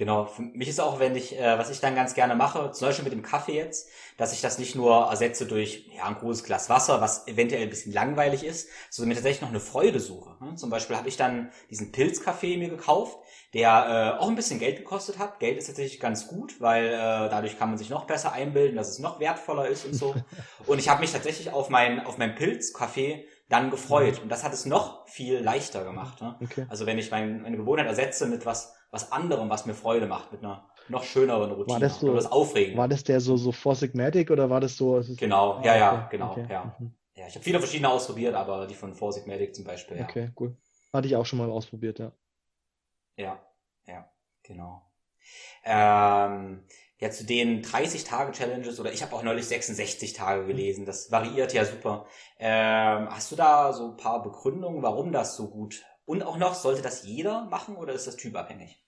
Genau, 0.00 0.24
für 0.24 0.40
mich 0.40 0.66
ist 0.66 0.80
auch, 0.80 0.98
wenn 0.98 1.14
ich, 1.14 1.38
äh, 1.38 1.58
was 1.58 1.68
ich 1.68 1.80
dann 1.80 1.94
ganz 1.94 2.14
gerne 2.14 2.34
mache, 2.34 2.70
zum 2.72 2.88
Beispiel 2.88 3.04
mit 3.04 3.12
dem 3.12 3.20
Kaffee 3.20 3.56
jetzt, 3.56 3.90
dass 4.16 4.32
ich 4.32 4.40
das 4.40 4.58
nicht 4.58 4.74
nur 4.74 4.94
ersetze 5.10 5.44
durch 5.44 5.90
ja, 5.94 6.04
ein 6.04 6.14
großes 6.14 6.44
Glas 6.44 6.70
Wasser, 6.70 7.02
was 7.02 7.28
eventuell 7.28 7.64
ein 7.64 7.68
bisschen 7.68 7.92
langweilig 7.92 8.42
ist, 8.42 8.70
sondern 8.88 9.10
mir 9.10 9.16
tatsächlich 9.16 9.42
noch 9.42 9.50
eine 9.50 9.60
Freude 9.60 10.00
suche. 10.00 10.42
Ne? 10.42 10.54
Zum 10.54 10.70
Beispiel 10.70 10.96
habe 10.96 11.10
ich 11.10 11.18
dann 11.18 11.50
diesen 11.68 11.92
Pilzkaffee 11.92 12.56
mir 12.56 12.70
gekauft, 12.70 13.18
der 13.52 14.16
äh, 14.16 14.22
auch 14.22 14.28
ein 14.30 14.36
bisschen 14.36 14.58
Geld 14.58 14.78
gekostet 14.78 15.18
hat. 15.18 15.38
Geld 15.38 15.58
ist 15.58 15.66
tatsächlich 15.66 16.00
ganz 16.00 16.28
gut, 16.28 16.62
weil 16.62 16.86
äh, 16.86 16.96
dadurch 16.96 17.58
kann 17.58 17.68
man 17.68 17.76
sich 17.76 17.90
noch 17.90 18.06
besser 18.06 18.32
einbilden, 18.32 18.76
dass 18.76 18.88
es 18.88 19.00
noch 19.00 19.20
wertvoller 19.20 19.68
ist 19.68 19.84
und 19.84 19.92
so. 19.92 20.14
und 20.66 20.78
ich 20.78 20.88
habe 20.88 21.02
mich 21.02 21.12
tatsächlich 21.12 21.52
auf 21.52 21.68
mein 21.68 22.06
auf 22.06 22.16
mein 22.16 22.34
Pilzkaffee 22.36 23.26
dann 23.50 23.70
gefreut 23.70 24.22
und 24.22 24.30
das 24.30 24.44
hat 24.44 24.54
es 24.54 24.64
noch 24.64 25.06
viel 25.08 25.40
leichter 25.40 25.84
gemacht. 25.84 26.22
Ne? 26.22 26.36
Okay. 26.40 26.64
Also 26.70 26.86
wenn 26.86 26.98
ich 26.98 27.10
mein, 27.10 27.42
meine 27.42 27.58
Gewohnheit 27.58 27.86
ersetze 27.86 28.26
mit 28.26 28.46
was 28.46 28.79
was 28.90 29.12
anderem, 29.12 29.48
was 29.50 29.66
mir 29.66 29.74
Freude 29.74 30.06
macht, 30.06 30.32
mit 30.32 30.42
einer 30.42 30.68
noch 30.88 31.04
schöneren 31.04 31.52
Routine. 31.52 31.74
War 31.74 31.80
das 31.80 32.00
so, 32.00 32.14
das 32.14 32.30
aufregend. 32.30 32.76
War 32.76 32.88
das 32.88 33.04
der 33.04 33.20
so, 33.20 33.36
so 33.36 33.52
Four 33.52 33.76
Sigmatic 33.76 34.30
oder 34.30 34.50
war 34.50 34.60
das 34.60 34.76
so? 34.76 35.00
Genau, 35.16 35.60
ja, 35.62 35.76
ja, 35.76 36.08
genau, 36.10 36.32
okay. 36.32 36.46
ja. 36.50 36.76
Mhm. 36.78 36.94
Ja, 37.14 37.26
ich 37.26 37.34
habe 37.34 37.44
viele 37.44 37.58
verschiedene 37.58 37.88
ausprobiert, 37.88 38.34
aber 38.34 38.66
die 38.66 38.74
von 38.74 38.94
Four 38.94 39.12
Sigmatic 39.12 39.54
zum 39.54 39.64
Beispiel, 39.64 39.98
ja. 39.98 40.04
Okay, 40.04 40.30
cool. 40.38 40.56
Hatte 40.92 41.06
ich 41.06 41.16
auch 41.16 41.26
schon 41.26 41.38
mal 41.38 41.50
ausprobiert, 41.50 41.98
ja. 41.98 42.12
Ja, 43.16 43.40
ja, 43.86 44.10
genau. 44.42 44.90
Ähm, 45.64 46.64
ja, 46.98 47.10
zu 47.10 47.24
den 47.24 47.62
30-Tage-Challenges 47.62 48.80
oder 48.80 48.92
ich 48.92 49.02
habe 49.02 49.14
auch 49.14 49.22
neulich 49.22 49.46
66 49.46 50.12
Tage 50.12 50.46
gelesen. 50.46 50.86
Das 50.86 51.10
variiert 51.10 51.52
ja 51.52 51.64
super. 51.64 52.06
Ähm, 52.38 53.08
hast 53.10 53.30
du 53.32 53.36
da 53.36 53.72
so 53.72 53.90
ein 53.90 53.96
paar 53.96 54.22
Begründungen, 54.22 54.82
warum 54.82 55.12
das 55.12 55.36
so 55.36 55.48
gut? 55.50 55.84
Und 56.04 56.22
auch 56.22 56.38
noch, 56.38 56.54
sollte 56.54 56.82
das 56.82 57.04
jeder 57.04 57.44
machen 57.44 57.76
oder 57.76 57.92
ist 57.92 58.06
das 58.06 58.16
typabhängig? 58.16 58.79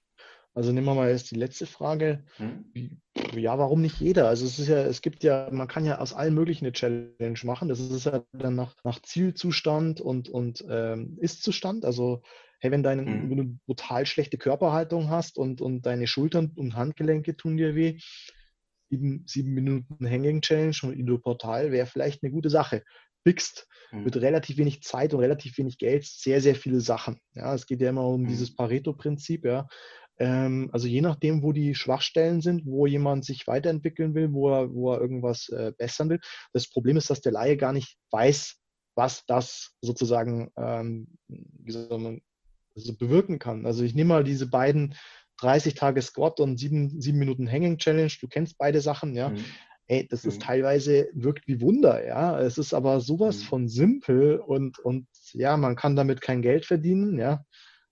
Also 0.54 0.72
nehmen 0.72 0.86
wir 0.86 0.94
mal 0.94 1.10
jetzt 1.10 1.30
die 1.30 1.36
letzte 1.36 1.66
Frage. 1.66 2.24
Hm? 2.36 3.00
Ja, 3.34 3.58
warum 3.58 3.80
nicht 3.80 4.00
jeder? 4.00 4.28
Also 4.28 4.44
es 4.44 4.58
ist 4.58 4.68
ja, 4.68 4.82
es 4.82 5.00
gibt 5.00 5.24
ja, 5.24 5.48
man 5.50 5.68
kann 5.68 5.86
ja 5.86 5.98
aus 5.98 6.12
allen 6.12 6.34
möglichen 6.34 6.66
eine 6.66 6.72
Challenge 6.72 7.38
machen. 7.44 7.68
Das 7.68 7.80
ist 7.80 8.04
ja 8.04 8.24
dann 8.32 8.54
nach, 8.54 8.74
nach 8.84 9.00
Zielzustand 9.00 10.00
und, 10.00 10.28
und 10.28 10.64
ähm, 10.68 11.16
Ist-Zustand. 11.20 11.84
Also 11.84 12.22
hey, 12.62 12.70
wenn, 12.70 12.82
deine, 12.82 13.02
mhm. 13.02 13.30
wenn 13.30 13.36
du 13.36 13.58
brutal 13.66 14.06
schlechte 14.06 14.38
Körperhaltung 14.38 15.08
hast 15.08 15.38
und, 15.38 15.60
und 15.60 15.86
deine 15.86 16.06
Schultern 16.06 16.52
und 16.54 16.76
Handgelenke 16.76 17.36
tun 17.36 17.56
dir 17.56 17.74
weh, 17.74 17.98
sieben, 18.88 19.24
sieben 19.26 19.54
Minuten 19.54 20.08
Hanging 20.08 20.42
Challenge 20.42 20.76
und 20.82 20.98
Ido 20.98 21.18
Portal 21.18 21.72
wäre 21.72 21.86
vielleicht 21.86 22.22
eine 22.22 22.30
gute 22.30 22.50
Sache. 22.50 22.84
Fixed 23.24 23.66
mhm. 23.90 24.04
mit 24.04 24.16
relativ 24.16 24.58
wenig 24.58 24.82
Zeit 24.82 25.14
und 25.14 25.20
relativ 25.20 25.58
wenig 25.58 25.78
Geld 25.78 26.04
sehr, 26.04 26.40
sehr 26.40 26.54
viele 26.54 26.80
Sachen. 26.80 27.18
Ja, 27.34 27.54
es 27.54 27.66
geht 27.66 27.80
ja 27.80 27.90
immer 27.90 28.06
um 28.06 28.22
mhm. 28.22 28.28
dieses 28.28 28.54
Pareto-Prinzip, 28.54 29.44
ja. 29.44 29.66
Ähm, 30.22 30.70
also 30.72 30.86
je 30.86 31.00
nachdem, 31.00 31.42
wo 31.42 31.52
die 31.52 31.74
Schwachstellen 31.74 32.40
sind, 32.40 32.64
wo 32.64 32.86
jemand 32.86 33.24
sich 33.24 33.48
weiterentwickeln 33.48 34.14
will, 34.14 34.32
wo 34.32 34.50
er, 34.50 34.72
wo 34.72 34.92
er 34.92 35.00
irgendwas 35.00 35.48
äh, 35.48 35.72
bessern 35.76 36.10
will. 36.10 36.20
Das 36.52 36.70
Problem 36.70 36.96
ist, 36.96 37.10
dass 37.10 37.22
der 37.22 37.32
Laie 37.32 37.56
gar 37.56 37.72
nicht 37.72 37.98
weiß, 38.12 38.56
was 38.94 39.26
das 39.26 39.72
sozusagen, 39.80 40.52
ähm, 40.56 41.08
man, 41.28 42.20
also 42.76 42.96
bewirken 42.96 43.40
kann. 43.40 43.66
Also 43.66 43.82
ich 43.82 43.96
nehme 43.96 44.10
mal 44.10 44.22
diese 44.22 44.48
beiden 44.48 44.94
30 45.40 45.74
Tage 45.74 46.00
Squat 46.00 46.38
und 46.38 46.56
7, 46.56 47.00
7 47.00 47.18
Minuten 47.18 47.50
Hanging 47.50 47.78
Challenge. 47.78 48.12
Du 48.20 48.28
kennst 48.28 48.58
beide 48.58 48.80
Sachen, 48.80 49.16
ja. 49.16 49.30
Mhm. 49.30 49.44
Ey, 49.88 50.06
das 50.06 50.22
mhm. 50.22 50.30
ist 50.30 50.42
teilweise 50.42 51.08
wirkt 51.14 51.48
wie 51.48 51.60
Wunder, 51.60 52.06
ja. 52.06 52.38
Es 52.38 52.58
ist 52.58 52.74
aber 52.74 53.00
sowas 53.00 53.38
mhm. 53.38 53.46
von 53.46 53.68
simpel 53.68 54.38
und, 54.38 54.78
und 54.78 55.08
ja, 55.32 55.56
man 55.56 55.74
kann 55.74 55.96
damit 55.96 56.20
kein 56.20 56.42
Geld 56.42 56.64
verdienen, 56.64 57.18
ja. 57.18 57.44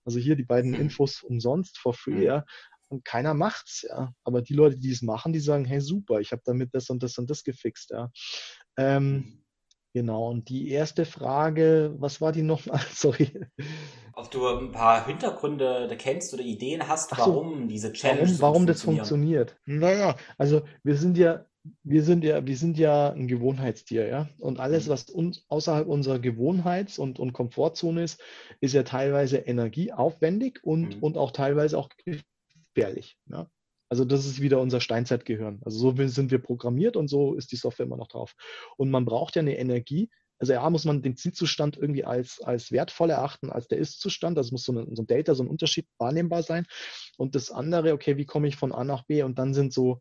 Also 0.05 0.19
hier 0.19 0.35
die 0.35 0.43
beiden 0.43 0.71
mhm. 0.71 0.81
Infos 0.81 1.23
umsonst, 1.23 1.77
for 1.77 1.93
free, 1.93 2.11
mhm. 2.11 2.21
ja. 2.21 2.45
Und 2.89 3.05
keiner 3.05 3.33
macht's, 3.33 3.85
ja. 3.87 4.13
Aber 4.23 4.41
die 4.41 4.53
Leute, 4.53 4.77
die 4.77 4.91
es 4.91 5.01
machen, 5.01 5.31
die 5.31 5.39
sagen, 5.39 5.65
hey, 5.65 5.79
super, 5.79 6.19
ich 6.19 6.31
habe 6.31 6.41
damit 6.45 6.73
das 6.73 6.89
und 6.89 7.01
das 7.03 7.17
und 7.17 7.29
das 7.29 7.43
gefixt, 7.43 7.91
ja. 7.91 8.11
Ähm, 8.77 9.13
mhm. 9.13 9.41
Genau, 9.93 10.29
und 10.29 10.47
die 10.47 10.69
erste 10.69 11.05
Frage, 11.05 11.93
was 11.97 12.21
war 12.21 12.31
die 12.31 12.43
nochmal? 12.43 12.79
Sorry. 12.93 13.31
Ob 14.13 14.31
du 14.31 14.47
ein 14.47 14.71
paar 14.71 15.05
Hintergründe 15.05 15.93
kennst 15.97 16.33
oder 16.33 16.43
Ideen 16.43 16.87
hast, 16.87 17.11
warum 17.17 17.63
so, 17.63 17.67
diese 17.67 17.91
Challenge 17.91 18.21
warum, 18.21 18.41
warum 18.41 18.67
das 18.67 18.83
funktioniert. 18.83 19.57
Naja, 19.65 20.15
also 20.37 20.61
wir 20.83 20.95
sind 20.95 21.17
ja, 21.17 21.45
wir 21.83 22.03
sind 22.03 22.23
ja, 22.23 22.45
wir 22.45 22.57
sind 22.57 22.77
ja 22.77 23.11
ein 23.11 23.27
Gewohnheitstier, 23.27 24.07
ja. 24.07 24.29
Und 24.39 24.59
alles, 24.59 24.87
mhm. 24.87 24.91
was 24.91 25.09
uns 25.09 25.45
außerhalb 25.47 25.87
unserer 25.87 26.19
Gewohnheits- 26.19 26.97
und, 26.97 27.19
und 27.19 27.33
Komfortzone 27.33 28.03
ist, 28.03 28.21
ist 28.61 28.73
ja 28.73 28.83
teilweise 28.83 29.37
energieaufwendig 29.37 30.59
und, 30.63 30.97
mhm. 30.97 31.03
und 31.03 31.17
auch 31.17 31.31
teilweise 31.31 31.77
auch 31.77 31.89
gefährlich. 32.05 33.17
Ja? 33.27 33.47
Also 33.89 34.05
das 34.05 34.25
ist 34.25 34.41
wieder 34.41 34.59
unser 34.59 34.79
Steinzeitgehirn. 34.79 35.61
Also 35.63 35.77
so 35.77 36.07
sind 36.07 36.31
wir 36.31 36.39
programmiert 36.39 36.95
und 36.95 37.09
so 37.09 37.35
ist 37.35 37.51
die 37.51 37.57
Software 37.57 37.85
immer 37.85 37.97
noch 37.97 38.07
drauf. 38.07 38.35
Und 38.77 38.89
man 38.89 39.05
braucht 39.05 39.35
ja 39.35 39.41
eine 39.41 39.57
Energie. 39.57 40.09
Also 40.39 40.53
ja, 40.53 40.67
muss 40.71 40.85
man 40.85 41.03
den 41.03 41.15
Zielzustand 41.15 41.77
irgendwie 41.77 42.05
als, 42.05 42.41
als 42.41 42.71
wertvoll 42.71 43.11
erachten, 43.11 43.51
als 43.51 43.67
der 43.67 43.77
Ist-Zustand. 43.77 44.37
Das 44.37 44.51
muss 44.51 44.63
so 44.63 44.71
ein, 44.73 44.95
so 44.95 45.03
ein 45.03 45.07
Data, 45.07 45.35
so 45.35 45.43
ein 45.43 45.49
Unterschied 45.49 45.87
wahrnehmbar 45.99 46.41
sein. 46.41 46.65
Und 47.17 47.35
das 47.35 47.51
andere, 47.51 47.93
okay, 47.93 48.17
wie 48.17 48.25
komme 48.25 48.47
ich 48.47 48.55
von 48.55 48.71
A 48.71 48.83
nach 48.83 49.03
B? 49.03 49.21
Und 49.21 49.37
dann 49.37 49.53
sind 49.53 49.73
so, 49.73 49.99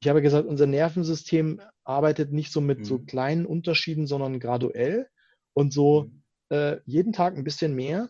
ich 0.00 0.08
habe 0.08 0.22
gesagt, 0.22 0.46
unser 0.46 0.66
Nervensystem 0.66 1.60
arbeitet 1.84 2.32
nicht 2.32 2.52
so 2.52 2.60
mit 2.60 2.80
mhm. 2.80 2.84
so 2.84 2.98
kleinen 3.00 3.46
Unterschieden, 3.46 4.06
sondern 4.06 4.38
graduell. 4.38 5.08
Und 5.54 5.72
so 5.72 6.04
mhm. 6.04 6.22
äh, 6.50 6.80
jeden 6.84 7.12
Tag 7.12 7.36
ein 7.36 7.44
bisschen 7.44 7.74
mehr 7.74 8.08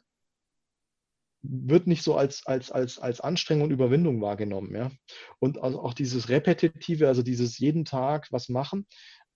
wird 1.42 1.86
nicht 1.86 2.02
so 2.02 2.16
als, 2.16 2.46
als, 2.46 2.70
als, 2.70 2.98
als 2.98 3.20
Anstrengung 3.20 3.66
und 3.66 3.70
Überwindung 3.70 4.20
wahrgenommen. 4.20 4.74
Ja? 4.74 4.90
Und 5.38 5.58
also 5.62 5.80
auch 5.80 5.94
dieses 5.94 6.28
Repetitive, 6.28 7.08
also 7.08 7.22
dieses 7.22 7.58
jeden 7.58 7.84
Tag 7.84 8.28
was 8.32 8.48
machen, 8.48 8.86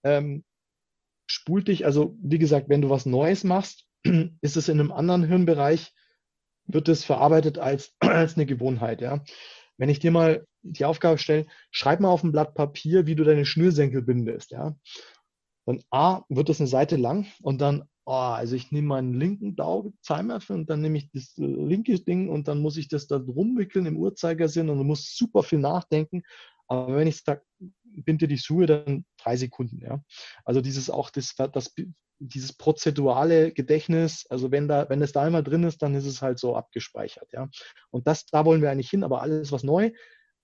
ähm, 0.03 0.43
spult 1.25 1.69
dich, 1.69 1.85
also 1.85 2.15
wie 2.21 2.39
gesagt, 2.39 2.69
wenn 2.69 2.81
du 2.81 2.89
was 2.89 3.05
Neues 3.05 3.43
machst, 3.43 3.85
ist 4.41 4.57
es 4.57 4.67
in 4.67 4.79
einem 4.79 4.91
anderen 4.91 5.23
Hirnbereich, 5.23 5.93
wird 6.65 6.89
es 6.89 7.03
verarbeitet 7.03 7.57
als, 7.57 7.93
als 7.99 8.35
eine 8.35 8.45
Gewohnheit. 8.45 9.01
Ja? 9.01 9.23
Wenn 9.77 9.89
ich 9.89 9.99
dir 9.99 10.11
mal 10.11 10.45
die 10.63 10.85
Aufgabe 10.85 11.17
stelle, 11.17 11.45
schreib 11.71 11.99
mal 11.99 12.09
auf 12.09 12.23
ein 12.23 12.31
Blatt 12.31 12.55
Papier, 12.55 13.05
wie 13.05 13.15
du 13.15 13.23
deine 13.23 13.45
Schnürsenkel 13.45 14.01
bindest. 14.01 14.51
Ja? 14.51 14.75
Dann 15.65 15.83
A, 15.91 16.21
wird 16.29 16.49
das 16.49 16.59
eine 16.59 16.67
Seite 16.67 16.95
lang 16.95 17.27
und 17.41 17.61
dann 17.61 17.87
oh, 18.05 18.11
also 18.11 18.55
ich 18.55 18.71
nehme 18.71 18.87
meinen 18.87 19.13
linken 19.13 19.55
Zeigefinger 20.01 20.59
und 20.59 20.69
dann 20.69 20.81
nehme 20.81 20.97
ich 20.97 21.09
das 21.11 21.33
linke 21.37 21.97
Ding 21.99 22.29
und 22.29 22.47
dann 22.47 22.59
muss 22.59 22.77
ich 22.77 22.87
das 22.87 23.07
da 23.07 23.17
rumwickeln 23.17 23.85
im 23.85 23.97
Uhrzeigersinn 23.97 24.69
und 24.69 24.85
muss 24.85 25.15
super 25.15 25.43
viel 25.43 25.59
nachdenken. 25.59 26.23
Aber 26.67 26.95
wenn 26.95 27.07
ich 27.07 27.21
sage, 27.23 27.43
binde 27.83 28.27
die 28.27 28.37
Schuhe, 28.37 28.65
dann 28.65 29.05
drei 29.17 29.37
Sekunden, 29.37 29.79
ja. 29.81 30.03
Also 30.43 30.61
dieses 30.61 30.89
auch 30.89 31.09
das, 31.09 31.35
das, 31.35 31.73
dieses 32.19 32.53
prozedurale 32.53 33.51
Gedächtnis, 33.51 34.25
also 34.29 34.51
wenn 34.51 34.67
da, 34.67 34.89
wenn 34.89 35.01
es 35.01 35.11
da 35.11 35.23
einmal 35.23 35.43
drin 35.43 35.63
ist, 35.63 35.81
dann 35.81 35.95
ist 35.95 36.05
es 36.05 36.21
halt 36.21 36.39
so 36.39 36.55
abgespeichert, 36.55 37.31
ja. 37.31 37.49
Und 37.91 38.07
das, 38.07 38.25
da 38.25 38.45
wollen 38.45 38.61
wir 38.61 38.71
eigentlich 38.71 38.89
hin, 38.89 39.03
aber 39.03 39.21
alles, 39.21 39.51
was 39.51 39.63
neu 39.63 39.91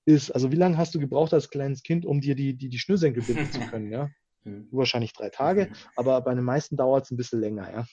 ist, 0.06 0.32
also 0.32 0.52
wie 0.52 0.58
lange 0.58 0.78
hast 0.78 0.96
du 0.96 1.00
gebraucht 1.00 1.34
als 1.34 1.50
kleines 1.50 1.84
Kind, 1.84 2.06
um 2.06 2.22
dir 2.22 2.36
die, 2.36 2.56
die, 2.56 2.70
die 2.70 2.80
Schnürsenkel 2.80 3.24
binden 3.24 3.52
zu 3.52 3.60
können, 3.70 3.92
ja? 3.92 4.10
Mhm. 4.44 4.68
Wahrscheinlich 4.72 5.14
drei 5.14 5.30
Tage, 5.30 5.66
mhm. 5.66 5.76
aber 5.96 6.22
bei 6.22 6.34
den 6.34 6.44
meisten 6.44 6.78
dauert 6.78 7.06
es 7.06 7.12
ein 7.12 7.18
bisschen 7.18 7.40
länger, 7.40 7.72
ja. 7.72 7.86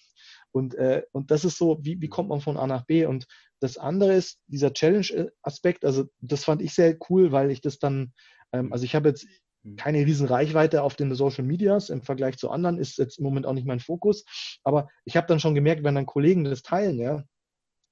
Und, 0.52 0.74
äh, 0.74 1.02
und 1.12 1.30
das 1.30 1.44
ist 1.44 1.58
so, 1.58 1.78
wie, 1.82 2.00
wie 2.00 2.08
kommt 2.08 2.28
man 2.28 2.40
von 2.40 2.56
A 2.56 2.66
nach 2.66 2.86
B? 2.86 3.04
Und 3.04 3.26
das 3.60 3.76
andere 3.76 4.14
ist 4.14 4.38
dieser 4.46 4.72
Challenge-Aspekt, 4.72 5.84
also 5.84 6.04
das 6.20 6.44
fand 6.44 6.62
ich 6.62 6.74
sehr 6.74 6.96
cool, 7.10 7.32
weil 7.32 7.50
ich 7.50 7.60
das 7.60 7.78
dann, 7.78 8.12
ähm, 8.52 8.72
also 8.72 8.84
ich 8.84 8.94
habe 8.94 9.08
jetzt 9.08 9.26
mhm. 9.62 9.76
keine 9.76 10.06
riesen 10.06 10.26
Reichweite 10.26 10.82
auf 10.82 10.96
den 10.96 11.14
Social 11.14 11.44
Medias 11.44 11.90
im 11.90 12.02
Vergleich 12.02 12.38
zu 12.38 12.50
anderen, 12.50 12.78
ist 12.78 12.96
jetzt 12.96 13.18
im 13.18 13.24
Moment 13.24 13.44
auch 13.44 13.52
nicht 13.52 13.66
mein 13.66 13.80
Fokus, 13.80 14.24
aber 14.62 14.88
ich 15.04 15.16
habe 15.16 15.26
dann 15.26 15.40
schon 15.40 15.54
gemerkt, 15.54 15.84
wenn 15.84 15.94
dann 15.94 16.06
Kollegen 16.06 16.44
das 16.44 16.62
teilen, 16.62 16.98
ja, 16.98 17.24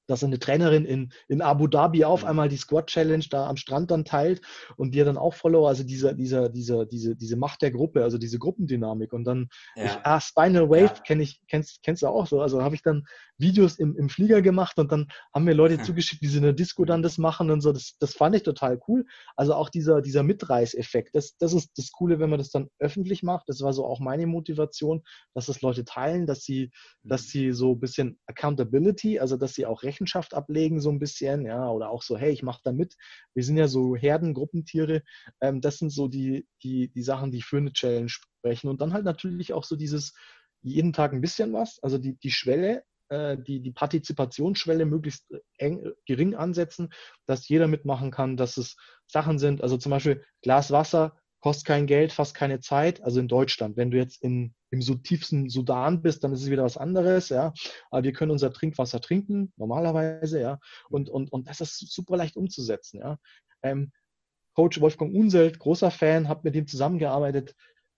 dass 0.06 0.24
eine 0.24 0.38
Trainerin 0.38 0.84
in, 0.84 1.12
in 1.28 1.42
Abu 1.42 1.66
Dhabi 1.66 2.04
auf 2.04 2.24
einmal 2.24 2.48
die 2.48 2.56
Squad 2.56 2.86
Challenge 2.88 3.24
da 3.30 3.46
am 3.46 3.56
Strand 3.56 3.90
dann 3.90 4.04
teilt 4.04 4.40
und 4.76 4.94
dir 4.94 5.04
dann 5.04 5.16
auch 5.16 5.34
Follower, 5.34 5.68
also 5.68 5.84
dieser, 5.84 6.14
dieser, 6.14 6.48
dieser, 6.48 6.86
diese, 6.86 7.16
diese 7.16 7.36
Macht 7.36 7.62
der 7.62 7.70
Gruppe, 7.70 8.02
also 8.02 8.18
diese 8.18 8.38
Gruppendynamik. 8.38 9.12
Und 9.12 9.24
dann, 9.24 9.48
ja. 9.76 9.84
ich, 9.84 9.98
ah, 10.04 10.20
Spinal 10.20 10.68
Wave 10.68 10.94
ja. 10.96 11.02
kenne 11.06 11.22
ich, 11.22 11.40
kennst, 11.48 11.82
kennst 11.82 12.02
du 12.02 12.08
auch 12.08 12.26
so. 12.26 12.40
Also 12.40 12.62
habe 12.62 12.74
ich 12.74 12.82
dann 12.82 13.04
Videos 13.38 13.78
im, 13.78 13.96
im 13.96 14.08
Flieger 14.08 14.42
gemacht 14.42 14.78
und 14.78 14.92
dann 14.92 15.08
haben 15.34 15.44
mir 15.44 15.54
Leute 15.54 15.82
zugeschickt, 15.82 16.22
die 16.22 16.28
so 16.28 16.38
eine 16.38 16.54
Disco 16.54 16.84
dann 16.84 17.02
das 17.02 17.18
machen 17.18 17.50
und 17.50 17.60
so. 17.60 17.72
Das, 17.72 17.96
das 17.98 18.14
fand 18.14 18.36
ich 18.36 18.42
total 18.42 18.80
cool. 18.88 19.04
Also 19.36 19.54
auch 19.54 19.68
dieser, 19.68 20.02
dieser 20.02 20.22
Mitreißeffekt, 20.22 21.14
das, 21.14 21.36
das 21.38 21.52
ist 21.52 21.72
das 21.76 21.90
Coole, 21.90 22.18
wenn 22.18 22.30
man 22.30 22.38
das 22.38 22.50
dann 22.50 22.68
öffentlich 22.78 23.22
macht. 23.22 23.48
Das 23.48 23.60
war 23.62 23.72
so 23.72 23.84
auch 23.84 24.00
meine 24.00 24.26
Motivation, 24.26 25.02
dass 25.34 25.46
das 25.46 25.62
Leute 25.62 25.84
teilen, 25.84 26.26
dass 26.26 26.42
sie, 26.44 26.70
dass 27.02 27.22
mhm. 27.22 27.28
sie 27.28 27.52
so 27.52 27.72
ein 27.72 27.80
bisschen 27.80 28.18
Accountability, 28.26 29.18
also 29.18 29.36
dass 29.36 29.54
sie 29.54 29.66
auch 29.66 29.82
Rechenschaft 29.94 30.35
ablegen, 30.35 30.80
so 30.80 30.90
ein 30.90 30.98
bisschen, 30.98 31.46
ja, 31.46 31.70
oder 31.70 31.90
auch 31.90 32.02
so, 32.02 32.18
hey, 32.18 32.33
ich 32.33 32.42
mache 32.42 32.61
da 32.64 32.72
mit. 32.72 32.96
Wir 33.35 33.44
sind 33.44 33.57
ja 33.57 33.68
so 33.68 33.94
Herden, 33.96 34.35
Gruppentiere. 34.35 35.02
Ähm, 35.40 35.61
das 35.61 35.78
sind 35.78 35.90
so 35.90 36.09
die, 36.09 36.46
die, 36.62 36.88
die 36.88 37.02
Sachen, 37.02 37.30
die 37.30 37.42
für 37.42 37.59
eine 37.59 37.72
Challenge 37.72 38.09
sprechen. 38.09 38.68
Und 38.68 38.80
dann 38.80 38.92
halt 38.92 39.04
natürlich 39.04 39.52
auch 39.52 39.64
so 39.64 39.76
dieses 39.76 40.14
jeden 40.62 40.92
Tag 40.92 41.12
ein 41.12 41.20
bisschen 41.20 41.52
was, 41.52 41.78
also 41.83 41.98
die, 41.98 42.16
die 42.16 42.30
Schwelle 42.30 42.83
äh, 43.11 43.37
die, 43.37 43.61
die 43.61 43.70
Partizipationsschwelle 43.70 44.87
möglichst 44.87 45.26
eng, 45.59 45.92
gering 46.07 46.35
ansetzen, 46.35 46.88
dass 47.26 47.48
jeder 47.48 47.68
mitmachen 47.68 48.11
kann, 48.11 48.37
dass 48.37 48.57
es 48.57 48.76
Sachen 49.07 49.38
sind, 49.38 49.62
also 49.62 49.76
zum 49.76 49.90
Beispiel 49.90 50.24
Glas 50.42 50.70
Wasser 50.70 51.16
kostet 51.44 51.66
kein 51.66 51.87
Geld, 51.87 52.11
fast 52.11 52.35
keine 52.35 52.61
Zeit, 52.61 53.02
also 53.02 53.20
in 53.20 53.28
Deutschland. 53.28 53.76
Wenn 53.76 53.90
du 53.90 53.98
jetzt 53.98 54.22
in, 54.22 54.54
im 54.70 54.80
so 54.80 54.94
tiefsten 54.94 55.50
Sudan 55.50 56.00
bist, 56.00 56.24
dann 56.24 56.33
ist 56.33 56.40
es 56.40 56.48
wieder 56.48 56.64
was 56.64 56.78
anderes, 56.78 57.28
ja. 57.28 57.52
Aber 57.90 58.02
wir 58.02 58.14
können 58.14 58.30
unser 58.30 58.50
Trinkwasser 58.50 58.98
trinken, 58.98 59.52
normalerweise, 59.59 60.40
ja. 60.40 60.59
Und, 60.88 61.11
und, 61.11 61.30
und 61.30 61.46
das 61.46 61.61
ist 61.61 61.92
super 61.92 62.16
leicht 62.16 62.38
umzusetzen, 62.38 63.00
ja. 63.00 63.18
Ähm, 63.62 63.92
Coach 64.54 64.80
Wolfgang 64.80 65.14
Unselt, 65.14 65.59
großer 65.59 65.90
Fan, 65.90 66.28
habe 66.28 66.40
mit 66.45 66.57
ihm 66.57 66.66
zusammengearbeitet. 66.66 67.55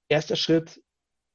Erster 0.09 0.35
Schritt, 0.35 0.83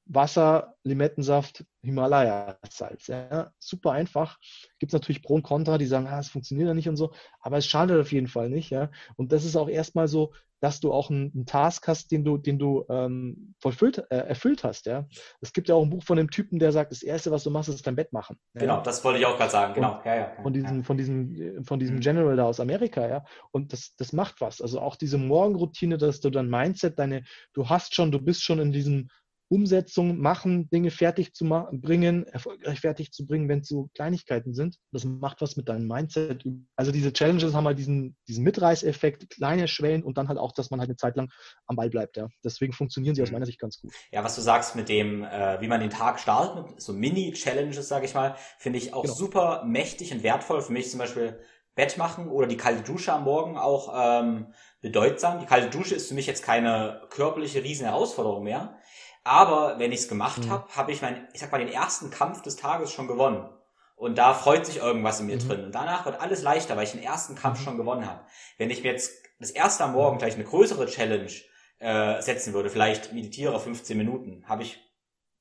Wasser, 0.06 0.76
Limettensaft, 0.84 1.66
Himalaya-Salz. 1.84 3.08
Ja. 3.08 3.52
Super 3.60 3.92
einfach. 3.92 4.38
Gibt 4.80 4.92
es 4.92 5.00
natürlich 5.00 5.24
Pro 5.24 5.36
und 5.36 5.44
Contra, 5.44 5.78
die 5.78 5.86
sagen, 5.86 6.08
ah, 6.08 6.20
es 6.20 6.30
funktioniert 6.30 6.68
ja 6.68 6.74
nicht 6.74 6.90
und 6.90 6.98
so, 6.98 7.14
aber 7.40 7.58
es 7.58 7.66
schadet 7.66 8.00
auf 8.00 8.12
jeden 8.12 8.28
Fall 8.28 8.50
nicht. 8.50 8.70
Ja. 8.70 8.90
Und 9.16 9.32
das 9.32 9.46
ist 9.46 9.56
auch 9.56 9.70
erstmal 9.70 10.08
so, 10.08 10.34
dass 10.62 10.80
du 10.80 10.94
auch 10.94 11.10
einen, 11.10 11.32
einen 11.34 11.46
Task 11.46 11.88
hast, 11.88 12.12
den 12.12 12.24
du, 12.24 12.38
den 12.38 12.60
du 12.60 12.86
ähm, 12.88 13.56
vollfüllt, 13.60 14.06
äh, 14.12 14.18
erfüllt 14.18 14.64
hast. 14.64 14.86
Ja. 14.86 15.08
Es 15.42 15.54
gibt 15.54 15.68
ja 15.68 15.76
auch 15.76 15.82
ein 15.82 15.90
Buch 15.90 16.04
von 16.04 16.20
einem 16.20 16.30
Typen, 16.30 16.60
der 16.60 16.72
sagt, 16.72 16.92
das 16.92 17.02
Erste, 17.02 17.32
was 17.32 17.44
du 17.44 17.50
machst, 17.50 17.70
ist 17.70 17.86
dein 17.86 17.96
Bett 17.96 18.14
machen. 18.14 18.38
Ja. 18.54 18.62
Genau, 18.62 18.82
das 18.82 19.04
wollte 19.04 19.20
ich 19.20 19.26
auch 19.26 19.38
gerade 19.38 19.52
sagen. 19.52 19.74
Genau. 19.74 20.00
ja, 20.06 20.16
ja, 20.16 20.32
von, 20.42 20.54
diesem, 20.54 20.84
von, 20.84 20.98
diesem, 20.98 21.66
von 21.66 21.80
diesem 21.80 22.00
General 22.00 22.36
da 22.36 22.46
aus 22.46 22.60
Amerika. 22.60 23.08
Ja. 23.08 23.26
Und 23.50 23.74
das, 23.74 23.96
das 23.98 24.14
macht 24.14 24.40
was. 24.40 24.62
Also 24.62 24.80
auch 24.80 24.96
diese 24.96 25.18
Morgenroutine, 25.18 25.98
dass 25.98 26.22
du 26.22 26.30
dein 26.30 26.48
Mindset, 26.48 27.00
deine, 27.00 27.24
du 27.54 27.68
hast 27.68 27.96
schon, 27.96 28.12
du 28.12 28.20
bist 28.20 28.44
schon 28.44 28.60
in 28.60 28.72
diesem 28.72 29.10
Umsetzung 29.52 30.18
machen, 30.18 30.70
Dinge 30.70 30.92
fertig 30.92 31.34
zu 31.34 31.44
bringen, 31.74 32.26
erfolgreich 32.26 32.80
fertig 32.80 33.12
zu 33.12 33.28
bringen, 33.28 33.50
wenn 33.50 33.60
es 33.60 33.68
so 33.68 33.90
Kleinigkeiten 33.94 34.54
sind. 34.54 34.78
Das 34.94 35.04
macht 35.04 35.42
was 35.42 35.58
mit 35.58 35.68
deinem 35.68 35.90
Mindset. 35.90 36.46
Also 36.78 36.94
diese 36.94 37.12
Challenges 37.12 37.54
haben 37.54 37.66
halt 37.66 37.78
diesen, 37.78 38.16
diesen 38.30 38.46
Mitreißeffekt, 38.46 39.30
kleine 39.30 39.68
Schwellen 39.68 40.04
und 40.04 40.18
dann 40.18 40.30
halt 40.30 40.40
auch, 40.40 40.54
dass 40.54 40.72
man 40.72 40.80
halt 40.80 40.90
eine 40.90 40.96
Zeit 40.96 41.18
lang 41.18 41.30
am 41.68 41.76
Ball 41.76 41.90
bleibt. 41.90 42.16
Ja. 42.16 42.30
Deswegen 42.46 42.72
funktionieren 42.72 43.14
sie 43.14 43.22
aus 43.22 43.28
mhm. 43.28 43.34
meiner 43.34 43.46
Sicht 43.46 43.60
ganz 43.60 43.82
gut. 43.82 43.92
Ja, 44.12 44.24
was 44.24 44.36
du 44.36 44.42
sagst 44.42 44.78
mit 44.78 44.88
dem, 44.88 45.26
äh, 45.26 45.60
wie 45.60 45.68
man 45.68 45.82
den 45.82 45.90
Tag 45.90 46.22
startet, 46.22 46.82
so 46.82 46.94
Mini-Challenges, 46.94 47.90
sage 47.90 48.06
ich 48.06 48.14
mal, 48.14 48.36
finde 48.58 48.80
ich 48.80 48.94
auch 48.94 49.04
genau. 49.04 49.14
super 49.14 49.66
mächtig 49.66 50.14
und 50.14 50.24
wertvoll. 50.24 50.62
Für 50.62 50.72
mich 50.72 50.90
zum 50.90 51.00
Beispiel 51.00 51.38
Bett 51.76 51.98
machen 51.98 52.30
oder 52.30 52.48
die 52.48 52.58
kalte 52.58 52.84
Dusche 52.84 53.14
am 53.14 53.24
Morgen 53.24 53.58
auch 53.58 53.94
ähm, 53.96 54.54
bedeutsam. 54.82 55.40
Die 55.40 55.46
kalte 55.46 55.70
Dusche 55.70 55.96
ist 55.96 56.10
für 56.10 56.14
mich 56.14 56.28
jetzt 56.28 56.44
keine 56.44 57.02
körperliche 57.10 57.64
Riesenherausforderung 57.64 58.44
mehr. 58.44 58.78
Aber 59.24 59.78
wenn 59.78 59.92
ich 59.92 60.02
es 60.02 60.08
gemacht 60.08 60.46
mhm. 60.46 60.50
habe, 60.50 60.76
habe 60.76 60.92
ich 60.92 61.02
mein, 61.02 61.28
ich 61.34 61.40
sag 61.40 61.52
mal, 61.52 61.60
den 61.60 61.74
ersten 61.74 62.10
Kampf 62.10 62.42
des 62.42 62.56
Tages 62.56 62.92
schon 62.92 63.08
gewonnen. 63.08 63.48
Und 63.96 64.18
da 64.18 64.34
freut 64.34 64.66
sich 64.66 64.78
irgendwas 64.78 65.20
in 65.20 65.28
mir 65.28 65.36
mhm. 65.36 65.48
drin. 65.48 65.66
Und 65.66 65.76
danach 65.76 66.06
wird 66.06 66.20
alles 66.20 66.42
leichter, 66.42 66.76
weil 66.76 66.86
ich 66.86 66.92
den 66.92 67.04
ersten 67.04 67.36
Kampf 67.36 67.60
mhm. 67.60 67.64
schon 67.64 67.78
gewonnen 67.78 68.08
habe. 68.08 68.26
Wenn 68.58 68.72
ich 68.72 68.84
mir 68.84 68.92
jetzt 68.92 69.14
das 69.40 69.52
erste 69.52 69.84
am 69.84 69.94
Morgen 69.94 70.18
gleich 70.18 70.36
eine 70.36 70.44
größere 70.44 70.88
Challenge 70.88 71.32
äh, 71.80 72.22
setzen 72.22 72.54
würde, 72.54 72.70
vielleicht 72.70 73.14
meditiere 73.14 73.60
15 73.60 73.98
Minuten, 73.98 74.44
habe 74.48 74.64
ich 74.64 74.80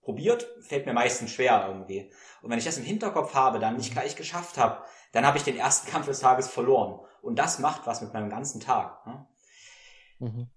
probiert, 0.03 0.47
fällt 0.61 0.87
mir 0.87 0.93
meistens 0.93 1.33
schwer 1.33 1.65
irgendwie. 1.69 2.13
Und 2.43 2.51
wenn 2.51 2.59
ich 2.59 2.65
das 2.65 2.79
im 2.79 2.85
Hinterkopf 2.85 3.35
habe, 3.35 3.61
dann 3.61 3.77
nicht 3.77 3.91
mhm. 3.91 3.95
gleich 3.95 4.17
geschafft 4.17 4.59
habe, 4.59 4.83
dann 5.13 5.27
habe 5.27 5.39
ich 5.39 5.45
den 5.45 5.57
ersten 5.57 5.91
Kampf 5.91 6.07
des 6.07 6.21
Tages 6.21 6.49
verloren. 6.49 7.01
Und 7.23 7.39
das 7.39 7.59
macht 7.61 7.87
was 7.87 8.03
mit 8.03 8.13
meinem 8.13 8.29
ganzen 8.29 8.61
Tag. 8.61 9.07
Ne? 9.07 9.27
Mhm 10.19 10.51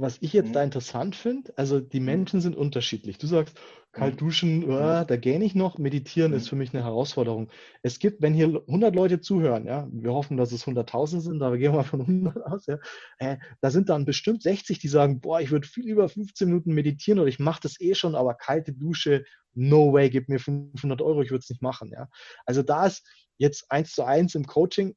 was 0.00 0.18
ich 0.20 0.32
jetzt 0.32 0.48
mhm. 0.48 0.52
da 0.54 0.62
interessant 0.62 1.16
finde, 1.16 1.52
also 1.56 1.80
die 1.80 2.00
mhm. 2.00 2.06
Menschen 2.06 2.40
sind 2.40 2.56
unterschiedlich. 2.56 3.18
Du 3.18 3.26
sagst, 3.26 3.58
kalt 3.92 4.14
mhm. 4.14 4.18
duschen, 4.18 4.64
oh, 4.64 5.04
da 5.04 5.16
gehe 5.16 5.42
ich 5.42 5.54
noch, 5.54 5.78
meditieren 5.78 6.32
ist 6.32 6.48
für 6.48 6.56
mich 6.56 6.72
eine 6.72 6.84
Herausforderung. 6.84 7.50
Es 7.82 7.98
gibt, 7.98 8.22
wenn 8.22 8.34
hier 8.34 8.62
100 8.66 8.94
Leute 8.94 9.20
zuhören, 9.20 9.66
ja, 9.66 9.88
wir 9.90 10.12
hoffen, 10.12 10.36
dass 10.36 10.52
es 10.52 10.64
100.000 10.64 11.20
sind, 11.20 11.42
aber 11.42 11.58
gehen 11.58 11.72
wir 11.72 11.78
mal 11.78 11.84
von 11.84 12.00
100 12.00 12.46
aus, 12.46 12.66
ja, 12.66 12.78
äh, 13.18 13.36
da 13.60 13.70
sind 13.70 13.88
dann 13.88 14.04
bestimmt 14.04 14.42
60, 14.42 14.78
die 14.78 14.88
sagen, 14.88 15.20
boah, 15.20 15.40
ich 15.40 15.50
würde 15.50 15.66
viel 15.66 15.86
über 15.86 16.08
15 16.08 16.48
Minuten 16.48 16.72
meditieren 16.72 17.18
oder 17.18 17.28
ich 17.28 17.38
mache 17.38 17.60
das 17.62 17.80
eh 17.80 17.94
schon, 17.94 18.14
aber 18.14 18.34
kalte 18.34 18.72
Dusche, 18.72 19.24
no 19.54 19.92
way, 19.92 20.10
gib 20.10 20.28
mir 20.28 20.38
500 20.38 21.02
Euro, 21.02 21.22
ich 21.22 21.30
würde 21.30 21.42
es 21.42 21.50
nicht 21.50 21.62
machen, 21.62 21.90
ja. 21.92 22.08
Also 22.46 22.62
da 22.62 22.86
ist 22.86 23.04
jetzt 23.38 23.70
eins 23.70 23.92
zu 23.92 24.04
eins 24.04 24.34
im 24.34 24.46
Coaching, 24.46 24.94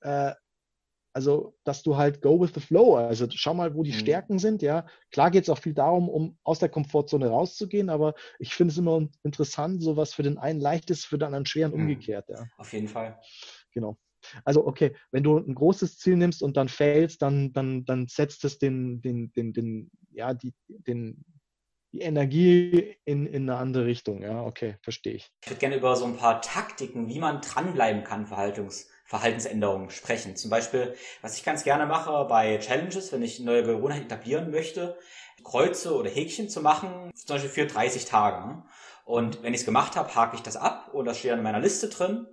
äh, 0.00 0.32
also, 1.14 1.54
dass 1.62 1.84
du 1.84 1.96
halt 1.96 2.20
go 2.22 2.40
with 2.40 2.50
the 2.54 2.60
flow, 2.60 2.96
also 2.96 3.26
schau 3.30 3.54
mal, 3.54 3.74
wo 3.76 3.84
die 3.84 3.92
mhm. 3.92 3.98
Stärken 3.98 4.38
sind, 4.40 4.62
ja. 4.62 4.84
Klar 5.12 5.30
geht 5.30 5.44
es 5.44 5.48
auch 5.48 5.58
viel 5.58 5.72
darum, 5.72 6.08
um 6.08 6.36
aus 6.42 6.58
der 6.58 6.68
Komfortzone 6.68 7.28
rauszugehen, 7.28 7.88
aber 7.88 8.14
ich 8.40 8.52
finde 8.52 8.72
es 8.72 8.78
immer 8.78 9.08
interessant, 9.22 9.80
so 9.80 9.96
was 9.96 10.12
für 10.12 10.24
den 10.24 10.38
einen 10.38 10.60
leicht 10.60 10.90
ist, 10.90 11.04
für 11.06 11.16
den 11.16 11.26
anderen 11.26 11.46
schwer 11.46 11.66
und 11.66 11.76
mhm. 11.76 11.82
umgekehrt, 11.82 12.28
ja. 12.28 12.44
Auf 12.58 12.72
jeden 12.72 12.88
Fall. 12.88 13.20
Genau. 13.72 13.96
Also, 14.44 14.66
okay, 14.66 14.96
wenn 15.12 15.22
du 15.22 15.38
ein 15.38 15.54
großes 15.54 15.98
Ziel 15.98 16.16
nimmst 16.16 16.42
und 16.42 16.56
dann 16.56 16.68
failst, 16.68 17.22
dann, 17.22 17.52
dann, 17.52 17.84
dann 17.84 18.08
setzt 18.08 18.44
es 18.44 18.58
den, 18.58 19.00
den, 19.00 19.32
den, 19.34 19.52
den, 19.52 19.90
ja, 20.10 20.34
die, 20.34 20.52
den, 20.66 21.24
die 21.92 22.00
Energie 22.00 22.96
in, 23.04 23.26
in 23.26 23.48
eine 23.48 23.58
andere 23.58 23.84
Richtung. 23.84 24.22
Ja, 24.22 24.42
okay, 24.42 24.78
verstehe 24.82 25.14
ich. 25.14 25.30
Ich 25.44 25.50
würde 25.50 25.60
gerne 25.60 25.76
über 25.76 25.94
so 25.94 26.06
ein 26.06 26.16
paar 26.16 26.40
Taktiken, 26.40 27.08
wie 27.08 27.20
man 27.20 27.40
dranbleiben 27.40 28.02
kann, 28.02 28.26
Verhaltungs 28.26 28.88
Verhaltensänderungen 29.04 29.90
sprechen. 29.90 30.34
Zum 30.36 30.50
Beispiel, 30.50 30.94
was 31.22 31.36
ich 31.36 31.44
ganz 31.44 31.62
gerne 31.62 31.86
mache 31.86 32.24
bei 32.24 32.58
Challenges, 32.58 33.12
wenn 33.12 33.22
ich 33.22 33.40
neue 33.40 33.62
Gewohnheiten 33.62 34.06
etablieren 34.06 34.50
möchte, 34.50 34.96
Kreuze 35.42 35.94
oder 35.94 36.10
Häkchen 36.10 36.48
zu 36.48 36.62
machen, 36.62 37.12
zum 37.14 37.36
Beispiel 37.36 37.50
für 37.50 37.66
30 37.66 38.06
Tage. 38.06 38.62
Und 39.04 39.42
wenn 39.42 39.52
ich 39.52 39.60
es 39.60 39.66
gemacht 39.66 39.96
habe, 39.96 40.14
hake 40.14 40.36
ich 40.36 40.42
das 40.42 40.56
ab 40.56 40.90
und 40.92 41.04
das 41.04 41.18
steht 41.18 41.32
dann 41.32 41.38
in 41.38 41.44
meiner 41.44 41.60
Liste 41.60 41.88
drin. 41.88 42.26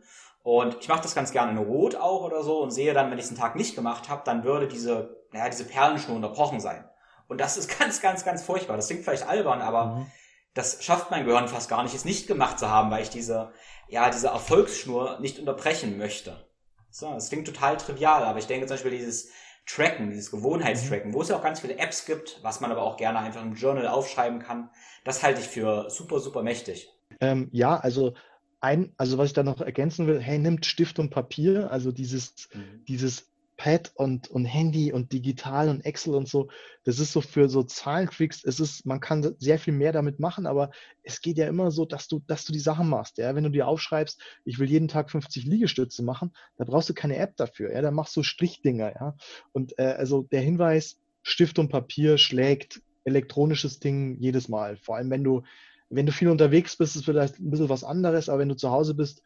Und 0.43 0.77
ich 0.79 0.87
mache 0.87 1.01
das 1.01 1.13
ganz 1.13 1.31
gerne 1.31 1.51
in 1.51 1.57
Rot 1.57 1.95
auch 1.95 2.23
oder 2.23 2.41
so 2.41 2.61
und 2.61 2.71
sehe 2.71 2.93
dann, 2.93 3.11
wenn 3.11 3.19
ich 3.19 3.25
es 3.25 3.29
einen 3.29 3.39
Tag 3.39 3.55
nicht 3.55 3.75
gemacht 3.75 4.09
habe, 4.09 4.23
dann 4.25 4.43
würde 4.43 4.67
diese, 4.67 5.17
naja, 5.31 5.49
diese 5.49 5.65
Perlenschnur 5.65 6.15
unterbrochen 6.15 6.59
sein. 6.59 6.89
Und 7.27 7.39
das 7.39 7.57
ist 7.57 7.67
ganz, 7.79 8.01
ganz, 8.01 8.23
ganz 8.23 8.43
furchtbar. 8.43 8.77
Das 8.77 8.87
klingt 8.87 9.03
vielleicht 9.03 9.27
albern, 9.27 9.61
aber 9.61 9.85
mhm. 9.85 10.11
das 10.53 10.83
schafft 10.83 11.11
mein 11.11 11.25
Gehirn 11.25 11.47
fast 11.47 11.69
gar 11.69 11.83
nicht, 11.83 11.93
es 11.93 12.05
nicht 12.05 12.27
gemacht 12.27 12.57
zu 12.57 12.69
haben, 12.69 12.89
weil 12.89 13.03
ich 13.03 13.09
diese, 13.09 13.51
ja, 13.87 14.09
diese 14.09 14.29
Erfolgsschnur 14.29 15.19
nicht 15.19 15.37
unterbrechen 15.37 15.97
möchte. 15.97 16.50
So, 16.91 17.13
das 17.13 17.29
klingt 17.29 17.47
total 17.47 17.77
trivial, 17.77 18.23
aber 18.23 18.39
ich 18.39 18.47
denke 18.47 18.67
zum 18.67 18.75
Beispiel 18.75 18.91
dieses 18.91 19.31
Tracken, 19.65 20.09
dieses 20.09 20.31
Gewohnheitstracken, 20.31 21.11
mhm. 21.11 21.13
wo 21.13 21.21
es 21.21 21.29
ja 21.29 21.37
auch 21.37 21.43
ganz 21.43 21.61
viele 21.61 21.77
Apps 21.77 22.05
gibt, 22.05 22.39
was 22.41 22.61
man 22.61 22.71
aber 22.71 22.81
auch 22.81 22.97
gerne 22.97 23.19
einfach 23.19 23.41
im 23.41 23.55
Journal 23.55 23.87
aufschreiben 23.87 24.39
kann, 24.39 24.69
das 25.05 25.23
halte 25.23 25.39
ich 25.39 25.47
für 25.47 25.89
super, 25.89 26.19
super 26.19 26.43
mächtig. 26.43 26.89
Ähm, 27.19 27.49
ja, 27.51 27.77
also 27.77 28.13
ein, 28.59 28.93
also 28.97 29.17
was 29.17 29.27
ich 29.27 29.33
da 29.33 29.43
noch 29.43 29.61
ergänzen 29.61 30.07
will, 30.07 30.19
hey, 30.19 30.37
nimmt 30.37 30.65
Stift 30.65 30.99
und 30.99 31.09
Papier, 31.09 31.71
also 31.71 31.91
dieses, 31.91 32.49
mhm. 32.53 32.83
dieses 32.87 33.30
Pad 33.61 33.91
und, 33.93 34.27
und 34.29 34.45
Handy 34.45 34.91
und 34.91 35.13
digital 35.13 35.69
und 35.69 35.85
Excel 35.85 36.15
und 36.15 36.27
so, 36.27 36.49
das 36.83 36.97
ist 36.97 37.11
so 37.11 37.21
für 37.21 37.47
so 37.47 37.61
Zahlentricks, 37.61 38.43
es 38.43 38.59
ist, 38.59 38.87
man 38.87 38.99
kann 38.99 39.35
sehr 39.37 39.59
viel 39.59 39.73
mehr 39.73 39.91
damit 39.91 40.19
machen, 40.19 40.47
aber 40.47 40.71
es 41.03 41.21
geht 41.21 41.37
ja 41.37 41.47
immer 41.47 41.69
so, 41.69 41.85
dass 41.85 42.07
du, 42.07 42.23
dass 42.25 42.43
du 42.43 42.53
die 42.53 42.59
Sachen 42.59 42.89
machst. 42.89 43.19
Ja? 43.19 43.35
Wenn 43.35 43.43
du 43.43 43.51
dir 43.51 43.67
aufschreibst, 43.67 44.19
ich 44.45 44.57
will 44.57 44.67
jeden 44.67 44.87
Tag 44.87 45.11
50 45.11 45.45
Liegestütze 45.45 46.01
machen, 46.01 46.31
da 46.57 46.65
brauchst 46.65 46.89
du 46.89 46.95
keine 46.95 47.17
App 47.17 47.37
dafür, 47.37 47.71
ja, 47.71 47.83
da 47.83 47.91
machst 47.91 48.15
du 48.15 48.23
Strichdinger, 48.23 48.95
ja. 48.95 49.15
Und 49.51 49.77
äh, 49.77 49.83
also 49.83 50.23
der 50.23 50.41
Hinweis, 50.41 50.97
Stift 51.21 51.59
und 51.59 51.69
Papier 51.69 52.17
schlägt 52.17 52.81
elektronisches 53.03 53.79
Ding 53.79 54.17
jedes 54.19 54.49
Mal. 54.49 54.75
Vor 54.77 54.95
allem, 54.95 55.11
wenn 55.11 55.23
du, 55.23 55.43
wenn 55.91 56.07
du 56.07 56.11
viel 56.11 56.29
unterwegs 56.29 56.77
bist, 56.77 56.95
ist 56.95 57.05
vielleicht 57.05 57.39
ein 57.39 57.51
bisschen 57.51 57.69
was 57.69 57.83
anderes, 57.83 58.27
aber 58.27 58.39
wenn 58.39 58.49
du 58.49 58.55
zu 58.55 58.71
Hause 58.71 58.95
bist, 58.95 59.21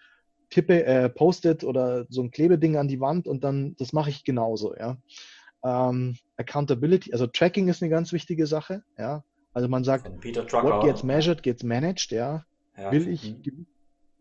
tippe, 0.50 0.86
äh, 0.86 1.10
Post-it 1.10 1.64
oder 1.64 2.06
so 2.10 2.22
ein 2.22 2.32
Klebeding 2.32 2.78
an 2.78 2.88
die 2.88 3.00
Wand 3.00 3.28
und 3.28 3.44
dann, 3.44 3.76
das 3.78 3.94
mache 3.94 4.10
ich 4.10 4.24
genauso, 4.24 4.76
ja. 4.76 4.98
Ähm, 5.64 6.18
Accountability, 6.38 7.12
also 7.12 7.28
Tracking 7.28 7.68
ist 7.68 7.82
eine 7.82 7.90
ganz 7.90 8.14
wichtige 8.14 8.48
Sache, 8.48 8.84
ja. 8.98 9.24
Also 9.54 9.68
man 9.68 9.84
sagt, 9.84 10.06
what 10.06 10.84
gets 10.84 11.04
measured, 11.04 11.42
gets 11.42 11.64
managed, 11.64 12.12
ja. 12.12 12.46
ja. 12.78 12.92
Will 12.92 13.08
ich, 13.08 13.36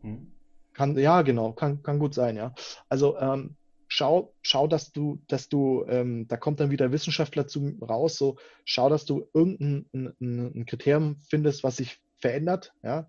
hm. 0.01 0.33
kann, 0.73 0.97
ja, 0.97 1.23
genau, 1.23 1.53
kann, 1.53 1.83
kann 1.83 1.99
gut 1.99 2.15
sein, 2.15 2.37
ja. 2.37 2.55
Also, 2.89 3.19
ähm, 3.19 3.57
schau, 3.89 4.33
schau, 4.43 4.67
dass 4.67 4.93
du, 4.93 5.21
dass 5.27 5.49
du, 5.49 5.85
ähm, 5.89 6.27
da 6.29 6.37
kommt 6.37 6.61
dann 6.61 6.71
wieder 6.71 6.93
Wissenschaftler 6.93 7.47
zu 7.47 7.77
raus, 7.83 8.17
so, 8.17 8.37
schau, 8.65 8.89
dass 8.89 9.05
du 9.05 9.29
irgendein 9.35 9.87
ein, 9.93 10.61
ein 10.61 10.67
Kriterium 10.67 11.17
findest, 11.29 11.65
was 11.65 11.77
sich 11.77 12.01
verändert, 12.19 12.73
ja 12.83 13.09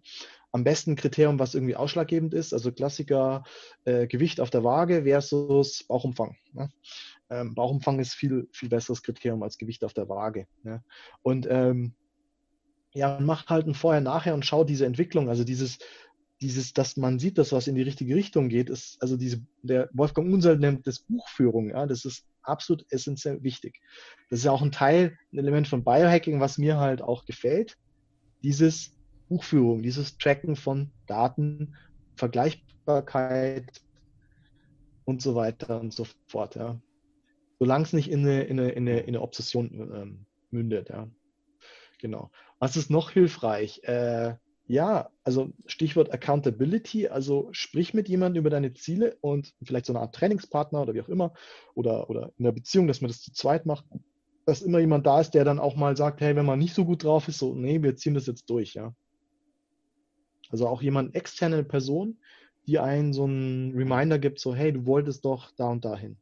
am 0.56 0.64
besten 0.64 0.96
Kriterium, 0.96 1.38
was 1.38 1.54
irgendwie 1.54 1.76
ausschlaggebend 1.76 2.34
ist. 2.34 2.54
Also 2.54 2.72
Klassiker 2.72 3.44
äh, 3.84 4.08
Gewicht 4.08 4.40
auf 4.40 4.52
der 4.52 4.64
Waage 4.64 5.04
versus 5.04 5.84
Bauchumfang. 5.84 6.38
Ne? 6.54 6.70
Ähm, 7.30 7.54
Bauchumfang 7.56 8.00
ist 8.00 8.14
viel, 8.14 8.48
viel 8.54 8.70
besseres 8.70 9.04
Kriterium 9.04 9.44
als 9.44 9.58
Gewicht 9.58 9.84
auf 9.84 9.94
der 9.94 10.08
Waage. 10.08 10.48
Ne? 10.64 10.82
Und 11.24 11.46
ähm, 11.50 11.94
ja, 12.94 13.20
mach 13.20 13.48
halt 13.48 13.68
ein 13.68 13.74
Vorher-Nachher 13.74 14.34
und 14.34 14.46
schau 14.46 14.64
diese 14.64 14.86
Entwicklung, 14.86 15.28
also 15.28 15.44
dieses, 15.44 15.78
dieses, 16.40 16.72
dass 16.72 16.96
man 16.96 17.20
sieht, 17.20 17.38
dass 17.38 17.52
was 17.52 17.68
in 17.68 17.76
die 17.76 17.82
richtige 17.82 18.16
Richtung 18.16 18.48
geht, 18.48 18.70
ist, 18.70 19.02
also 19.02 19.18
diese, 19.18 19.46
der 19.62 19.90
Wolfgang 19.92 20.32
Unseld 20.34 20.62
nennt 20.62 20.88
das 20.88 21.00
Buchführung, 21.00 21.72
ja, 21.72 21.86
das 21.86 22.06
ist 22.06 22.24
absolut 22.44 22.86
essentiell 22.92 23.44
wichtig. 23.44 23.82
Das 24.30 24.40
ist 24.40 24.46
ja 24.46 24.52
auch 24.54 24.62
ein 24.62 24.72
Teil, 24.72 25.18
ein 25.34 25.38
Element 25.38 25.68
von 25.68 25.84
Biohacking, 25.84 26.40
was 26.40 26.58
mir 26.58 26.78
halt 26.78 27.02
auch 27.02 27.26
gefällt. 27.26 27.78
Dieses, 28.42 28.95
Buchführung, 29.30 29.82
dieses 29.82 30.18
Tracken 30.18 30.56
von 30.56 30.92
Daten, 31.08 31.76
Vergleichbarkeit 32.16 33.82
und 35.06 35.22
so 35.22 35.36
weiter 35.36 35.80
und 35.80 35.94
so 35.94 36.06
fort. 36.28 36.56
Ja. 36.56 36.80
Solange 37.60 37.84
es 37.86 37.94
nicht 37.94 38.10
in 38.10 38.22
eine, 38.22 38.44
in 38.44 38.60
eine, 38.60 38.70
in 38.72 38.88
eine, 38.88 39.00
in 39.00 39.08
eine 39.10 39.22
Obsession 39.22 39.72
ähm, 39.74 40.26
mündet. 40.52 40.90
Ja. 40.90 41.08
Genau. 42.00 42.32
Was 42.60 42.78
ist 42.78 42.90
noch 42.90 43.12
hilfreich? 43.12 43.82
Äh, 43.84 44.36
ja, 44.68 45.10
also 45.24 45.52
Stichwort 45.68 46.12
Accountability, 46.12 47.08
also 47.08 47.50
sprich 47.52 47.94
mit 47.94 48.10
jemandem 48.10 48.42
über 48.42 48.50
deine 48.50 48.74
Ziele 48.74 49.16
und 49.22 49.54
vielleicht 49.64 49.86
so 49.86 49.94
eine 49.94 50.00
Art 50.00 50.16
Trainingspartner 50.16 50.82
oder 50.82 50.96
wie 50.96 51.02
auch 51.02 51.10
immer 51.10 51.34
oder, 51.76 52.10
oder 52.10 52.32
in 52.38 52.46
der 52.46 52.52
Beziehung, 52.52 52.88
dass 52.88 53.02
man 53.02 53.10
das 53.10 53.22
zu 53.22 53.32
zweit 53.32 53.66
macht. 53.68 53.86
dass 54.46 54.62
immer 54.62 54.80
jemand 54.80 55.06
da 55.06 55.20
ist, 55.22 55.32
der 55.32 55.44
dann 55.44 55.60
auch 55.60 55.76
mal 55.76 55.98
sagt, 55.98 56.22
hey, 56.22 56.36
wenn 56.36 56.46
man 56.46 56.60
nicht 56.60 56.74
so 56.74 56.86
gut 56.86 57.04
drauf 57.04 57.28
ist, 57.28 57.40
so, 57.40 57.56
nee, 57.56 57.82
wir 57.82 57.96
ziehen 57.96 58.14
das 58.14 58.28
jetzt 58.28 58.50
durch, 58.50 58.74
ja. 58.74 58.94
Also 60.50 60.68
auch 60.68 60.82
jemand, 60.82 61.16
externe 61.16 61.64
Person, 61.64 62.18
die 62.68 62.80
einen 62.80 63.14
so 63.14 63.26
einen 63.26 63.76
Reminder 63.76 64.20
gibt, 64.20 64.40
so, 64.40 64.56
hey, 64.56 64.72
du 64.72 64.86
wolltest 64.86 65.26
doch 65.26 65.52
da 65.58 65.68
und 65.68 65.86
dahin. 65.86 66.18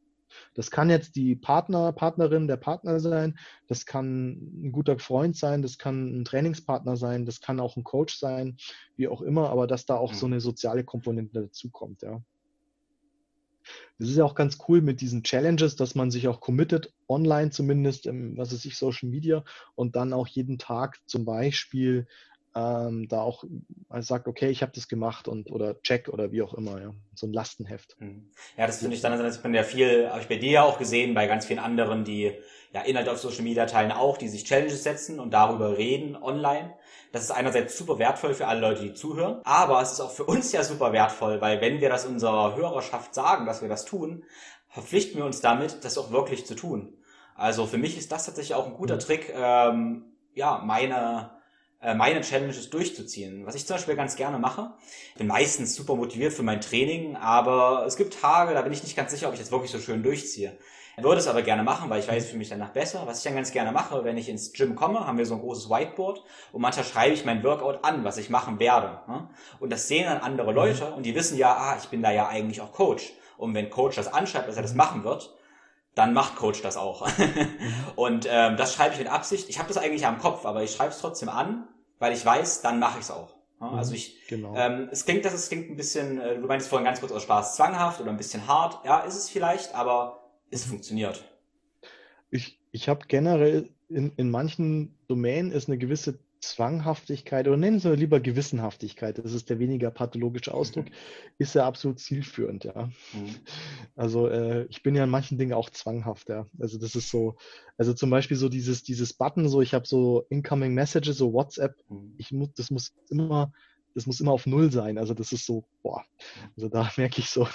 Das 0.56 0.72
kann 0.72 0.90
jetzt 0.90 1.16
die 1.16 1.36
Partner, 1.36 1.92
Partnerin, 1.92 2.48
der 2.48 2.58
Partner 2.58 3.00
sein, 3.00 3.38
das 3.68 3.86
kann 3.86 4.32
ein 4.66 4.72
guter 4.72 4.98
Freund 5.00 5.38
sein, 5.38 5.62
das 5.62 5.78
kann 5.78 6.22
ein 6.22 6.26
Trainingspartner 6.26 6.98
sein, 6.98 7.26
das 7.26 7.42
kann 7.42 7.60
auch 7.60 7.78
ein 7.78 7.84
Coach 7.84 8.18
sein, 8.18 8.58
wie 8.96 9.08
auch 9.08 9.22
immer, 9.22 9.50
aber 9.50 9.68
dass 9.68 9.86
da 9.86 9.96
auch 9.96 10.12
mhm. 10.12 10.18
so 10.18 10.26
eine 10.26 10.42
soziale 10.42 10.84
Komponente 10.84 11.42
dazukommt, 11.42 12.02
ja. 12.02 12.22
Das 13.98 14.10
ist 14.10 14.18
ja 14.18 14.26
auch 14.26 14.36
ganz 14.36 14.58
cool 14.68 14.82
mit 14.82 15.00
diesen 15.00 15.24
Challenges, 15.24 15.78
dass 15.78 15.96
man 15.96 16.12
sich 16.12 16.28
auch 16.28 16.42
committet, 16.42 16.94
online 17.08 17.52
zumindest, 17.52 18.08
im, 18.08 18.36
was 18.36 18.52
weiß 18.52 18.66
ich, 18.66 18.78
Social 18.78 19.08
Media 19.08 19.46
und 19.76 19.96
dann 19.96 20.12
auch 20.12 20.28
jeden 20.28 20.58
Tag 20.58 21.00
zum 21.06 21.24
Beispiel 21.24 22.08
ähm, 22.56 23.08
da 23.08 23.22
auch 23.22 23.44
also 23.90 24.08
sagt, 24.08 24.28
okay, 24.28 24.50
ich 24.50 24.62
habe 24.62 24.72
das 24.74 24.88
gemacht 24.88 25.28
und 25.28 25.52
oder 25.52 25.82
check 25.82 26.10
oder 26.10 26.32
wie 26.32 26.42
auch 26.42 26.54
immer, 26.54 26.82
ja. 26.82 26.92
So 27.16 27.28
ein 27.28 27.34
Lastenheft. 27.34 27.96
Mhm. 28.00 28.32
Ja, 28.58 28.68
das 28.68 28.80
finde 28.80 28.96
ich 28.96 29.02
dann, 29.02 29.18
das 29.18 29.42
bin 29.42 29.54
ja 29.54 29.64
viel, 29.64 30.10
habe 30.10 30.22
ich 30.22 30.28
bei 30.28 30.38
dir 30.38 30.52
ja 30.52 30.64
auch 30.64 30.78
gesehen, 30.78 31.14
bei 31.14 31.28
ganz 31.28 31.46
vielen 31.46 31.60
anderen, 31.60 32.04
die 32.04 32.34
ja 32.74 32.82
Inhalte 32.82 33.12
auf 33.12 33.20
Social 33.20 33.44
Media 33.44 33.66
teilen 33.66 33.92
auch, 33.92 34.18
die 34.18 34.28
sich 34.28 34.46
Challenges 34.46 34.84
setzen 34.84 35.20
und 35.20 35.32
darüber 35.32 35.78
reden 35.78 36.16
online. 36.16 36.74
Das 37.12 37.24
ist 37.24 37.32
einerseits 37.32 37.78
super 37.78 38.00
wertvoll 38.00 38.34
für 38.34 38.48
alle 38.48 38.62
Leute, 38.62 38.82
die 38.82 38.94
zuhören, 38.94 39.42
aber 39.44 39.82
es 39.82 39.94
ist 39.94 40.00
auch 40.00 40.12
für 40.12 40.24
uns 40.24 40.52
ja 40.52 40.64
super 40.64 40.92
wertvoll, 40.92 41.42
weil 41.42 41.62
wenn 41.62 41.80
wir 41.80 41.90
das 41.90 42.06
unserer 42.06 42.56
Hörerschaft 42.56 43.14
sagen, 43.14 43.46
dass 43.46 43.62
wir 43.62 43.70
das 43.70 43.86
tun, 43.86 44.24
verpflichten 44.70 45.18
wir 45.18 45.26
uns 45.26 45.40
damit, 45.42 45.84
das 45.84 46.00
auch 46.00 46.12
wirklich 46.12 46.48
zu 46.48 46.56
tun. 46.56 46.98
Also 47.36 47.68
für 47.68 47.78
mich 47.78 47.98
ist 47.98 48.12
das 48.12 48.26
tatsächlich 48.26 48.56
auch 48.56 48.66
ein 48.66 48.74
guter 48.74 48.96
mhm. 48.96 49.00
Trick, 49.00 49.34
ähm, 49.36 50.06
ja, 50.34 50.62
meine 50.66 51.32
meine 51.96 52.22
Challenges 52.22 52.70
durchzuziehen. 52.70 53.46
Was 53.46 53.56
ich 53.56 53.66
zum 53.66 53.76
Beispiel 53.76 53.96
ganz 53.96 54.16
gerne 54.16 54.40
mache. 54.40 54.74
Ich 55.12 55.18
bin 55.18 55.28
meistens 55.28 55.76
super 55.76 55.96
motiviert 55.96 56.34
für 56.34 56.44
mein 56.44 56.62
Training, 56.62 57.16
aber 57.16 57.86
es 57.86 57.98
gibt 57.98 58.20
Tage, 58.20 58.54
da 58.54 58.62
bin 58.62 58.74
ich 58.74 58.84
nicht 58.84 58.96
ganz 58.96 59.12
sicher, 59.12 59.28
ob 59.28 59.34
ich 59.34 59.40
das 59.40 59.52
wirklich 59.52 59.72
so 59.72 59.80
schön 59.80 60.04
durchziehe. 60.04 60.58
Ich 60.96 61.04
würde 61.04 61.20
es 61.20 61.28
aber 61.28 61.42
gerne 61.42 61.64
machen, 61.64 61.90
weil 61.90 62.00
ich 62.00 62.08
weiß, 62.08 62.28
für 62.28 62.38
mich 62.38 62.50
danach 62.50 62.70
besser. 62.70 63.08
Was 63.08 63.18
ich 63.18 63.24
dann 63.24 63.36
ganz 63.36 63.52
gerne 63.52 63.72
mache, 63.72 64.04
wenn 64.04 64.18
ich 64.18 64.30
ins 64.30 64.54
Gym 64.54 64.76
komme, 64.76 65.08
haben 65.08 65.18
wir 65.18 65.26
so 65.26 65.34
ein 65.34 65.42
großes 65.42 65.70
Whiteboard 65.70 66.24
und 66.52 66.62
manchmal 66.62 66.86
schreibe 66.86 67.14
ich 67.16 67.26
mein 67.26 67.44
Workout 67.44 67.84
an, 67.84 68.04
was 68.04 68.18
ich 68.18 68.30
machen 68.30 68.60
werde. 68.60 69.00
Ne? 69.08 69.28
Und 69.60 69.72
das 69.72 69.88
sehen 69.88 70.06
dann 70.06 70.20
andere 70.20 70.52
mhm. 70.52 70.56
Leute 70.56 70.94
und 70.94 71.04
die 71.04 71.16
wissen 71.16 71.38
ja, 71.38 71.56
ah, 71.56 71.78
ich 71.82 71.90
bin 71.90 72.04
da 72.04 72.12
ja 72.12 72.28
eigentlich 72.28 72.62
auch 72.62 72.72
Coach. 72.72 73.12
Und 73.38 73.56
wenn 73.56 73.72
Coach 73.72 73.96
das 73.96 74.14
anschreibt, 74.14 74.48
dass 74.48 74.56
er 74.56 74.62
das 74.62 74.76
machen 74.76 75.04
wird, 75.04 75.34
dann 75.96 76.14
macht 76.14 76.36
Coach 76.36 76.62
das 76.62 76.78
auch. 76.78 77.08
und 77.96 78.28
ähm, 78.30 78.56
das 78.58 78.76
schreibe 78.76 78.94
ich 78.94 79.00
mit 79.00 79.08
Absicht. 79.12 79.50
Ich 79.50 79.58
habe 79.58 79.68
das 79.68 79.78
eigentlich 79.78 80.06
am 80.06 80.20
Kopf, 80.20 80.46
aber 80.46 80.62
ich 80.62 80.72
schreibe 80.72 80.92
es 80.92 81.00
trotzdem 81.00 81.30
an, 81.30 81.68
weil 82.00 82.14
ich 82.14 82.26
weiß, 82.26 82.62
dann 82.62 82.80
mache 82.80 83.00
ich 83.00 83.06
es 83.06 83.12
auch. 83.12 83.36
Mhm, 83.60 83.78
also 83.78 83.94
ich, 83.94 84.28
genau. 84.28 84.56
ähm, 84.56 84.90
es 84.92 85.06
klingt, 85.06 85.26
dass 85.26 85.34
es 85.34 85.50
klingt 85.50 85.70
ein 85.70 85.76
bisschen, 85.76 86.20
äh, 86.20 86.40
du 86.40 86.48
meinst 86.48 86.68
vorhin 86.68 86.86
ganz 86.86 87.00
kurz 87.00 87.12
aus 87.12 87.24
Spaß, 87.24 87.56
zwanghaft 87.56 88.02
oder 88.02 88.12
ein 88.12 88.18
bisschen 88.18 88.48
hart. 88.48 88.86
Ja, 88.86 89.00
ist 89.00 89.16
es 89.16 89.30
vielleicht, 89.30 89.74
aber 89.76 90.30
es 90.50 90.66
funktioniert. 90.66 91.24
Ich, 92.30 92.60
ich 92.72 92.90
habe 92.90 93.06
generell 93.08 93.70
in, 93.90 94.12
in 94.18 94.32
manchen 94.32 94.98
Domänen 95.08 95.52
ist 95.52 95.68
eine 95.68 95.78
gewisse 95.78 96.20
Zwanghaftigkeit 96.44 97.48
oder 97.48 97.58
nennen 97.58 97.80
Sie 97.80 97.96
lieber 97.96 98.20
Gewissenhaftigkeit, 98.20 99.18
das 99.18 99.34
ist 99.34 99.50
der 99.50 99.60
weniger 99.60 99.92
pathologische 99.92 100.54
Ausdruck, 100.54 100.86
mhm. 100.86 100.94
ist 101.38 101.56
ja 101.56 101.66
absolut 101.66 102.00
zielführend, 102.00 102.66
ja. 102.66 102.90
Mhm. 103.14 103.36
Also 103.96 104.28
äh, 104.28 104.66
ich 104.66 104.84
bin 104.84 104.96
ja 104.96 105.06
in 105.06 105.10
manchen 105.10 105.38
Dingen 105.38 105.54
auch 105.54 105.70
zwanghaft, 105.70 106.30
ja. 106.30 106.46
Also 106.60 106.78
das 106.78 106.96
ist 106.96 107.10
so, 107.10 107.38
also 107.78 107.94
zum 107.94 108.10
Beispiel 108.10 108.38
so 108.38 108.50
dieses, 108.50 108.84
dieses 108.84 109.14
Button, 109.14 109.48
so 109.48 109.62
ich 109.62 109.74
habe 109.74 109.88
so 109.88 110.26
Incoming 110.30 110.74
Messages, 110.74 111.18
so 111.18 111.34
WhatsApp, 111.34 111.76
mhm. 111.90 112.14
ich 112.18 112.32
muss, 112.32 112.54
das 112.54 112.70
muss 112.70 112.94
immer 113.10 113.52
das 113.96 114.06
muss 114.06 114.20
immer 114.20 114.32
auf 114.32 114.46
Null 114.46 114.72
sein. 114.72 114.98
Also 114.98 115.14
das 115.14 115.32
ist 115.32 115.46
so, 115.46 115.64
boah, 115.82 116.04
also 116.56 116.70
da 116.70 116.90
merke 116.98 117.20
ich 117.20 117.30
so, 117.30 117.48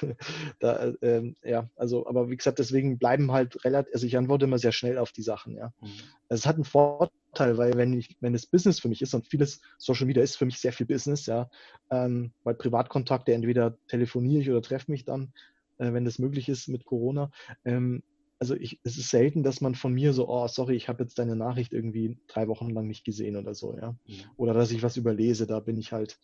da, 0.60 0.92
ähm, 1.02 1.36
ja, 1.42 1.68
also, 1.76 2.06
aber 2.06 2.30
wie 2.30 2.36
gesagt, 2.36 2.58
deswegen 2.58 2.98
bleiben 2.98 3.32
halt 3.32 3.64
relativ, 3.64 3.92
also 3.94 4.06
ich 4.06 4.16
antworte 4.16 4.44
immer 4.44 4.58
sehr 4.58 4.72
schnell 4.72 4.98
auf 4.98 5.12
die 5.12 5.22
Sachen, 5.22 5.56
ja. 5.56 5.72
Mhm. 5.80 5.88
Also 6.28 6.40
es 6.42 6.46
hat 6.46 6.56
einen 6.56 6.64
Vorteil, 6.64 7.56
weil 7.58 7.74
wenn 7.76 7.92
ich, 7.92 8.16
wenn 8.20 8.34
es 8.34 8.46
Business 8.46 8.80
für 8.80 8.88
mich 8.88 9.02
ist 9.02 9.14
und 9.14 9.26
vieles 9.26 9.60
Social 9.78 10.06
Media 10.06 10.22
ist 10.22 10.36
für 10.36 10.46
mich 10.46 10.58
sehr 10.58 10.72
viel 10.72 10.86
Business, 10.86 11.26
ja, 11.26 11.50
ähm, 11.90 12.32
weil 12.44 12.54
Privatkontakte 12.54 13.32
entweder 13.32 13.76
telefoniere 13.88 14.42
ich 14.42 14.50
oder 14.50 14.62
treffe 14.62 14.90
mich 14.90 15.04
dann, 15.04 15.32
äh, 15.78 15.92
wenn 15.92 16.04
das 16.04 16.18
möglich 16.18 16.48
ist 16.48 16.68
mit 16.68 16.84
Corona, 16.84 17.30
ähm, 17.64 18.02
also 18.38 18.54
ich, 18.54 18.80
es 18.84 18.96
ist 18.96 19.10
selten, 19.10 19.42
dass 19.42 19.60
man 19.60 19.74
von 19.74 19.92
mir 19.92 20.12
so, 20.12 20.28
oh, 20.28 20.46
sorry, 20.46 20.76
ich 20.76 20.88
habe 20.88 21.02
jetzt 21.02 21.18
deine 21.18 21.36
Nachricht 21.36 21.72
irgendwie 21.72 22.18
drei 22.28 22.48
Wochen 22.48 22.70
lang 22.70 22.86
nicht 22.86 23.04
gesehen 23.04 23.36
oder 23.36 23.54
so, 23.54 23.76
ja. 23.76 23.92
Mhm. 24.06 24.14
Oder 24.36 24.54
dass 24.54 24.70
ich 24.70 24.82
was 24.82 24.96
überlese, 24.96 25.46
da 25.46 25.60
bin 25.60 25.76
ich 25.76 25.92
halt, 25.92 26.18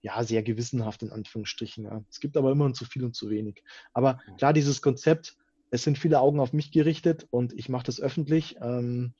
ja, 0.00 0.22
sehr 0.24 0.42
gewissenhaft 0.42 1.02
in 1.02 1.10
Anführungsstrichen. 1.10 1.84
Ja. 1.84 2.04
Es 2.10 2.18
gibt 2.18 2.36
aber 2.36 2.50
immer 2.50 2.72
zu 2.72 2.84
viel 2.84 3.04
und 3.04 3.14
zu 3.14 3.30
wenig. 3.30 3.62
Aber 3.92 4.18
mhm. 4.26 4.36
klar, 4.36 4.52
dieses 4.52 4.82
Konzept, 4.82 5.36
es 5.70 5.84
sind 5.84 5.96
viele 5.96 6.20
Augen 6.20 6.40
auf 6.40 6.52
mich 6.52 6.72
gerichtet 6.72 7.26
und 7.30 7.52
ich 7.52 7.68
mache 7.68 7.86
das 7.86 8.00
öffentlich. 8.00 8.56
Ähm, 8.60 9.14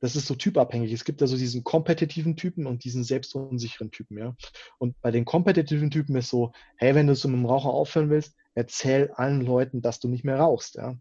das 0.00 0.16
ist 0.16 0.26
so 0.26 0.34
typabhängig. 0.34 0.92
Es 0.92 1.04
gibt 1.04 1.20
also 1.22 1.36
diesen 1.36 1.64
kompetitiven 1.64 2.36
Typen 2.36 2.66
und 2.66 2.84
diesen 2.84 3.04
selbstunsicheren 3.04 3.90
Typen, 3.90 4.18
ja. 4.18 4.34
Und 4.78 4.98
bei 5.02 5.10
den 5.10 5.26
kompetitiven 5.26 5.90
Typen 5.90 6.16
ist 6.16 6.30
so, 6.30 6.52
hey, 6.76 6.94
wenn 6.94 7.06
du 7.06 7.14
so 7.14 7.28
mit 7.28 7.38
dem 7.38 7.46
Raucher 7.46 7.70
aufhören 7.70 8.08
willst, 8.08 8.34
erzähl 8.54 9.10
allen 9.12 9.42
Leuten, 9.42 9.82
dass 9.82 10.00
du 10.00 10.08
nicht 10.08 10.24
mehr 10.24 10.38
rauchst, 10.38 10.76
ja 10.76 10.96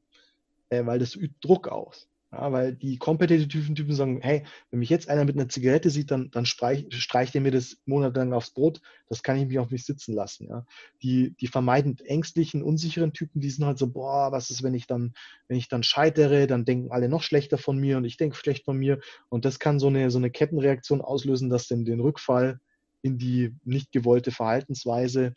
äh, 0.74 0.86
weil 0.86 0.99
das 0.99 1.15
übt 1.15 1.36
Druck 1.41 1.67
aus. 1.67 2.07
Ja, 2.34 2.51
weil 2.51 2.74
die 2.74 2.97
kompetitiven 2.97 3.76
Typen 3.76 3.93
sagen, 3.93 4.19
hey, 4.24 4.43
wenn 4.71 4.80
mich 4.80 4.89
jetzt 4.89 5.07
einer 5.07 5.24
mit 5.24 5.36
einer 5.36 5.49
Zigarette 5.49 5.91
sieht, 5.91 6.09
dann, 6.09 6.32
dann 6.32 6.47
streich, 6.47 6.88
streicht 6.89 7.36
er 7.36 7.41
mir 7.41 7.51
das 7.51 7.78
monatelang 7.86 8.34
aufs 8.34 8.49
Brot, 8.49 8.82
das 9.07 9.21
kann 9.21 9.38
ich 9.38 9.45
mich 9.47 9.59
auf 9.59 9.69
mich 9.69 9.86
sitzen 9.86 10.15
lassen. 10.15 10.47
Ja. 10.47 10.65
Die, 11.03 11.36
die 11.39 11.45
vermeidend 11.45 12.01
ängstlichen, 12.01 12.63
unsicheren 12.63 13.13
Typen, 13.13 13.39
die 13.39 13.51
sind 13.51 13.65
halt 13.65 13.78
so, 13.78 13.88
boah, 13.88 14.32
was 14.32 14.49
ist, 14.49 14.63
wenn 14.63 14.74
ich 14.74 14.88
dann, 14.88 15.13
wenn 15.47 15.57
ich 15.57 15.67
dann 15.67 15.84
scheitere, 15.84 16.47
dann 16.47 16.65
denken 16.65 16.91
alle 16.91 17.07
noch 17.07 17.21
schlechter 17.21 17.59
von 17.59 17.78
mir 17.78 17.97
und 17.97 18.05
ich 18.05 18.17
denke 18.17 18.36
schlecht 18.36 18.65
von 18.65 18.78
mir. 18.78 18.99
Und 19.30 19.45
das 19.45 19.59
kann 19.59 19.78
so 19.78 19.88
eine, 19.88 20.09
so 20.09 20.17
eine 20.17 20.32
Kettenreaktion 20.32 21.01
auslösen, 21.01 21.51
dass 21.51 21.67
dann 21.67 21.86
den 21.86 21.99
Rückfall 21.99 22.59
in 23.03 23.19
die 23.19 23.53
nicht 23.63 23.91
gewollte 23.91 24.32
Verhaltensweise 24.32 25.34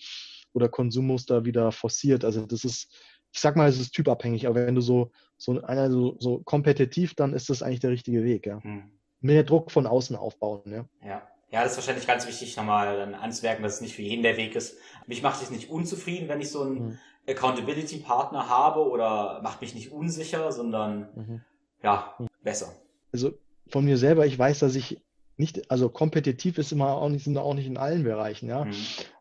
oder 0.54 0.70
Konsummuster 0.70 1.44
wieder 1.44 1.72
forciert. 1.72 2.24
Also 2.24 2.46
das 2.46 2.64
ist, 2.64 2.88
ich 3.36 3.42
sag 3.42 3.54
mal, 3.54 3.68
es 3.68 3.78
ist 3.78 3.92
typabhängig, 3.92 4.46
aber 4.46 4.66
wenn 4.66 4.74
du 4.74 4.80
so, 4.80 5.10
so 5.36 5.60
einer 5.62 5.90
so, 5.90 6.16
so 6.18 6.38
kompetitiv, 6.38 7.14
dann 7.14 7.34
ist 7.34 7.50
das 7.50 7.62
eigentlich 7.62 7.80
der 7.80 7.90
richtige 7.90 8.24
Weg, 8.24 8.46
ja. 8.46 8.62
Hm. 8.62 8.90
Mehr 9.20 9.44
Druck 9.44 9.70
von 9.70 9.86
außen 9.86 10.16
aufbauen, 10.16 10.62
ja. 10.66 10.86
Ja. 11.06 11.22
Ja, 11.50 11.62
das 11.62 11.72
ist 11.72 11.78
wahrscheinlich 11.78 12.06
ganz 12.06 12.26
wichtig, 12.26 12.56
nochmal 12.56 13.14
anzumerken, 13.14 13.62
dass 13.62 13.74
es 13.74 13.80
nicht 13.80 13.94
für 13.94 14.02
jeden 14.02 14.22
der 14.22 14.36
Weg 14.36 14.56
ist. 14.56 14.78
Mich 15.06 15.22
macht 15.22 15.42
es 15.42 15.50
nicht 15.50 15.70
unzufrieden, 15.70 16.28
wenn 16.28 16.40
ich 16.40 16.50
so 16.50 16.62
einen 16.62 16.74
mhm. 16.74 16.98
Accountability-Partner 17.28 18.48
habe 18.48 18.80
oder 18.88 19.40
macht 19.42 19.60
mich 19.60 19.74
nicht 19.74 19.92
unsicher, 19.92 20.50
sondern 20.50 21.08
mhm. 21.14 21.40
ja, 21.82 22.16
besser. 22.42 22.72
Also 23.12 23.32
von 23.68 23.84
mir 23.84 23.96
selber, 23.96 24.26
ich 24.26 24.38
weiß, 24.38 24.58
dass 24.58 24.74
ich 24.74 25.00
nicht, 25.36 25.70
also 25.70 25.88
kompetitiv 25.88 26.58
ist 26.58 26.72
immer 26.72 26.94
auch 26.94 27.08
nicht, 27.10 27.24
sind 27.24 27.38
auch 27.38 27.54
nicht 27.54 27.66
in 27.66 27.76
allen 27.76 28.02
Bereichen, 28.02 28.48
ja. 28.48 28.64
Mhm. 28.64 28.74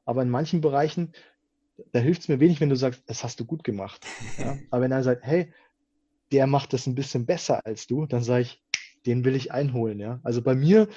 Aber 0.05 0.21
in 0.23 0.29
manchen 0.29 0.61
Bereichen 0.61 1.11
da 1.91 1.99
hilft 1.99 2.21
es 2.21 2.27
mir 2.27 2.39
wenig, 2.39 2.61
wenn 2.61 2.69
du 2.69 2.75
sagst, 2.75 3.03
das 3.07 3.23
hast 3.23 3.39
du 3.39 3.45
gut 3.45 3.63
gemacht. 3.63 4.05
Ja? 4.37 4.57
Aber 4.69 4.81
wenn 4.81 4.91
er 4.91 5.03
sagt, 5.03 5.25
hey, 5.25 5.53
der 6.31 6.47
macht 6.47 6.73
das 6.73 6.87
ein 6.87 6.95
bisschen 6.95 7.25
besser 7.25 7.65
als 7.65 7.87
du, 7.87 8.05
dann 8.05 8.23
sage 8.23 8.41
ich, 8.41 8.63
den 9.05 9.23
will 9.23 9.35
ich 9.35 9.51
einholen. 9.51 9.99
Ja? 9.99 10.19
Also 10.23 10.41
bei 10.41 10.55
mir, 10.55 10.87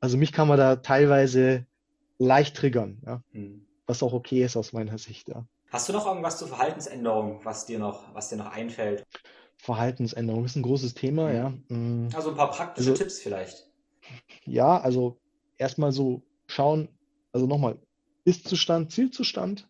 also 0.00 0.16
mich 0.16 0.32
kann 0.32 0.48
man 0.48 0.58
da 0.58 0.76
teilweise 0.76 1.66
leicht 2.18 2.56
triggern, 2.56 3.00
ja? 3.06 3.22
Hm. 3.32 3.66
was 3.86 4.02
auch 4.02 4.12
okay 4.12 4.44
ist 4.44 4.56
aus 4.56 4.72
meiner 4.72 4.98
Sicht. 4.98 5.28
Ja. 5.28 5.46
Hast 5.70 5.88
du 5.88 5.92
noch 5.92 6.06
irgendwas 6.06 6.38
zur 6.38 6.48
Verhaltensänderung, 6.48 7.40
was 7.44 7.66
dir 7.66 7.78
noch, 7.78 8.14
was 8.14 8.28
dir 8.28 8.36
noch 8.36 8.52
einfällt? 8.52 9.04
Verhaltensänderung 9.56 10.44
ist 10.44 10.56
ein 10.56 10.62
großes 10.62 10.94
Thema, 10.94 11.28
hm. 11.28 11.36
ja. 11.36 11.54
Hm. 11.68 12.08
Also 12.14 12.30
ein 12.30 12.36
paar 12.36 12.50
praktische 12.50 12.90
also, 12.90 13.02
Tipps 13.02 13.20
vielleicht. 13.20 13.68
Ja, 14.44 14.78
also 14.78 15.20
erstmal 15.56 15.92
so 15.92 16.22
schauen, 16.46 16.88
also 17.32 17.46
nochmal, 17.46 17.78
Ist-Zustand, 18.24 18.92
Zielzustand, 18.92 19.68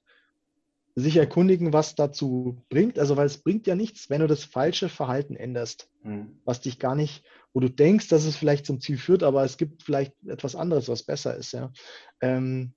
sich 0.94 1.16
erkundigen, 1.16 1.72
was 1.72 1.94
dazu 1.94 2.62
bringt. 2.68 2.98
Also, 2.98 3.16
weil 3.16 3.26
es 3.26 3.38
bringt 3.38 3.66
ja 3.66 3.74
nichts, 3.74 4.10
wenn 4.10 4.20
du 4.20 4.26
das 4.26 4.44
falsche 4.44 4.88
Verhalten 4.88 5.36
änderst, 5.36 5.88
mhm. 6.02 6.38
was 6.44 6.60
dich 6.60 6.78
gar 6.78 6.94
nicht, 6.94 7.24
wo 7.52 7.60
du 7.60 7.70
denkst, 7.70 8.08
dass 8.08 8.24
es 8.24 8.36
vielleicht 8.36 8.66
zum 8.66 8.80
Ziel 8.80 8.98
führt, 8.98 9.22
aber 9.22 9.44
es 9.44 9.56
gibt 9.56 9.82
vielleicht 9.82 10.12
etwas 10.26 10.54
anderes, 10.54 10.88
was 10.88 11.02
besser 11.02 11.36
ist. 11.36 11.52
Ja. 11.52 11.72
Ähm, 12.20 12.72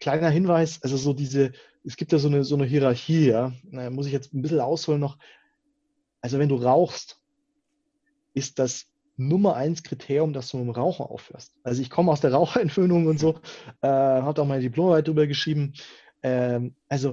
kleiner 0.00 0.28
Hinweis, 0.28 0.82
also 0.82 0.96
so 0.96 1.14
diese, 1.14 1.52
es 1.84 1.96
gibt 1.96 2.12
ja 2.12 2.18
so 2.18 2.28
eine, 2.28 2.44
so 2.44 2.56
eine 2.56 2.66
Hierarchie, 2.66 3.28
ja, 3.28 3.52
da 3.64 3.90
muss 3.90 4.06
ich 4.06 4.12
jetzt 4.12 4.34
ein 4.34 4.42
bisschen 4.42 4.60
ausholen 4.60 5.00
noch. 5.00 5.18
Also, 6.20 6.38
wenn 6.38 6.48
du 6.48 6.56
rauchst, 6.56 7.20
ist 8.34 8.58
das 8.58 8.86
Nummer 9.16 9.54
eins 9.54 9.82
Kriterium, 9.82 10.32
dass 10.32 10.50
du 10.50 10.56
mit 10.56 10.66
dem 10.66 10.70
Rauchen 10.70 11.06
aufhörst. 11.06 11.54
Also 11.62 11.80
ich 11.80 11.88
komme 11.88 12.10
aus 12.10 12.20
der 12.20 12.32
Raucherentwöhnung 12.34 13.06
und 13.06 13.18
so, 13.18 13.38
äh, 13.80 13.86
habe 13.86 14.42
auch 14.42 14.46
meine 14.46 14.62
Diplomarbeit 14.62 15.06
drüber 15.06 15.26
geschrieben 15.26 15.74
ähm, 16.24 16.74
also 16.88 17.12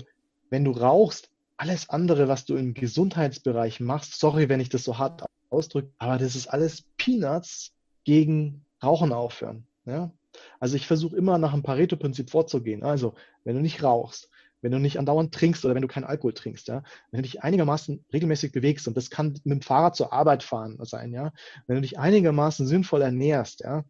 wenn 0.49 0.63
du 0.63 0.71
rauchst, 0.71 1.29
alles 1.57 1.89
andere, 1.89 2.27
was 2.27 2.45
du 2.45 2.55
im 2.55 2.73
Gesundheitsbereich 2.73 3.79
machst, 3.79 4.19
sorry, 4.19 4.49
wenn 4.49 4.59
ich 4.59 4.69
das 4.69 4.83
so 4.83 4.97
hart 4.97 5.23
ausdrücke, 5.51 5.91
aber 5.99 6.17
das 6.17 6.35
ist 6.35 6.47
alles 6.47 6.85
Peanuts 6.97 7.73
gegen 8.03 8.65
Rauchen 8.81 9.13
aufhören. 9.13 9.67
Ja? 9.85 10.11
Also 10.59 10.75
ich 10.75 10.87
versuche 10.87 11.15
immer 11.15 11.37
nach 11.37 11.51
dem 11.51 11.61
Pareto-Prinzip 11.61 12.31
vorzugehen. 12.31 12.83
Also, 12.83 13.13
wenn 13.43 13.55
du 13.55 13.61
nicht 13.61 13.83
rauchst, 13.83 14.29
wenn 14.61 14.71
du 14.71 14.79
nicht 14.79 14.97
andauernd 14.97 15.33
trinkst 15.33 15.63
oder 15.65 15.75
wenn 15.75 15.81
du 15.81 15.87
keinen 15.87 16.05
Alkohol 16.05 16.33
trinkst, 16.33 16.67
ja, 16.67 16.83
wenn 17.11 17.19
du 17.19 17.23
dich 17.23 17.43
einigermaßen 17.43 18.03
regelmäßig 18.13 18.51
bewegst, 18.51 18.87
und 18.87 18.95
das 18.95 19.09
kann 19.09 19.33
mit 19.43 19.45
dem 19.45 19.61
Fahrrad 19.61 19.95
zur 19.95 20.13
Arbeit 20.13 20.43
fahren 20.43 20.77
sein, 20.83 21.13
ja, 21.13 21.33
wenn 21.67 21.75
du 21.75 21.81
dich 21.81 21.99
einigermaßen 21.99 22.65
sinnvoll 22.65 23.01
ernährst, 23.01 23.61
ja, 23.61 23.83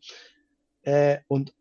äh, 0.84 1.20
und 1.28 1.54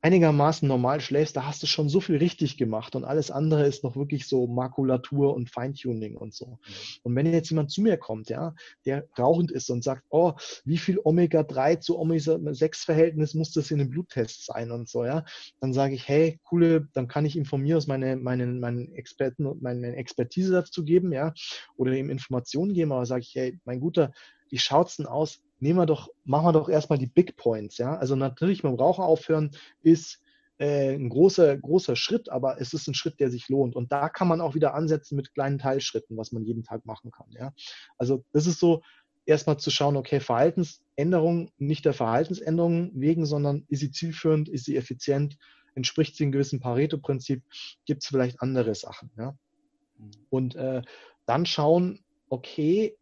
einigermaßen 0.00 0.68
normal 0.68 1.00
schläfst, 1.00 1.36
da 1.36 1.46
hast 1.46 1.62
du 1.62 1.66
schon 1.66 1.88
so 1.88 2.00
viel 2.00 2.16
richtig 2.16 2.56
gemacht 2.56 2.94
und 2.94 3.04
alles 3.04 3.30
andere 3.30 3.66
ist 3.66 3.82
noch 3.82 3.96
wirklich 3.96 4.26
so 4.28 4.46
Makulatur 4.46 5.34
und 5.34 5.50
Feintuning 5.50 6.16
und 6.16 6.34
so. 6.34 6.46
Mhm. 6.46 6.58
Und 7.02 7.16
wenn 7.16 7.32
jetzt 7.32 7.50
jemand 7.50 7.70
zu 7.70 7.82
mir 7.82 7.96
kommt, 7.96 8.30
ja, 8.30 8.54
der 8.86 9.08
rauchend 9.18 9.50
ist 9.50 9.70
und 9.70 9.82
sagt, 9.82 10.04
oh, 10.10 10.34
wie 10.64 10.78
viel 10.78 11.00
Omega-3 11.02 11.80
zu 11.80 11.98
Omega-6-Verhältnis 11.98 13.34
muss 13.34 13.52
das 13.52 13.70
in 13.70 13.80
einem 13.80 13.90
Bluttest 13.90 14.46
sein 14.46 14.70
und 14.70 14.88
so, 14.88 15.04
ja, 15.04 15.24
dann 15.60 15.72
sage 15.72 15.94
ich, 15.94 16.06
hey, 16.06 16.38
coole, 16.44 16.88
dann 16.94 17.08
kann 17.08 17.26
ich 17.26 17.36
ihm 17.36 17.44
von 17.44 17.60
mir 17.60 17.76
aus 17.76 17.88
meine, 17.88 18.16
meine, 18.16 18.46
meinen 18.46 18.92
Experten 18.94 19.46
und 19.46 19.62
meine 19.62 19.96
Expertise 19.96 20.52
dazu 20.52 20.84
geben, 20.84 21.12
ja, 21.12 21.34
oder 21.76 21.92
ihm 21.92 22.10
Informationen 22.10 22.72
geben, 22.72 22.92
aber 22.92 23.06
sage 23.06 23.22
ich, 23.22 23.34
hey, 23.34 23.58
mein 23.64 23.80
Guter, 23.80 24.12
wie 24.50 24.58
schaut's 24.58 24.96
denn 24.96 25.06
aus? 25.06 25.42
Nehmen 25.60 25.78
wir 25.78 25.86
doch, 25.86 26.08
machen 26.24 26.46
wir 26.46 26.52
doch 26.52 26.68
erstmal 26.68 26.98
die 26.98 27.06
Big 27.06 27.36
Points, 27.36 27.78
ja. 27.78 27.96
Also 27.96 28.16
natürlich 28.16 28.62
mit 28.62 28.72
dem 28.72 28.78
Rauchen 28.78 29.04
aufhören 29.04 29.50
ist 29.82 30.20
äh, 30.58 30.94
ein 30.94 31.08
großer, 31.08 31.56
großer 31.56 31.96
Schritt, 31.96 32.28
aber 32.28 32.60
es 32.60 32.72
ist 32.74 32.88
ein 32.88 32.94
Schritt, 32.94 33.20
der 33.20 33.30
sich 33.30 33.48
lohnt. 33.48 33.76
Und 33.76 33.92
da 33.92 34.08
kann 34.08 34.28
man 34.28 34.40
auch 34.40 34.54
wieder 34.54 34.74
ansetzen 34.74 35.16
mit 35.16 35.34
kleinen 35.34 35.58
Teilschritten, 35.58 36.16
was 36.16 36.32
man 36.32 36.44
jeden 36.44 36.64
Tag 36.64 36.86
machen 36.86 37.10
kann, 37.10 37.28
ja. 37.30 37.52
Also 37.96 38.24
das 38.32 38.46
ist 38.46 38.60
so, 38.60 38.82
erstmal 39.28 39.58
zu 39.58 39.70
schauen, 39.70 39.96
okay, 39.96 40.20
Verhaltensänderung, 40.20 41.50
nicht 41.58 41.84
der 41.84 41.92
Verhaltensänderung 41.92 42.90
wegen, 42.94 43.26
sondern 43.26 43.64
ist 43.68 43.80
sie 43.80 43.90
zielführend, 43.90 44.48
ist 44.48 44.64
sie 44.64 44.76
effizient, 44.76 45.36
entspricht 45.74 46.16
sie 46.16 46.24
einem 46.24 46.32
gewissen 46.32 46.60
Pareto-Prinzip, 46.60 47.42
gibt 47.84 48.02
es 48.02 48.08
vielleicht 48.08 48.40
andere 48.40 48.74
Sachen, 48.74 49.10
ja. 49.18 49.36
Mhm. 49.98 50.10
Und 50.30 50.56
äh, 50.56 50.82
dann 51.26 51.44
schauen, 51.44 52.02
okay, 52.30 52.96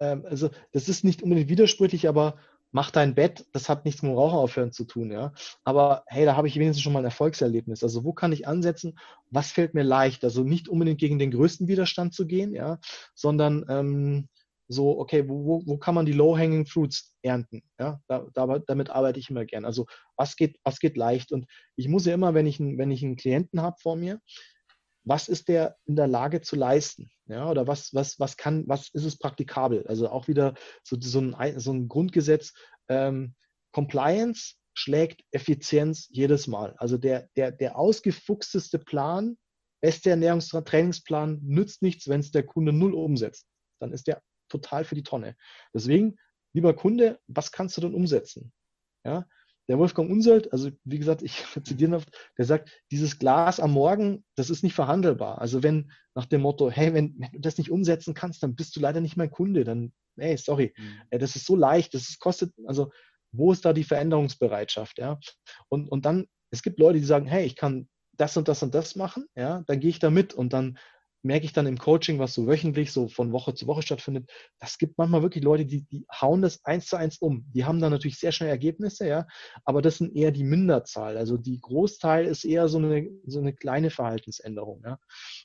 ähm, 0.00 0.24
also 0.28 0.50
das 0.72 0.88
ist 0.88 1.04
nicht 1.04 1.22
unbedingt 1.22 1.48
widersprüchlich, 1.48 2.08
aber 2.08 2.36
mach 2.72 2.90
dein 2.90 3.14
Bett, 3.14 3.46
das 3.52 3.68
hat 3.68 3.84
nichts 3.84 4.02
mit 4.02 4.12
dem 4.12 4.18
Rauchen 4.18 4.38
aufhören 4.38 4.72
zu 4.72 4.84
tun, 4.84 5.10
ja. 5.10 5.32
Aber 5.64 6.04
hey, 6.06 6.24
da 6.24 6.36
habe 6.36 6.48
ich 6.48 6.56
wenigstens 6.56 6.82
schon 6.82 6.92
mal 6.92 7.00
ein 7.00 7.04
Erfolgserlebnis. 7.04 7.82
Also 7.82 8.04
wo 8.04 8.12
kann 8.12 8.32
ich 8.32 8.46
ansetzen? 8.46 8.98
Was 9.30 9.52
fällt 9.52 9.74
mir 9.74 9.82
leicht? 9.82 10.24
Also 10.24 10.44
nicht 10.44 10.68
unbedingt 10.68 11.00
gegen 11.00 11.18
den 11.18 11.30
größten 11.30 11.68
Widerstand 11.68 12.14
zu 12.14 12.26
gehen, 12.26 12.54
ja, 12.54 12.78
sondern 13.14 13.64
ähm, 13.68 14.28
so, 14.68 15.00
okay, 15.00 15.28
wo, 15.28 15.44
wo, 15.44 15.62
wo 15.66 15.78
kann 15.78 15.96
man 15.96 16.06
die 16.06 16.12
Low-Hanging 16.12 16.64
Fruits 16.64 17.16
ernten? 17.22 17.62
Ja, 17.78 18.00
da, 18.06 18.26
da, 18.34 18.60
damit 18.60 18.90
arbeite 18.90 19.18
ich 19.18 19.28
immer 19.28 19.44
gern. 19.44 19.64
Also 19.64 19.86
was 20.16 20.36
geht, 20.36 20.58
was 20.62 20.78
geht 20.78 20.96
leicht? 20.96 21.32
Und 21.32 21.46
ich 21.74 21.88
muss 21.88 22.06
ja 22.06 22.14
immer, 22.14 22.34
wenn 22.34 22.46
ich, 22.46 22.60
einen, 22.60 22.78
wenn 22.78 22.92
ich 22.92 23.02
einen 23.02 23.16
Klienten 23.16 23.62
habe 23.62 23.76
vor 23.80 23.96
mir, 23.96 24.20
was 25.02 25.28
ist 25.28 25.48
der 25.48 25.76
in 25.86 25.96
der 25.96 26.06
Lage 26.06 26.40
zu 26.40 26.54
leisten? 26.54 27.10
Ja, 27.30 27.48
oder 27.48 27.68
was, 27.68 27.94
was, 27.94 28.18
was 28.18 28.36
kann, 28.36 28.64
was 28.66 28.88
ist 28.92 29.04
es 29.04 29.16
praktikabel? 29.16 29.86
Also 29.86 30.08
auch 30.08 30.26
wieder 30.26 30.54
so, 30.82 30.96
so, 31.00 31.20
ein, 31.20 31.60
so 31.60 31.72
ein 31.72 31.86
Grundgesetz, 31.86 32.52
ähm, 32.88 33.36
Compliance 33.72 34.56
schlägt 34.74 35.22
Effizienz 35.30 36.08
jedes 36.10 36.48
Mal. 36.48 36.74
Also 36.78 36.98
der, 36.98 37.28
der, 37.36 37.52
der 37.52 37.78
ausgefuchsteste 37.78 38.80
Plan, 38.80 39.38
beste 39.80 40.10
Ernährungstrainingsplan 40.10 41.38
nützt 41.42 41.82
nichts, 41.82 42.08
wenn 42.08 42.18
es 42.18 42.32
der 42.32 42.44
Kunde 42.44 42.72
null 42.72 42.94
umsetzt. 42.94 43.46
Dann 43.80 43.92
ist 43.92 44.08
der 44.08 44.20
total 44.48 44.84
für 44.84 44.96
die 44.96 45.04
Tonne. 45.04 45.36
Deswegen, 45.72 46.16
lieber 46.52 46.74
Kunde, 46.74 47.20
was 47.28 47.52
kannst 47.52 47.76
du 47.76 47.82
denn 47.82 47.94
umsetzen? 47.94 48.52
Ja, 49.04 49.24
der 49.70 49.78
Wolfgang 49.78 50.10
Unsold, 50.10 50.52
also 50.52 50.68
wie 50.82 50.98
gesagt, 50.98 51.22
ich 51.22 51.44
zitiere 51.64 51.94
oft, 51.94 52.10
der 52.36 52.44
sagt, 52.44 52.82
dieses 52.90 53.20
Glas 53.20 53.60
am 53.60 53.70
Morgen, 53.70 54.24
das 54.34 54.50
ist 54.50 54.64
nicht 54.64 54.74
verhandelbar. 54.74 55.40
Also 55.40 55.62
wenn 55.62 55.92
nach 56.16 56.26
dem 56.26 56.40
Motto, 56.40 56.72
hey, 56.72 56.92
wenn, 56.92 57.14
wenn 57.18 57.30
du 57.30 57.38
das 57.38 57.56
nicht 57.56 57.70
umsetzen 57.70 58.12
kannst, 58.12 58.42
dann 58.42 58.56
bist 58.56 58.74
du 58.74 58.80
leider 58.80 59.00
nicht 59.00 59.16
mein 59.16 59.30
Kunde. 59.30 59.62
Dann, 59.62 59.92
hey, 60.18 60.36
sorry, 60.36 60.74
mhm. 60.76 61.18
das 61.20 61.36
ist 61.36 61.46
so 61.46 61.54
leicht, 61.54 61.94
das 61.94 62.08
ist, 62.08 62.18
kostet, 62.18 62.52
also 62.66 62.90
wo 63.30 63.52
ist 63.52 63.64
da 63.64 63.72
die 63.72 63.84
Veränderungsbereitschaft, 63.84 64.98
ja? 64.98 65.20
Und, 65.68 65.86
und 65.86 66.04
dann, 66.04 66.26
es 66.50 66.64
gibt 66.64 66.80
Leute, 66.80 66.98
die 66.98 67.04
sagen, 67.04 67.26
hey, 67.26 67.44
ich 67.44 67.54
kann 67.54 67.88
das 68.16 68.36
und 68.36 68.48
das 68.48 68.64
und 68.64 68.74
das 68.74 68.96
machen, 68.96 69.26
ja, 69.36 69.62
dann 69.68 69.78
gehe 69.78 69.90
ich 69.90 70.00
da 70.00 70.10
mit 70.10 70.34
und 70.34 70.52
dann 70.52 70.78
merke 71.22 71.44
ich 71.44 71.52
dann 71.52 71.66
im 71.66 71.78
Coaching, 71.78 72.18
was 72.18 72.34
so 72.34 72.46
wöchentlich, 72.46 72.92
so 72.92 73.08
von 73.08 73.32
Woche 73.32 73.54
zu 73.54 73.66
Woche 73.66 73.82
stattfindet, 73.82 74.30
das 74.58 74.78
gibt 74.78 74.98
manchmal 74.98 75.22
wirklich 75.22 75.44
Leute, 75.44 75.66
die, 75.66 75.82
die 75.82 76.06
hauen 76.20 76.42
das 76.42 76.64
eins 76.64 76.86
zu 76.86 76.96
eins 76.96 77.18
um. 77.18 77.44
Die 77.52 77.64
haben 77.64 77.80
dann 77.80 77.92
natürlich 77.92 78.18
sehr 78.18 78.32
schnell 78.32 78.50
Ergebnisse, 78.50 79.06
ja, 79.06 79.26
aber 79.64 79.82
das 79.82 79.98
sind 79.98 80.16
eher 80.16 80.30
die 80.30 80.44
Minderzahl. 80.44 81.16
Also 81.16 81.36
die 81.36 81.60
Großteil 81.60 82.26
ist 82.26 82.44
eher 82.44 82.68
so 82.68 82.78
eine, 82.78 83.08
so 83.26 83.40
eine 83.40 83.54
kleine 83.54 83.90
Verhaltensänderung, 83.90 84.82
ja. 84.84 84.98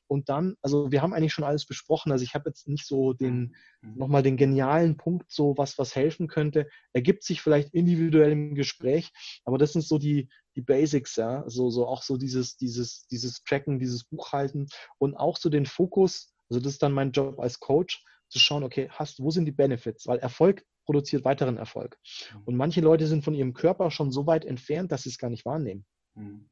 Und 0.08 0.30
dann, 0.30 0.56
also 0.62 0.92
wir 0.92 1.02
haben 1.02 1.14
eigentlich 1.14 1.34
schon 1.34 1.44
alles 1.44 1.66
besprochen. 1.66 2.12
Also 2.12 2.24
ich 2.24 2.36
habe 2.36 2.50
jetzt 2.50 2.68
nicht 2.68 2.86
so 2.86 3.14
den, 3.14 3.56
mhm. 3.82 3.98
nochmal 3.98 4.24
den 4.24 4.38
genialen 4.38 4.98
Punkt, 4.98 5.32
so 5.32 5.56
was, 5.58 5.78
was 5.78 5.96
helfen 5.96 6.28
könnte. 6.28 6.68
Ergibt 6.94 7.24
sich 7.24 7.42
vielleicht 7.42 7.74
individuell 7.74 8.32
im 8.32 8.56
Gespräch, 8.56 9.12
aber 9.44 9.58
das 9.58 9.74
sind 9.74 9.84
so 9.84 9.98
die, 9.98 10.30
die 10.56 10.62
Basics, 10.62 11.16
ja, 11.16 11.44
so, 11.48 11.70
so 11.70 11.88
auch 11.88 12.04
so 12.04 12.18
dieses, 12.18 12.58
dieses, 12.58 13.08
dieses 13.08 13.44
Tracken, 13.44 13.80
dieses 13.80 14.04
Buchhalten 14.06 14.68
und 14.98 15.16
auch 15.16 15.38
so 15.38 15.50
den 15.50 15.66
Fokus, 15.66 16.34
also 16.50 16.62
das 16.62 16.74
ist 16.74 16.84
dann 16.84 16.94
mein 16.94 17.12
Job 17.12 17.40
als 17.40 17.60
Coach, 17.60 18.04
zu 18.30 18.40
schauen, 18.40 18.64
okay, 18.64 18.90
hast, 18.90 19.22
wo 19.22 19.32
sind 19.32 19.46
die 19.46 19.52
Benefits? 19.52 20.08
Weil 20.08 20.20
Erfolg 20.20 20.66
produziert 20.86 21.26
weiteren 21.26 21.58
Erfolg. 21.58 21.98
Mhm. 22.34 22.42
Und 22.46 22.56
manche 22.56 22.82
Leute 22.82 23.08
sind 23.08 23.24
von 23.24 23.34
ihrem 23.34 23.54
Körper 23.54 23.92
schon 23.92 24.12
so 24.12 24.28
weit 24.28 24.46
entfernt, 24.46 24.92
dass 24.92 25.04
sie 25.04 25.10
es 25.10 25.18
gar 25.18 25.30
nicht 25.30 25.46
wahrnehmen. 25.46 25.86
Mhm. 26.16 26.50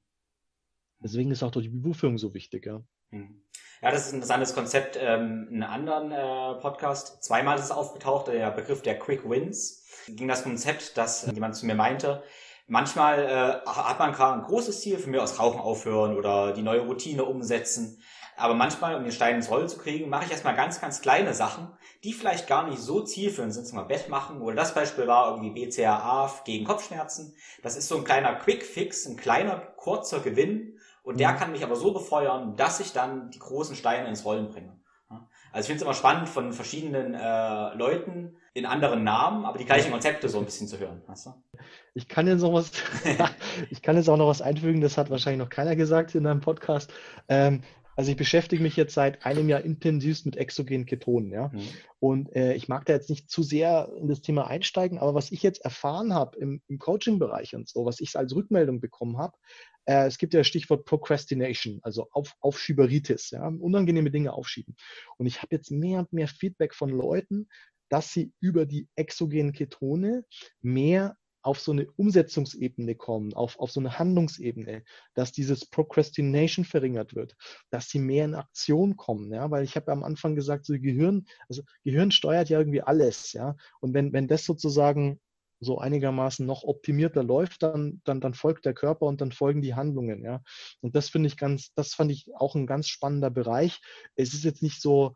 Deswegen 1.03 1.31
ist 1.31 1.43
auch 1.43 1.51
die 1.51 1.69
Buchführung 1.69 2.17
so 2.17 2.33
wichtig, 2.33 2.65
ja. 2.65 2.81
Mhm. 3.11 3.43
Ja, 3.81 3.91
das 3.91 4.05
ist 4.05 4.13
ein 4.13 4.15
interessantes 4.15 4.55
Konzept. 4.55 4.97
Ähm, 4.99 5.47
in 5.51 5.61
einem 5.61 5.89
anderen 5.89 6.11
äh, 6.11 6.61
Podcast, 6.61 7.21
zweimal 7.23 7.57
ist 7.57 7.65
es 7.65 7.71
aufgetaucht, 7.71 8.27
der 8.27 8.49
Begriff 8.51 8.81
der 8.81 8.97
Quick 8.97 9.29
Wins. 9.29 9.85
Ging 10.07 10.27
das 10.27 10.43
Konzept, 10.43 10.97
dass 10.97 11.29
jemand 11.33 11.55
zu 11.55 11.65
mir 11.65 11.75
meinte, 11.75 12.23
Manchmal 12.67 13.25
äh, 13.25 13.69
hat 13.69 13.99
man 13.99 14.13
gerade 14.13 14.39
ein 14.39 14.45
großes 14.45 14.81
Ziel, 14.81 14.97
für 14.97 15.09
mir 15.09 15.21
aus 15.21 15.37
Rauchen 15.37 15.59
aufhören 15.59 16.15
oder 16.15 16.53
die 16.53 16.61
neue 16.61 16.81
Routine 16.81 17.25
umsetzen. 17.25 18.01
Aber 18.35 18.55
manchmal, 18.55 18.95
um 18.95 19.03
den 19.03 19.11
Stein 19.11 19.35
ins 19.35 19.51
Rollen 19.51 19.67
zu 19.67 19.77
kriegen, 19.77 20.09
mache 20.09 20.25
ich 20.25 20.31
erstmal 20.31 20.55
ganz, 20.55 20.81
ganz 20.81 21.01
kleine 21.01 21.33
Sachen, 21.33 21.67
die 22.03 22.13
vielleicht 22.13 22.47
gar 22.47 22.67
nicht 22.67 22.79
so 22.79 23.01
zielführend 23.01 23.53
sind, 23.53 23.67
zum 23.67 23.77
Beispiel 23.77 23.97
Bett 23.97 24.09
machen. 24.09 24.41
Oder 24.41 24.55
das 24.55 24.73
Beispiel 24.73 25.07
war 25.07 25.31
irgendwie 25.31 25.65
BCAA 25.65 26.33
gegen 26.45 26.65
Kopfschmerzen. 26.65 27.35
Das 27.61 27.75
ist 27.75 27.89
so 27.89 27.97
ein 27.97 28.05
kleiner 28.05 28.33
Quick 28.35 28.63
Fix, 28.63 29.05
ein 29.05 29.17
kleiner, 29.17 29.57
kurzer 29.57 30.21
Gewinn. 30.21 30.79
Und 31.03 31.19
der 31.19 31.33
mhm. 31.33 31.37
kann 31.37 31.51
mich 31.51 31.63
aber 31.63 31.75
so 31.75 31.93
befeuern, 31.93 32.55
dass 32.55 32.79
ich 32.79 32.93
dann 32.93 33.29
die 33.29 33.39
großen 33.39 33.75
Steine 33.75 34.07
ins 34.07 34.25
Rollen 34.25 34.49
bringe. 34.49 34.79
Also 35.51 35.65
ich 35.65 35.67
finde 35.67 35.77
es 35.77 35.83
immer 35.83 35.93
spannend, 35.93 36.29
von 36.29 36.51
verschiedenen 36.51 37.13
äh, 37.13 37.75
Leuten 37.75 38.37
in 38.55 38.65
anderen 38.65 39.03
Namen, 39.03 39.45
aber 39.45 39.59
die 39.59 39.65
gleichen 39.65 39.91
Konzepte 39.91 40.27
so 40.27 40.39
ein 40.39 40.45
bisschen 40.45 40.67
zu 40.67 40.79
hören. 40.79 41.03
Weißt 41.05 41.27
du? 41.27 41.33
Ich 41.93 42.07
kann 42.07 42.25
jetzt 42.25 42.41
noch 42.41 42.53
was, 42.53 42.71
ich 43.69 43.83
kann 43.83 43.95
jetzt 43.95 44.09
auch 44.09 44.17
noch 44.17 44.27
was 44.27 44.41
einfügen, 44.41 44.81
das 44.81 44.97
hat 44.97 45.11
wahrscheinlich 45.11 45.39
noch 45.39 45.49
keiner 45.49 45.75
gesagt 45.75 46.15
in 46.15 46.23
deinem 46.23 46.41
Podcast. 46.41 46.91
Ähm, 47.27 47.61
also 47.95 48.09
ich 48.09 48.17
beschäftige 48.17 48.63
mich 48.63 48.75
jetzt 48.75 48.95
seit 48.95 49.23
einem 49.23 49.47
Jahr 49.49 49.61
intensiv 49.61 50.25
mit 50.25 50.35
exogenen 50.37 50.87
Ketonen, 50.87 51.31
ja. 51.31 51.49
Mhm. 51.49 51.61
Und 51.99 52.35
äh, 52.35 52.55
ich 52.55 52.67
mag 52.67 52.85
da 52.85 52.93
jetzt 52.93 53.11
nicht 53.11 53.29
zu 53.29 53.43
sehr 53.43 53.91
in 53.99 54.07
das 54.07 54.21
Thema 54.21 54.47
einsteigen, 54.47 54.97
aber 54.97 55.13
was 55.13 55.31
ich 55.31 55.43
jetzt 55.43 55.63
erfahren 55.63 56.13
habe 56.13 56.37
im, 56.39 56.61
im 56.67 56.79
Coaching-Bereich 56.79 57.55
und 57.55 57.69
so, 57.69 57.85
was 57.85 57.99
ich 57.99 58.15
als 58.15 58.35
Rückmeldung 58.35 58.79
bekommen 58.79 59.19
habe, 59.19 59.37
äh, 59.85 60.05
es 60.07 60.17
gibt 60.17 60.33
ja 60.33 60.39
das 60.39 60.47
Stichwort 60.47 60.85
Procrastination, 60.85 61.79
also 61.83 62.07
Auf, 62.11 62.35
Aufschieberitis, 62.39 63.31
ja, 63.31 63.47
unangenehme 63.47 64.11
Dinge 64.11 64.33
aufschieben. 64.33 64.75
Und 65.17 65.25
ich 65.25 65.41
habe 65.41 65.55
jetzt 65.55 65.71
mehr 65.71 65.99
und 65.99 66.13
mehr 66.13 66.27
Feedback 66.27 66.73
von 66.73 66.89
Leuten, 66.89 67.47
dass 67.89 68.11
sie 68.11 68.33
über 68.39 68.65
die 68.65 68.87
exogenen 68.95 69.53
Ketone 69.53 70.25
mehr 70.61 71.17
auf 71.43 71.59
so 71.59 71.73
eine 71.73 71.91
Umsetzungsebene 71.97 72.95
kommen, 72.95 73.33
auf, 73.33 73.59
auf 73.59 73.69
so 73.69 73.81
eine 73.81 73.99
Handlungsebene, 73.99 74.83
dass 75.13 75.33
dieses 75.33 75.65
Procrastination 75.65 76.63
verringert 76.63 77.15
wird, 77.15 77.35
dass 77.69 77.89
sie 77.89 77.99
mehr 77.99 78.25
in 78.25 78.35
Aktion 78.35 78.95
kommen, 78.95 79.31
ja, 79.33 79.51
weil 79.51 79.63
ich 79.63 79.75
habe 79.75 79.91
am 79.91 80.03
Anfang 80.03 80.35
gesagt, 80.35 80.65
so 80.65 80.73
Gehirn, 80.73 81.25
also 81.49 81.61
Gehirn 81.83 82.11
steuert 82.11 82.49
ja 82.49 82.59
irgendwie 82.59 82.81
alles, 82.81 83.33
ja, 83.33 83.57
und 83.81 83.93
wenn, 83.93 84.13
wenn 84.13 84.29
das 84.29 84.45
sozusagen 84.45 85.19
so 85.63 85.79
einigermaßen 85.79 86.45
noch 86.45 86.63
optimierter 86.63 87.23
läuft, 87.23 87.63
dann, 87.63 88.01
dann, 88.03 88.21
dann 88.21 88.33
folgt 88.33 88.65
der 88.65 88.73
Körper 88.73 89.05
und 89.05 89.21
dann 89.21 89.31
folgen 89.31 89.61
die 89.61 89.75
Handlungen, 89.75 90.23
ja. 90.23 90.41
Und 90.81 90.95
das 90.95 91.09
finde 91.09 91.27
ich 91.27 91.37
ganz, 91.37 91.73
das 91.75 91.93
fand 91.93 92.11
ich 92.11 92.29
auch 92.35 92.55
ein 92.55 92.67
ganz 92.67 92.87
spannender 92.87 93.29
Bereich. 93.29 93.79
Es 94.15 94.33
ist 94.33 94.43
jetzt 94.43 94.63
nicht 94.63 94.81
so, 94.81 95.13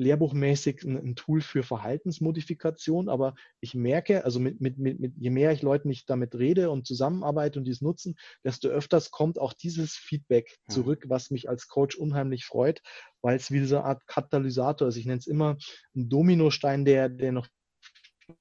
lehrbuchmäßig 0.00 0.82
ein, 0.84 0.96
ein, 0.96 1.14
Tool 1.14 1.42
für 1.42 1.62
Verhaltensmodifikation, 1.62 3.08
aber 3.08 3.34
ich 3.60 3.74
merke, 3.74 4.24
also 4.24 4.40
mit, 4.40 4.60
mit, 4.60 4.78
mit, 4.78 4.98
mit, 4.98 5.14
je 5.16 5.30
mehr 5.30 5.52
ich 5.52 5.62
Leuten 5.62 5.88
nicht 5.88 6.08
damit 6.08 6.34
rede 6.34 6.70
und 6.70 6.86
zusammenarbeite 6.86 7.58
und 7.58 7.66
dies 7.66 7.82
nutzen, 7.82 8.16
desto 8.42 8.68
öfters 8.68 9.10
kommt 9.10 9.38
auch 9.38 9.52
dieses 9.52 9.92
Feedback 9.92 10.58
zurück, 10.68 11.04
was 11.08 11.30
mich 11.30 11.48
als 11.48 11.68
Coach 11.68 11.96
unheimlich 11.96 12.46
freut, 12.46 12.80
weil 13.20 13.36
es 13.36 13.50
wie 13.50 13.60
diese 13.60 13.84
Art 13.84 14.06
Katalysator 14.06 14.88
ist. 14.88 14.96
Ich 14.96 15.06
nenne 15.06 15.18
es 15.18 15.26
immer 15.26 15.58
ein 15.94 16.08
Dominostein, 16.08 16.84
der, 16.84 17.10
der 17.10 17.32
noch 17.32 17.46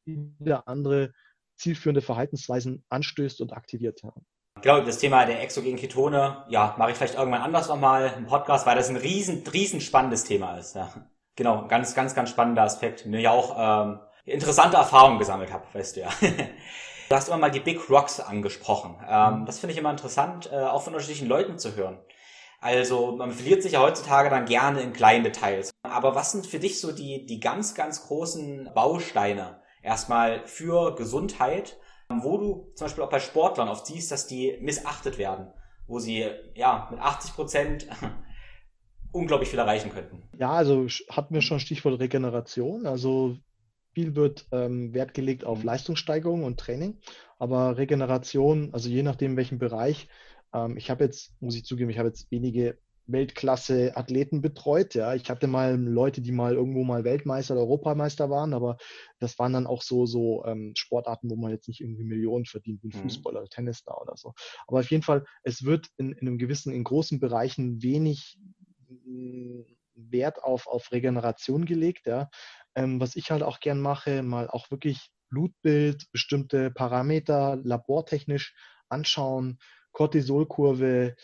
wieder 0.05 0.67
andere 0.67 1.11
zielführende 1.59 2.01
Verhaltensweisen 2.01 2.83
anstößt 2.89 3.41
und 3.41 3.53
aktiviert. 3.53 4.01
Ich 4.55 4.61
glaube, 4.61 4.85
das 4.85 4.97
Thema 4.97 5.25
der 5.25 5.41
exogenen 5.41 5.77
Ketone, 5.77 6.45
ja, 6.49 6.75
mache 6.77 6.91
ich 6.91 6.97
vielleicht 6.97 7.15
irgendwann 7.15 7.41
anders 7.41 7.67
nochmal 7.67 8.13
im 8.17 8.25
Podcast, 8.25 8.65
weil 8.65 8.75
das 8.75 8.89
ein 8.89 8.97
riesen, 8.97 9.43
riesen 9.47 9.81
spannendes 9.81 10.23
Thema 10.23 10.57
ist. 10.57 10.75
Ja. 10.75 10.91
Genau, 11.35 11.67
ganz, 11.67 11.95
ganz, 11.95 12.15
ganz 12.15 12.29
spannender 12.29 12.63
Aspekt, 12.63 13.05
den 13.05 13.13
ich 13.13 13.27
auch 13.27 13.55
ähm, 13.57 13.99
interessante 14.25 14.77
Erfahrungen 14.77 15.19
gesammelt 15.19 15.53
habe, 15.53 15.65
weißt 15.73 15.95
du 15.95 16.01
ja. 16.01 16.09
Du 17.09 17.15
hast 17.15 17.27
immer 17.27 17.37
mal 17.37 17.49
die 17.49 17.59
Big 17.59 17.89
Rocks 17.89 18.19
angesprochen. 18.19 18.95
Ähm, 19.09 19.39
mhm. 19.39 19.45
das 19.47 19.57
finde 19.57 19.73
ich 19.73 19.79
immer 19.79 19.89
interessant, 19.89 20.47
äh, 20.51 20.57
auch 20.57 20.83
von 20.83 20.93
unterschiedlichen 20.93 21.27
Leuten 21.27 21.57
zu 21.57 21.75
hören. 21.75 21.97
Also 22.61 23.15
man 23.15 23.31
verliert 23.31 23.63
sich 23.63 23.71
ja 23.71 23.81
heutzutage 23.81 24.29
dann 24.29 24.45
gerne 24.45 24.81
in 24.81 24.93
kleinen 24.93 25.23
Details. 25.23 25.71
Aber 25.81 26.13
was 26.13 26.33
sind 26.33 26.45
für 26.45 26.59
dich 26.59 26.79
so 26.79 26.91
die, 26.91 27.25
die 27.25 27.39
ganz, 27.39 27.73
ganz 27.73 28.05
großen 28.05 28.69
Bausteine 28.75 29.59
erstmal 29.81 30.45
für 30.45 30.95
Gesundheit, 30.95 31.77
wo 32.09 32.37
du 32.37 32.71
zum 32.75 32.85
Beispiel 32.85 33.03
auch 33.03 33.09
bei 33.09 33.19
Sportlern 33.19 33.69
oft 33.69 33.85
siehst, 33.85 34.11
dass 34.11 34.27
die 34.27 34.57
missachtet 34.61 35.17
werden, 35.17 35.47
wo 35.87 35.99
sie 35.99 36.25
ja 36.55 36.87
mit 36.91 36.99
80 36.99 37.33
Prozent 37.33 37.87
unglaublich 39.11 39.49
viel 39.49 39.59
erreichen 39.59 39.91
könnten. 39.91 40.23
Ja, 40.37 40.51
also 40.51 40.87
hatten 41.09 41.33
wir 41.33 41.41
schon 41.41 41.59
Stichwort 41.59 41.99
Regeneration. 41.99 42.85
Also 42.85 43.37
viel 43.93 44.15
wird 44.15 44.47
ähm, 44.51 44.93
Wert 44.93 45.13
gelegt 45.13 45.43
auf. 45.43 45.63
Leistungssteigerung 45.63 46.43
und 46.43 46.59
Training, 46.59 46.99
aber 47.37 47.77
Regeneration, 47.77 48.69
also 48.73 48.89
je 48.89 49.03
nachdem, 49.03 49.37
welchen 49.37 49.59
Bereich, 49.59 50.07
ähm, 50.53 50.77
ich 50.77 50.89
habe 50.89 51.03
jetzt, 51.03 51.33
muss 51.41 51.55
ich 51.55 51.65
zugeben, 51.65 51.89
ich 51.89 51.97
habe 51.97 52.09
jetzt 52.09 52.31
wenige 52.31 52.77
Weltklasse-Athleten 53.11 54.41
betreut. 54.41 54.95
Ja, 54.95 55.13
ich 55.15 55.29
hatte 55.29 55.47
mal 55.47 55.79
Leute, 55.79 56.21
die 56.21 56.31
mal 56.31 56.53
irgendwo 56.53 56.83
mal 56.83 57.03
Weltmeister 57.03 57.53
oder 57.55 57.63
Europameister 57.63 58.29
waren, 58.29 58.53
aber 58.53 58.77
das 59.19 59.37
waren 59.39 59.53
dann 59.53 59.67
auch 59.67 59.81
so 59.81 60.05
so 60.05 60.43
ähm, 60.45 60.73
Sportarten, 60.75 61.29
wo 61.29 61.35
man 61.35 61.51
jetzt 61.51 61.67
nicht 61.67 61.81
irgendwie 61.81 62.03
Millionen 62.03 62.45
verdient, 62.45 62.83
wie 62.83 62.95
mhm. 62.95 63.01
Fußball 63.01 63.35
oder 63.35 63.47
Tennis 63.47 63.83
da 63.83 63.95
oder 63.95 64.15
so. 64.15 64.33
Aber 64.67 64.79
auf 64.79 64.91
jeden 64.91 65.03
Fall, 65.03 65.25
es 65.43 65.63
wird 65.63 65.87
in, 65.97 66.11
in 66.13 66.27
einem 66.27 66.37
gewissen, 66.37 66.73
in 66.73 66.83
großen 66.83 67.19
Bereichen 67.19 67.81
wenig 67.81 68.39
mm, 68.87 69.61
Wert 69.95 70.43
auf, 70.43 70.67
auf 70.67 70.91
Regeneration 70.91 71.65
gelegt. 71.65 72.07
Ja. 72.07 72.29
Ähm, 72.75 72.99
was 73.01 73.15
ich 73.15 73.31
halt 73.31 73.43
auch 73.43 73.59
gern 73.59 73.79
mache, 73.81 74.23
mal 74.23 74.49
auch 74.49 74.71
wirklich 74.71 75.11
Blutbild, 75.29 76.11
bestimmte 76.11 76.71
Parameter 76.71 77.57
labortechnisch 77.63 78.55
anschauen, 78.89 79.59
Cortisolkurve, 79.91 81.15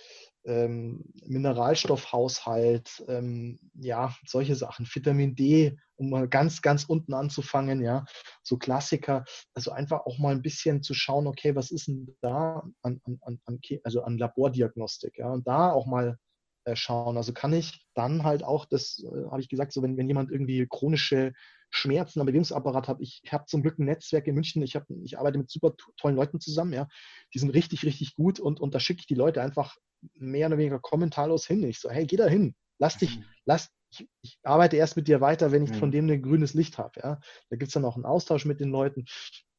ähm, 0.45 1.03
Mineralstoffhaushalt, 1.25 3.03
ähm, 3.07 3.59
ja, 3.73 4.15
solche 4.25 4.55
Sachen, 4.55 4.87
Vitamin 4.91 5.35
D, 5.35 5.77
um 5.95 6.09
mal 6.09 6.27
ganz, 6.27 6.61
ganz 6.61 6.85
unten 6.85 7.13
anzufangen, 7.13 7.81
ja, 7.81 8.05
so 8.43 8.57
Klassiker, 8.57 9.25
also 9.53 9.71
einfach 9.71 10.05
auch 10.05 10.19
mal 10.19 10.33
ein 10.33 10.41
bisschen 10.41 10.83
zu 10.83 10.93
schauen, 10.93 11.27
okay, 11.27 11.55
was 11.55 11.71
ist 11.71 11.87
denn 11.87 12.15
da 12.21 12.63
an, 12.81 13.01
an, 13.03 13.39
an 13.45 13.59
also 13.83 14.03
an 14.03 14.17
Labordiagnostik, 14.17 15.17
ja, 15.17 15.31
und 15.31 15.47
da 15.47 15.71
auch 15.71 15.87
mal 15.87 16.17
äh, 16.65 16.75
schauen. 16.75 17.15
Also 17.17 17.31
kann 17.31 17.53
ich 17.53 17.85
dann 17.93 18.23
halt 18.23 18.43
auch, 18.43 18.65
das 18.65 19.03
äh, 19.03 19.29
habe 19.29 19.41
ich 19.41 19.49
gesagt, 19.49 19.71
so 19.71 19.83
wenn, 19.83 19.97
wenn 19.97 20.07
jemand 20.07 20.31
irgendwie 20.31 20.65
chronische 20.67 21.33
Schmerzen 21.69 22.19
am 22.19 22.25
Bewegungsapparat 22.25 22.87
hat, 22.87 22.97
ich 23.01 23.21
habe 23.31 23.45
zum 23.45 23.61
Glück 23.61 23.77
ein 23.77 23.85
Netzwerk 23.85 24.27
in 24.27 24.35
München, 24.35 24.63
ich, 24.63 24.75
hab, 24.75 24.85
ich 25.03 25.19
arbeite 25.19 25.37
mit 25.37 25.49
super 25.49 25.73
tollen 25.97 26.15
Leuten 26.15 26.39
zusammen, 26.39 26.73
ja, 26.73 26.87
die 27.33 27.39
sind 27.39 27.51
richtig, 27.51 27.85
richtig 27.85 28.15
gut 28.15 28.39
und, 28.39 28.59
und 28.59 28.73
da 28.73 28.79
schicke 28.79 29.01
ich 29.01 29.07
die 29.07 29.15
Leute 29.15 29.41
einfach 29.41 29.75
mehr 30.13 30.47
oder 30.47 30.57
weniger 30.57 30.79
kommentarlos 30.79 31.45
hin. 31.45 31.63
Ich 31.63 31.79
so, 31.79 31.89
hey, 31.89 32.05
geh 32.05 32.17
da 32.17 32.27
hin, 32.27 32.55
lass 32.79 32.97
dich, 32.97 33.17
mhm. 33.17 33.25
lass, 33.45 33.69
ich, 33.91 34.07
ich, 34.21 34.39
arbeite 34.43 34.77
erst 34.77 34.97
mit 34.97 35.07
dir 35.07 35.21
weiter, 35.21 35.51
wenn 35.51 35.63
ich 35.63 35.71
mhm. 35.71 35.75
von 35.75 35.91
dem 35.91 36.09
ein 36.09 36.21
grünes 36.21 36.53
Licht 36.53 36.77
habe. 36.77 36.99
Ja. 37.01 37.19
Da 37.49 37.55
gibt 37.55 37.67
es 37.67 37.73
dann 37.73 37.85
auch 37.85 37.95
einen 37.95 38.05
Austausch 38.05 38.45
mit 38.45 38.59
den 38.59 38.69
Leuten. 38.69 39.05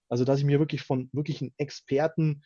Also, 0.08 0.24
dass 0.24 0.38
ich 0.38 0.44
mir 0.44 0.58
wirklich 0.58 0.82
von 0.82 1.10
wirklichen 1.12 1.52
Experten 1.56 2.42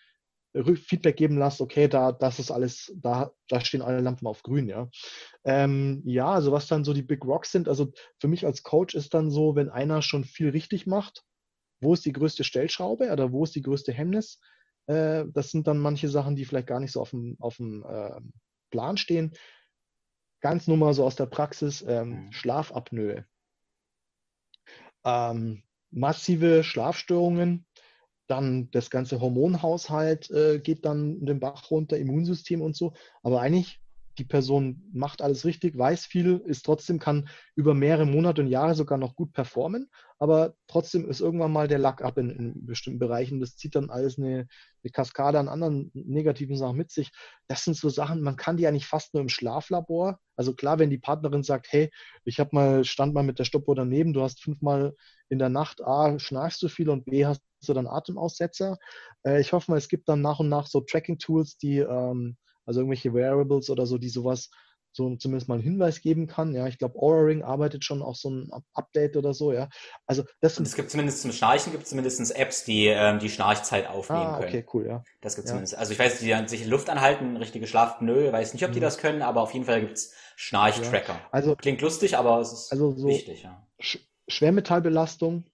Feedback 0.74 1.16
geben 1.16 1.38
lasst, 1.38 1.60
okay, 1.60 1.86
da, 1.86 2.10
das 2.10 2.38
ist 2.40 2.50
alles, 2.50 2.92
da, 2.96 3.30
da 3.48 3.60
stehen 3.60 3.82
alle 3.82 4.00
Lampen 4.00 4.26
auf 4.26 4.42
grün, 4.42 4.68
ja. 4.68 4.88
Ähm, 5.44 6.02
ja, 6.04 6.26
also 6.26 6.50
was 6.50 6.66
dann 6.66 6.84
so 6.84 6.92
die 6.92 7.02
Big 7.02 7.24
Rocks 7.24 7.52
sind, 7.52 7.68
also 7.68 7.92
für 8.18 8.26
mich 8.26 8.44
als 8.44 8.62
Coach 8.62 8.94
ist 8.94 9.14
dann 9.14 9.30
so, 9.30 9.54
wenn 9.54 9.68
einer 9.68 10.02
schon 10.02 10.24
viel 10.24 10.50
richtig 10.50 10.86
macht, 10.86 11.24
wo 11.80 11.94
ist 11.94 12.04
die 12.04 12.12
größte 12.12 12.44
Stellschraube 12.44 13.12
oder 13.12 13.32
wo 13.32 13.44
ist 13.44 13.54
die 13.54 13.62
größte 13.62 13.92
Hemmnis? 13.92 14.40
Äh, 14.90 15.26
das 15.32 15.50
sind 15.50 15.68
dann 15.68 15.78
manche 15.78 16.08
Sachen, 16.08 16.34
die 16.34 16.44
vielleicht 16.44 16.66
gar 16.66 16.80
nicht 16.80 16.92
so 16.92 17.00
auf 17.00 17.10
dem, 17.10 17.36
auf 17.38 17.56
dem 17.56 17.84
äh, 17.84 18.20
Plan 18.70 18.96
stehen. 18.96 19.32
Ganz 20.40 20.66
nur 20.66 20.76
mal 20.76 20.94
so 20.94 21.04
aus 21.04 21.16
der 21.16 21.26
Praxis, 21.26 21.84
ähm, 21.86 22.24
mhm. 22.26 22.32
Schlafapnoe. 22.32 23.24
Ähm, 25.04 25.62
massive 25.90 26.64
Schlafstörungen, 26.64 27.66
dann 28.26 28.70
das 28.70 28.90
ganze 28.90 29.20
Hormonhaushalt 29.20 30.30
äh, 30.30 30.58
geht 30.58 30.84
dann 30.84 31.24
den 31.24 31.40
Bach 31.40 31.70
runter, 31.70 31.96
Immunsystem 31.96 32.60
und 32.60 32.76
so. 32.76 32.92
Aber 33.22 33.40
eigentlich, 33.40 33.80
die 34.20 34.26
Person 34.26 34.82
macht 34.92 35.22
alles 35.22 35.46
richtig, 35.46 35.78
weiß 35.78 36.04
viel, 36.04 36.42
ist 36.44 36.66
trotzdem, 36.66 36.98
kann 36.98 37.30
über 37.54 37.72
mehrere 37.72 38.04
Monate 38.04 38.42
und 38.42 38.48
Jahre 38.48 38.74
sogar 38.74 38.98
noch 38.98 39.16
gut 39.16 39.32
performen, 39.32 39.90
aber 40.18 40.56
trotzdem 40.66 41.08
ist 41.08 41.20
irgendwann 41.20 41.52
mal 41.52 41.68
der 41.68 41.78
Lack 41.78 42.02
ab 42.02 42.18
in, 42.18 42.28
in 42.28 42.66
bestimmten 42.66 42.98
Bereichen. 42.98 43.40
Das 43.40 43.56
zieht 43.56 43.74
dann 43.74 43.88
alles 43.88 44.18
eine, 44.18 44.46
eine, 44.84 44.90
Kaskade 44.92 45.38
an 45.38 45.48
anderen 45.48 45.90
negativen 45.94 46.54
Sachen 46.54 46.76
mit 46.76 46.90
sich. 46.90 47.12
Das 47.48 47.64
sind 47.64 47.78
so 47.78 47.88
Sachen, 47.88 48.20
man 48.20 48.36
kann 48.36 48.58
die 48.58 48.64
ja 48.64 48.70
nicht 48.70 48.84
fast 48.84 49.14
nur 49.14 49.22
im 49.22 49.30
Schlaflabor. 49.30 50.20
Also 50.36 50.54
klar, 50.54 50.78
wenn 50.78 50.90
die 50.90 50.98
Partnerin 50.98 51.42
sagt, 51.42 51.68
hey, 51.70 51.90
ich 52.24 52.40
habe 52.40 52.50
mal, 52.52 52.84
stand 52.84 53.14
mal 53.14 53.22
mit 53.22 53.38
der 53.38 53.44
Stoppuhr 53.44 53.74
daneben, 53.74 54.12
du 54.12 54.20
hast 54.20 54.42
fünfmal 54.42 54.94
in 55.30 55.38
der 55.38 55.48
Nacht 55.48 55.82
A, 55.82 56.18
schnarchst 56.18 56.60
du 56.60 56.68
viel 56.68 56.90
und 56.90 57.06
B, 57.06 57.24
hast 57.24 57.40
du 57.66 57.72
dann 57.72 57.86
Atemaussetzer. 57.86 58.76
Äh, 59.24 59.40
ich 59.40 59.54
hoffe 59.54 59.70
mal, 59.70 59.78
es 59.78 59.88
gibt 59.88 60.10
dann 60.10 60.20
nach 60.20 60.40
und 60.40 60.50
nach 60.50 60.66
so 60.66 60.82
Tracking-Tools, 60.82 61.56
die, 61.56 61.78
ähm, 61.78 62.36
also 62.66 62.80
irgendwelche 62.80 63.14
Wearables 63.14 63.70
oder 63.70 63.86
so, 63.86 63.98
die 63.98 64.08
sowas 64.08 64.50
so 64.92 65.14
zumindest 65.16 65.48
mal 65.48 65.54
einen 65.54 65.62
Hinweis 65.62 66.00
geben 66.00 66.26
kann. 66.26 66.54
Ja, 66.54 66.66
ich 66.66 66.78
glaube, 66.78 66.98
Aura 66.98 67.22
Ring 67.22 67.42
arbeitet 67.42 67.84
schon 67.84 68.02
auch 68.02 68.16
so 68.16 68.30
ein 68.30 68.50
Update 68.74 69.16
oder 69.16 69.34
so, 69.34 69.52
ja. 69.52 69.68
Also 70.06 70.24
das 70.40 70.58
Und 70.58 70.66
es 70.66 70.74
gibt 70.74 70.90
zumindest 70.90 71.22
zum 71.22 71.32
Schnarchen 71.32 71.72
gibt 71.72 71.84
es 71.84 71.90
zumindest 71.90 72.36
Apps, 72.36 72.64
die 72.64 72.86
ähm, 72.86 73.18
die 73.18 73.30
Schnarchzeit 73.30 73.88
aufnehmen 73.88 74.22
ah, 74.22 74.38
können. 74.38 74.48
Okay, 74.48 74.66
cool, 74.74 74.86
ja. 74.86 75.04
Das 75.20 75.36
gibt 75.36 75.46
ja. 75.46 75.50
zumindest. 75.50 75.76
Also 75.76 75.92
ich 75.92 75.98
weiß, 75.98 76.18
die 76.20 76.28
dann 76.28 76.48
sich 76.48 76.66
Luft 76.66 76.90
anhalten, 76.90 77.36
richtige 77.36 77.66
Schlafpnoe, 77.66 78.32
weiß 78.32 78.52
nicht, 78.52 78.64
ob 78.64 78.72
die 78.72 78.80
mhm. 78.80 78.84
das 78.84 78.98
können, 78.98 79.22
aber 79.22 79.42
auf 79.42 79.52
jeden 79.52 79.64
Fall 79.64 79.80
gibt 79.80 79.92
es 79.92 80.12
Schnarchtracker. 80.36 81.12
Ja. 81.12 81.28
Also 81.30 81.54
klingt 81.54 81.80
lustig, 81.82 82.16
aber 82.16 82.40
es 82.40 82.52
ist 82.52 82.72
also 82.72 82.96
so 82.96 83.06
wichtig, 83.06 83.44
ja. 83.44 83.66
Schwermetallbelastung, 84.28 85.44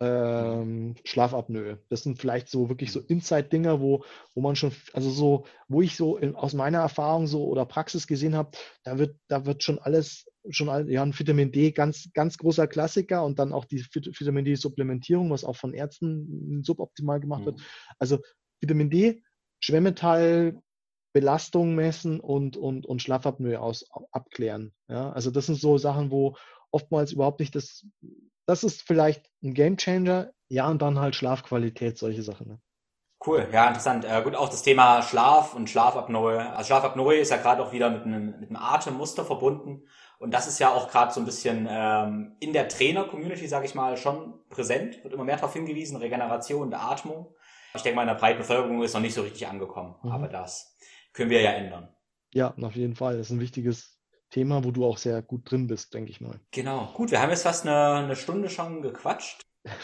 ähm, 0.00 0.94
Schlafapnoe. 1.04 1.78
Das 1.88 2.02
sind 2.02 2.18
vielleicht 2.18 2.48
so 2.48 2.68
wirklich 2.68 2.92
so 2.92 3.00
Inside-Dinger, 3.00 3.80
wo, 3.80 4.04
wo 4.34 4.40
man 4.40 4.54
schon, 4.54 4.72
also 4.92 5.10
so, 5.10 5.44
wo 5.68 5.82
ich 5.82 5.96
so 5.96 6.16
in, 6.16 6.36
aus 6.36 6.54
meiner 6.54 6.78
Erfahrung 6.78 7.26
so 7.26 7.44
oder 7.46 7.66
Praxis 7.66 8.06
gesehen 8.06 8.36
habe, 8.36 8.52
da 8.84 8.98
wird, 8.98 9.16
da 9.28 9.44
wird 9.44 9.62
schon 9.62 9.78
alles, 9.78 10.26
schon 10.50 10.68
all, 10.68 10.90
ja, 10.90 11.02
ein 11.02 11.18
Vitamin 11.18 11.50
D 11.50 11.72
ganz, 11.72 12.10
ganz 12.14 12.38
großer 12.38 12.68
Klassiker 12.68 13.24
und 13.24 13.38
dann 13.38 13.52
auch 13.52 13.64
die 13.64 13.84
Vitamin 13.92 14.44
D-Supplementierung, 14.44 15.30
was 15.30 15.44
auch 15.44 15.56
von 15.56 15.74
Ärzten 15.74 16.62
suboptimal 16.62 17.20
gemacht 17.20 17.42
mhm. 17.42 17.46
wird. 17.46 17.60
Also 17.98 18.18
Vitamin 18.60 18.90
D, 18.90 19.22
Schwermetall, 19.60 20.60
Belastung 21.12 21.74
messen 21.74 22.20
und, 22.20 22.56
und, 22.56 22.86
und 22.86 23.02
Schlafapnoe 23.02 23.58
aus, 23.58 23.86
abklären. 24.12 24.72
Ja, 24.88 25.10
also 25.10 25.30
das 25.32 25.46
sind 25.46 25.58
so 25.58 25.76
Sachen, 25.76 26.12
wo 26.12 26.36
oftmals 26.70 27.12
überhaupt 27.12 27.40
nicht 27.40 27.54
das 27.54 27.84
das 28.48 28.64
ist 28.64 28.82
vielleicht 28.82 29.30
ein 29.42 29.52
Gamechanger. 29.52 30.32
Ja, 30.48 30.68
und 30.68 30.80
dann 30.80 30.98
halt 30.98 31.14
Schlafqualität, 31.14 31.98
solche 31.98 32.22
Sachen. 32.22 32.48
Ne? 32.48 32.60
Cool, 33.24 33.46
ja, 33.52 33.68
interessant. 33.68 34.06
Äh, 34.06 34.22
gut, 34.22 34.34
auch 34.34 34.48
das 34.48 34.62
Thema 34.62 35.02
Schlaf 35.02 35.54
und 35.54 35.68
Schlafapnoe. 35.68 36.56
Also 36.56 36.68
Schlafapnoe 36.68 37.16
ist 37.16 37.30
ja 37.30 37.36
gerade 37.36 37.62
auch 37.62 37.72
wieder 37.72 37.90
mit 37.90 38.04
einem, 38.04 38.40
mit 38.40 38.48
einem 38.48 38.56
Atemmuster 38.56 39.26
verbunden. 39.26 39.82
Und 40.18 40.32
das 40.32 40.48
ist 40.48 40.58
ja 40.60 40.70
auch 40.70 40.90
gerade 40.90 41.12
so 41.12 41.20
ein 41.20 41.26
bisschen 41.26 41.68
ähm, 41.70 42.36
in 42.40 42.54
der 42.54 42.68
Trainer-Community, 42.68 43.46
sage 43.46 43.66
ich 43.66 43.74
mal, 43.74 43.98
schon 43.98 44.40
präsent. 44.48 45.04
Wird 45.04 45.12
immer 45.12 45.24
mehr 45.24 45.36
darauf 45.36 45.52
hingewiesen, 45.52 45.98
Regeneration 45.98 46.62
und 46.62 46.74
Atmung. 46.74 47.34
Ich 47.74 47.82
denke 47.82 47.96
mal, 47.96 48.02
in 48.02 48.08
der 48.08 48.14
breiten 48.14 48.38
Bevölkerung 48.38 48.82
ist 48.82 48.94
noch 48.94 49.02
nicht 49.02 49.14
so 49.14 49.22
richtig 49.22 49.46
angekommen. 49.46 49.94
Mhm. 50.02 50.10
Aber 50.10 50.28
das 50.28 50.74
können 51.12 51.28
wir 51.28 51.42
ja 51.42 51.50
ändern. 51.50 51.94
Ja, 52.32 52.54
auf 52.62 52.76
jeden 52.76 52.96
Fall. 52.96 53.18
Das 53.18 53.26
ist 53.26 53.32
ein 53.32 53.40
wichtiges 53.40 53.97
Thema, 54.30 54.64
wo 54.64 54.70
du 54.70 54.84
auch 54.84 54.98
sehr 54.98 55.22
gut 55.22 55.50
drin 55.50 55.66
bist, 55.66 55.94
denke 55.94 56.10
ich 56.10 56.20
mal. 56.20 56.40
Genau. 56.50 56.92
Gut, 56.94 57.10
wir 57.10 57.20
haben 57.20 57.30
jetzt 57.30 57.42
fast 57.42 57.66
eine, 57.66 58.04
eine 58.04 58.16
Stunde 58.16 58.50
schon 58.50 58.82
gequatscht. 58.82 59.42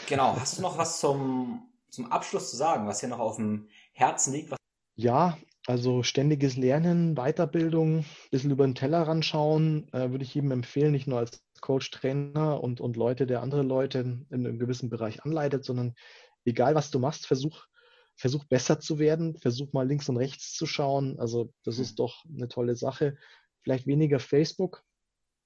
Genau. 0.09 0.37
Hast 0.39 0.59
du 0.59 0.63
noch 0.63 0.79
was 0.79 1.01
zum, 1.01 1.71
zum 1.91 2.11
Abschluss 2.11 2.51
zu 2.51 2.57
sagen, 2.57 2.87
was 2.87 3.01
hier 3.01 3.09
noch 3.09 3.19
auf 3.19 3.37
dem 3.37 3.69
Herzen 3.93 4.33
liegt? 4.33 4.51
Was 4.51 4.59
ja, 4.97 5.37
also 5.67 6.03
ständiges 6.03 6.57
Lernen, 6.57 7.15
Weiterbildung, 7.15 7.99
ein 7.99 8.05
bisschen 8.31 8.51
über 8.51 8.67
den 8.67 8.75
Teller 8.75 9.03
ranschauen, 9.03 9.89
äh, 9.93 10.11
würde 10.11 10.25
ich 10.25 10.35
jedem 10.35 10.53
empfehlen, 10.53 10.93
nicht 10.93 11.07
nur 11.07 11.19
als 11.19 11.43
Coach, 11.61 11.91
Trainer 11.91 12.63
und, 12.63 12.81
und 12.81 12.97
Leute, 12.97 13.27
der 13.27 13.41
andere 13.43 13.63
Leute 13.63 14.01
in 14.01 14.27
einem 14.31 14.59
gewissen 14.59 14.91
Bereich 14.91 15.25
anleitet, 15.25 15.65
sondern 15.65 15.95
egal 16.45 16.75
was 16.75 16.91
du 16.91 16.99
machst, 16.99 17.27
versuch, 17.27 17.65
versuch 18.15 18.45
besser 18.45 18.79
zu 18.79 18.99
werden, 18.99 19.37
versuch 19.39 19.73
mal 19.73 19.89
links 19.89 20.09
und 20.09 20.19
rechts 20.19 20.53
zu 20.53 20.67
schauen. 20.67 21.19
Also 21.19 21.53
das 21.65 21.79
ist 21.79 21.99
doch 21.99 22.25
eine 22.29 22.49
tolle 22.49 22.77
Sache 22.77 23.17
vielleicht 23.65 23.87
weniger 23.87 24.21
Facebook, 24.21 24.85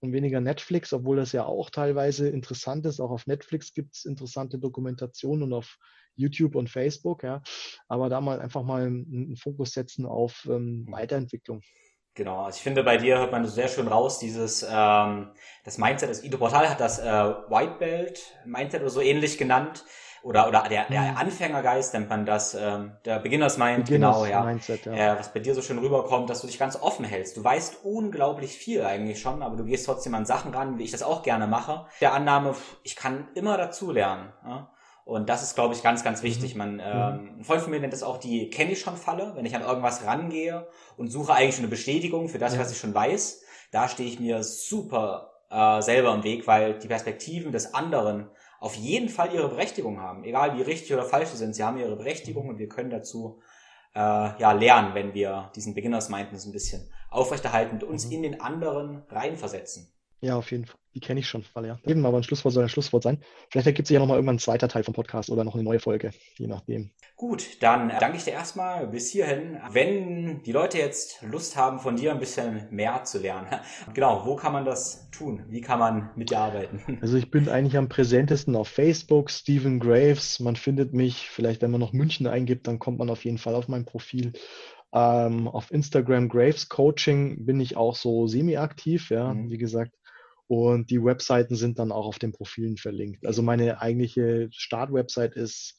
und 0.01 0.13
weniger 0.13 0.41
Netflix, 0.41 0.93
obwohl 0.93 1.17
das 1.17 1.33
ja 1.33 1.45
auch 1.45 1.71
teilweise 1.71 2.29
interessant 2.29 2.87
ist. 2.87 3.01
Auch 3.01 3.11
auf 3.11 3.27
Netflix 3.27 3.73
gibt 3.73 3.97
es 3.97 4.05
interessante 4.05 4.59
Dokumentationen 4.59 5.43
und 5.45 5.53
auf 5.53 5.77
YouTube 6.15 6.55
und 6.55 6.71
Facebook, 6.71 7.23
ja. 7.23 7.43
Aber 7.89 8.09
da 8.09 8.21
mal 8.21 8.41
einfach 8.41 8.63
mal 8.63 8.83
einen 8.83 9.37
Fokus 9.37 9.73
setzen 9.73 10.07
auf 10.07 10.47
ähm, 10.49 10.85
mhm. 10.85 10.93
Weiterentwicklung. 10.93 11.63
Genau, 12.15 12.43
also 12.43 12.57
ich 12.57 12.63
finde, 12.63 12.83
bei 12.83 12.97
dir 12.97 13.19
hört 13.19 13.31
man 13.31 13.47
sehr 13.47 13.69
schön 13.69 13.87
raus, 13.87 14.19
dieses, 14.19 14.67
ähm, 14.69 15.31
das 15.65 15.79
Mindset, 15.79 16.11
das 16.11 16.25
Ido 16.25 16.39
Portal 16.39 16.69
hat 16.69 16.81
das 16.81 16.99
äh, 16.99 17.05
White 17.05 17.77
Belt 17.79 18.21
Mindset 18.45 18.81
oder 18.81 18.91
so 18.91 19.01
ähnlich 19.01 19.39
genannt. 19.39 19.85
Oder, 20.23 20.49
oder 20.49 20.65
der, 20.69 20.87
der 20.87 21.01
mhm. 21.01 21.17
Anfängergeist 21.17 21.95
nennt 21.95 22.09
man 22.09 22.27
das, 22.27 22.55
ähm, 22.55 22.93
der 23.05 23.19
Beginners 23.21 23.59
Mind, 23.59 23.87
Beginners 23.87 24.17
genau, 24.17 24.27
ja. 24.27 24.43
Mindset, 24.43 24.87
ja. 24.87 24.93
Äh, 24.93 25.19
was 25.19 25.33
bei 25.33 25.41
dir 25.41 25.55
so 25.55 25.63
schön 25.63 25.79
rüberkommt, 25.79 26.29
dass 26.29 26.41
du 26.41 26.47
dich 26.47 26.59
ganz 26.59 26.77
offen 26.77 27.05
hältst. 27.05 27.37
Du 27.37 27.45
weißt 27.45 27.85
unglaublich 27.85 28.57
viel 28.57 28.85
eigentlich 28.85 29.21
schon, 29.21 29.43
aber 29.43 29.57
du 29.57 29.65
gehst 29.65 29.87
trotzdem 29.87 30.15
an 30.15 30.27
Sachen 30.27 30.53
ran, 30.53 30.79
wie 30.79 30.85
ich 30.85 30.91
das 30.91 31.03
auch 31.03 31.23
gerne 31.23 31.47
mache. 31.47 31.87
Der 32.01 32.13
Annahme, 32.13 32.55
ich 32.83 32.97
kann 32.97 33.29
immer 33.35 33.57
dazulernen. 33.57 34.33
Ja? 34.45 34.71
Und 35.09 35.31
das 35.31 35.43
ist, 35.43 35.55
glaube 35.55 35.73
ich, 35.73 35.83
ganz, 35.83 36.05
ganz 36.05 36.23
wichtig. 36.23 36.55
Mhm. 36.55 36.59
Man, 36.59 36.75
mhm. 36.75 36.81
ähm, 36.85 37.35
ein 37.39 37.45
Freund 37.45 37.63
von 37.63 37.71
mir 37.71 37.81
nennt 37.81 37.95
das 37.95 38.03
auch 38.03 38.19
die 38.19 38.51
kenne 38.51 38.73
ich 38.73 38.81
schon 38.81 38.97
Falle, 38.97 39.33
wenn 39.37 39.47
ich 39.47 39.57
an 39.57 39.63
irgendwas 39.63 40.05
rangehe 40.05 40.69
und 40.97 41.09
suche 41.09 41.33
eigentlich 41.33 41.55
schon 41.55 41.65
eine 41.65 41.71
Bestätigung 41.71 42.29
für 42.29 42.39
das, 42.39 42.55
ja. 42.55 42.61
was 42.61 42.71
ich 42.71 42.79
schon 42.79 42.95
weiß. 42.95 43.43
Da 43.71 43.89
stehe 43.89 44.09
ich 44.09 44.21
mir 44.21 44.43
super 44.43 45.31
äh, 45.51 45.81
selber 45.81 46.13
im 46.15 46.25
Weg, 46.25 46.47
weil 46.47 46.79
die 46.79 46.89
Perspektiven 46.89 47.53
des 47.53 47.73
anderen 47.73 48.29
auf 48.61 48.75
jeden 48.75 49.09
Fall 49.09 49.33
ihre 49.33 49.49
Berechtigung 49.49 50.01
haben. 50.01 50.25
Egal 50.25 50.57
wie 50.57 50.63
richtig 50.63 50.93
oder 50.93 51.05
falsch 51.05 51.31
sie 51.31 51.37
sind, 51.37 51.55
sie 51.55 51.63
haben 51.63 51.79
ihre 51.79 51.97
Berechtigung 51.97 52.49
und 52.49 52.59
wir 52.59 52.69
können 52.69 52.91
dazu 52.91 53.41
äh, 53.95 53.99
ja 53.99 54.53
lernen, 54.53 54.95
wenn 54.95 55.15
wir 55.15 55.51
diesen 55.55 55.75
Beginners 55.75 56.09
Mindness 56.09 56.47
ein 56.47 56.53
bisschen 56.53 56.91
aufrechterhalten 57.11 57.77
und 57.77 57.85
uns 57.85 58.07
mhm. 58.07 58.13
in 58.13 58.23
den 58.23 58.41
anderen 58.41 59.05
reinversetzen. 59.09 59.93
Ja, 60.21 60.37
auf 60.37 60.51
jeden 60.51 60.67
Fall. 60.67 60.79
Die 60.95 61.01
kenne 61.01 61.21
ich 61.21 61.29
schon, 61.29 61.45
weil 61.55 61.67
ja. 61.67 61.79
Eben, 61.87 62.05
aber 62.07 62.17
ein 62.17 62.25
Schlusswort 62.25 62.53
soll 62.53 62.65
ein 62.65 62.69
Schlusswort 62.69 63.05
sein. 63.05 63.23
Vielleicht 63.51 63.69
ergibt 63.69 63.87
sich 63.87 63.95
ja 63.95 64.01
nochmal 64.01 64.17
irgendwann 64.17 64.37
ein 64.37 64.41
zweiter 64.41 64.67
Teil 64.67 64.83
vom 64.83 64.95
Podcast 64.95 65.31
oder 65.31 65.45
noch 65.45 65.55
eine 65.55 65.63
neue 65.63 65.79
Folge, 65.79 66.11
je 66.39 66.49
nachdem. 66.49 66.91
Gut, 67.15 67.63
dann 67.63 67.93
danke 68.01 68.17
ich 68.17 68.25
dir 68.25 68.33
erstmal 68.33 68.89
bis 68.89 69.11
hierhin. 69.11 69.61
Wenn 69.71 70.43
die 70.43 70.51
Leute 70.51 70.79
jetzt 70.79 71.23
Lust 71.23 71.57
haben, 71.57 71.79
von 71.79 71.95
dir 71.95 72.11
ein 72.11 72.19
bisschen 72.19 72.67
mehr 72.71 73.05
zu 73.05 73.21
lernen, 73.21 73.61
genau, 73.95 74.27
wo 74.27 74.35
kann 74.35 74.53
man 74.53 74.65
das 74.65 75.09
tun? 75.13 75.45
Wie 75.49 75.61
kann 75.61 75.79
man 75.79 76.11
mit 76.17 76.31
dir 76.31 76.39
arbeiten? 76.39 76.83
Also 77.01 77.17
ich 77.17 77.31
bin 77.31 77.49
eigentlich 77.49 77.77
am 77.77 77.89
präsentesten 77.89 78.57
auf 78.57 78.67
Facebook, 78.67 79.31
Stephen 79.31 79.79
Graves. 79.79 80.41
Man 80.41 80.57
findet 80.57 80.95
mich, 80.95 81.31
vielleicht 81.31 81.63
wenn 81.63 81.71
man 81.71 81.81
noch 81.81 81.93
München 81.93 82.27
eingibt, 82.27 82.67
dann 82.67 82.81
kommt 82.81 82.99
man 82.99 83.11
auf 83.11 83.25
jeden 83.25 83.39
Fall 83.39 83.55
auf 83.55 83.69
mein 83.69 83.85
Profil. 83.85 84.33
Ähm, 84.93 85.49
auf 85.49 85.71
Instagram 85.71 86.29
Graves 86.29 86.69
Coaching 86.69 87.45
bin 87.45 87.61
ich 87.61 87.77
auch 87.77 87.95
so 87.95 88.27
semi-aktiv, 88.27 89.11
ja, 89.11 89.33
mhm. 89.33 89.51
wie 89.51 89.59
gesagt. 89.59 89.93
Und 90.49 90.91
die 90.91 91.05
Webseiten 91.05 91.55
sind 91.57 91.79
dann 91.79 91.93
auch 91.93 92.07
auf 92.07 92.19
den 92.19 92.33
Profilen 92.33 92.79
verlinkt. 92.79 93.27
Also 93.27 93.43
meine 93.43 93.81
eigentliche 93.81 94.49
Startwebsite 94.51 95.39
ist 95.39 95.77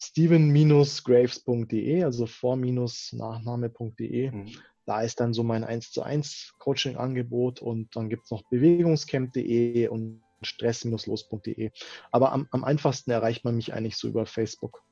steven-graves.de, 0.00 2.02
also 2.02 2.26
vor-nachname.de. 2.26 4.30
Mhm. 4.30 4.50
Da 4.86 5.02
ist 5.02 5.20
dann 5.20 5.34
so 5.34 5.42
mein 5.42 5.64
1 5.64 5.92
zu 5.92 6.02
1 6.02 6.54
Coaching-Angebot 6.58 7.60
und 7.60 7.94
dann 7.94 8.08
gibt 8.08 8.24
es 8.24 8.30
noch 8.30 8.40
bewegungscamp.de 8.48 9.88
und 9.88 10.22
stress-los.de. 10.40 11.70
Aber 12.10 12.32
am, 12.32 12.48
am 12.50 12.64
einfachsten 12.64 13.10
erreicht 13.10 13.44
man 13.44 13.56
mich 13.56 13.74
eigentlich 13.74 13.96
so 13.96 14.08
über 14.08 14.24
Facebook. 14.24 14.82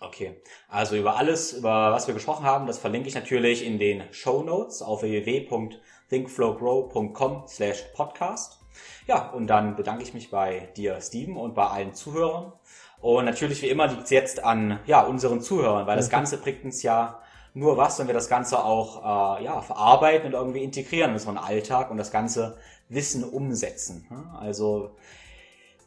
Okay, 0.00 0.40
also 0.68 0.94
über 0.96 1.16
alles, 1.16 1.52
über 1.52 1.90
was 1.92 2.06
wir 2.06 2.14
gesprochen 2.14 2.46
haben, 2.46 2.68
das 2.68 2.78
verlinke 2.78 3.08
ich 3.08 3.14
natürlich 3.14 3.66
in 3.66 3.80
den 3.80 4.04
Show 4.12 4.44
Notes 4.44 4.82
auf 4.82 5.02
www.thinkflowgrow.com 5.02 7.48
slash 7.48 7.82
podcast. 7.94 8.59
Ja, 9.06 9.30
und 9.30 9.46
dann 9.46 9.76
bedanke 9.76 10.02
ich 10.02 10.14
mich 10.14 10.30
bei 10.30 10.68
dir, 10.76 11.00
Steven, 11.00 11.36
und 11.36 11.54
bei 11.54 11.66
allen 11.66 11.94
Zuhörern. 11.94 12.52
Und 13.00 13.24
natürlich 13.24 13.62
wie 13.62 13.68
immer 13.68 13.86
liegt 13.86 14.04
es 14.04 14.10
jetzt 14.10 14.44
an 14.44 14.80
ja, 14.86 15.02
unseren 15.02 15.40
Zuhörern, 15.40 15.86
weil 15.86 15.96
das 15.96 16.10
Ganze 16.10 16.38
bringt 16.38 16.64
uns 16.64 16.82
ja 16.82 17.20
nur 17.54 17.76
was, 17.76 17.98
wenn 17.98 18.06
wir 18.06 18.14
das 18.14 18.28
Ganze 18.28 18.62
auch 18.64 19.38
äh, 19.40 19.44
ja, 19.44 19.60
verarbeiten 19.60 20.26
und 20.26 20.34
irgendwie 20.34 20.62
integrieren 20.62 21.10
in 21.10 21.14
unseren 21.14 21.38
Alltag 21.38 21.90
und 21.90 21.96
das 21.96 22.12
ganze 22.12 22.58
Wissen 22.88 23.24
umsetzen. 23.24 24.06
Also 24.38 24.96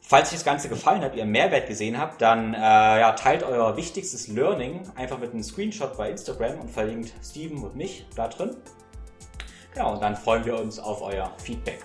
Falls 0.06 0.28
euch 0.28 0.34
das 0.34 0.44
Ganze 0.44 0.68
gefallen 0.68 1.00
hat, 1.00 1.16
ihr 1.16 1.24
Mehrwert 1.24 1.66
gesehen 1.66 1.98
habt, 1.98 2.20
dann 2.20 2.52
äh, 2.52 2.58
ja, 2.58 3.12
teilt 3.12 3.42
euer 3.42 3.74
wichtigstes 3.78 4.28
Learning 4.28 4.82
einfach 4.96 5.18
mit 5.18 5.32
einem 5.32 5.42
Screenshot 5.42 5.96
bei 5.96 6.10
Instagram 6.10 6.60
und 6.60 6.70
verlinkt 6.70 7.14
Steven 7.24 7.64
und 7.64 7.74
mich 7.74 8.04
da 8.14 8.28
drin. 8.28 8.54
Genau, 9.72 9.94
und 9.94 10.02
dann 10.02 10.14
freuen 10.14 10.44
wir 10.44 10.60
uns 10.60 10.78
auf 10.78 11.00
euer 11.00 11.32
Feedback. 11.38 11.78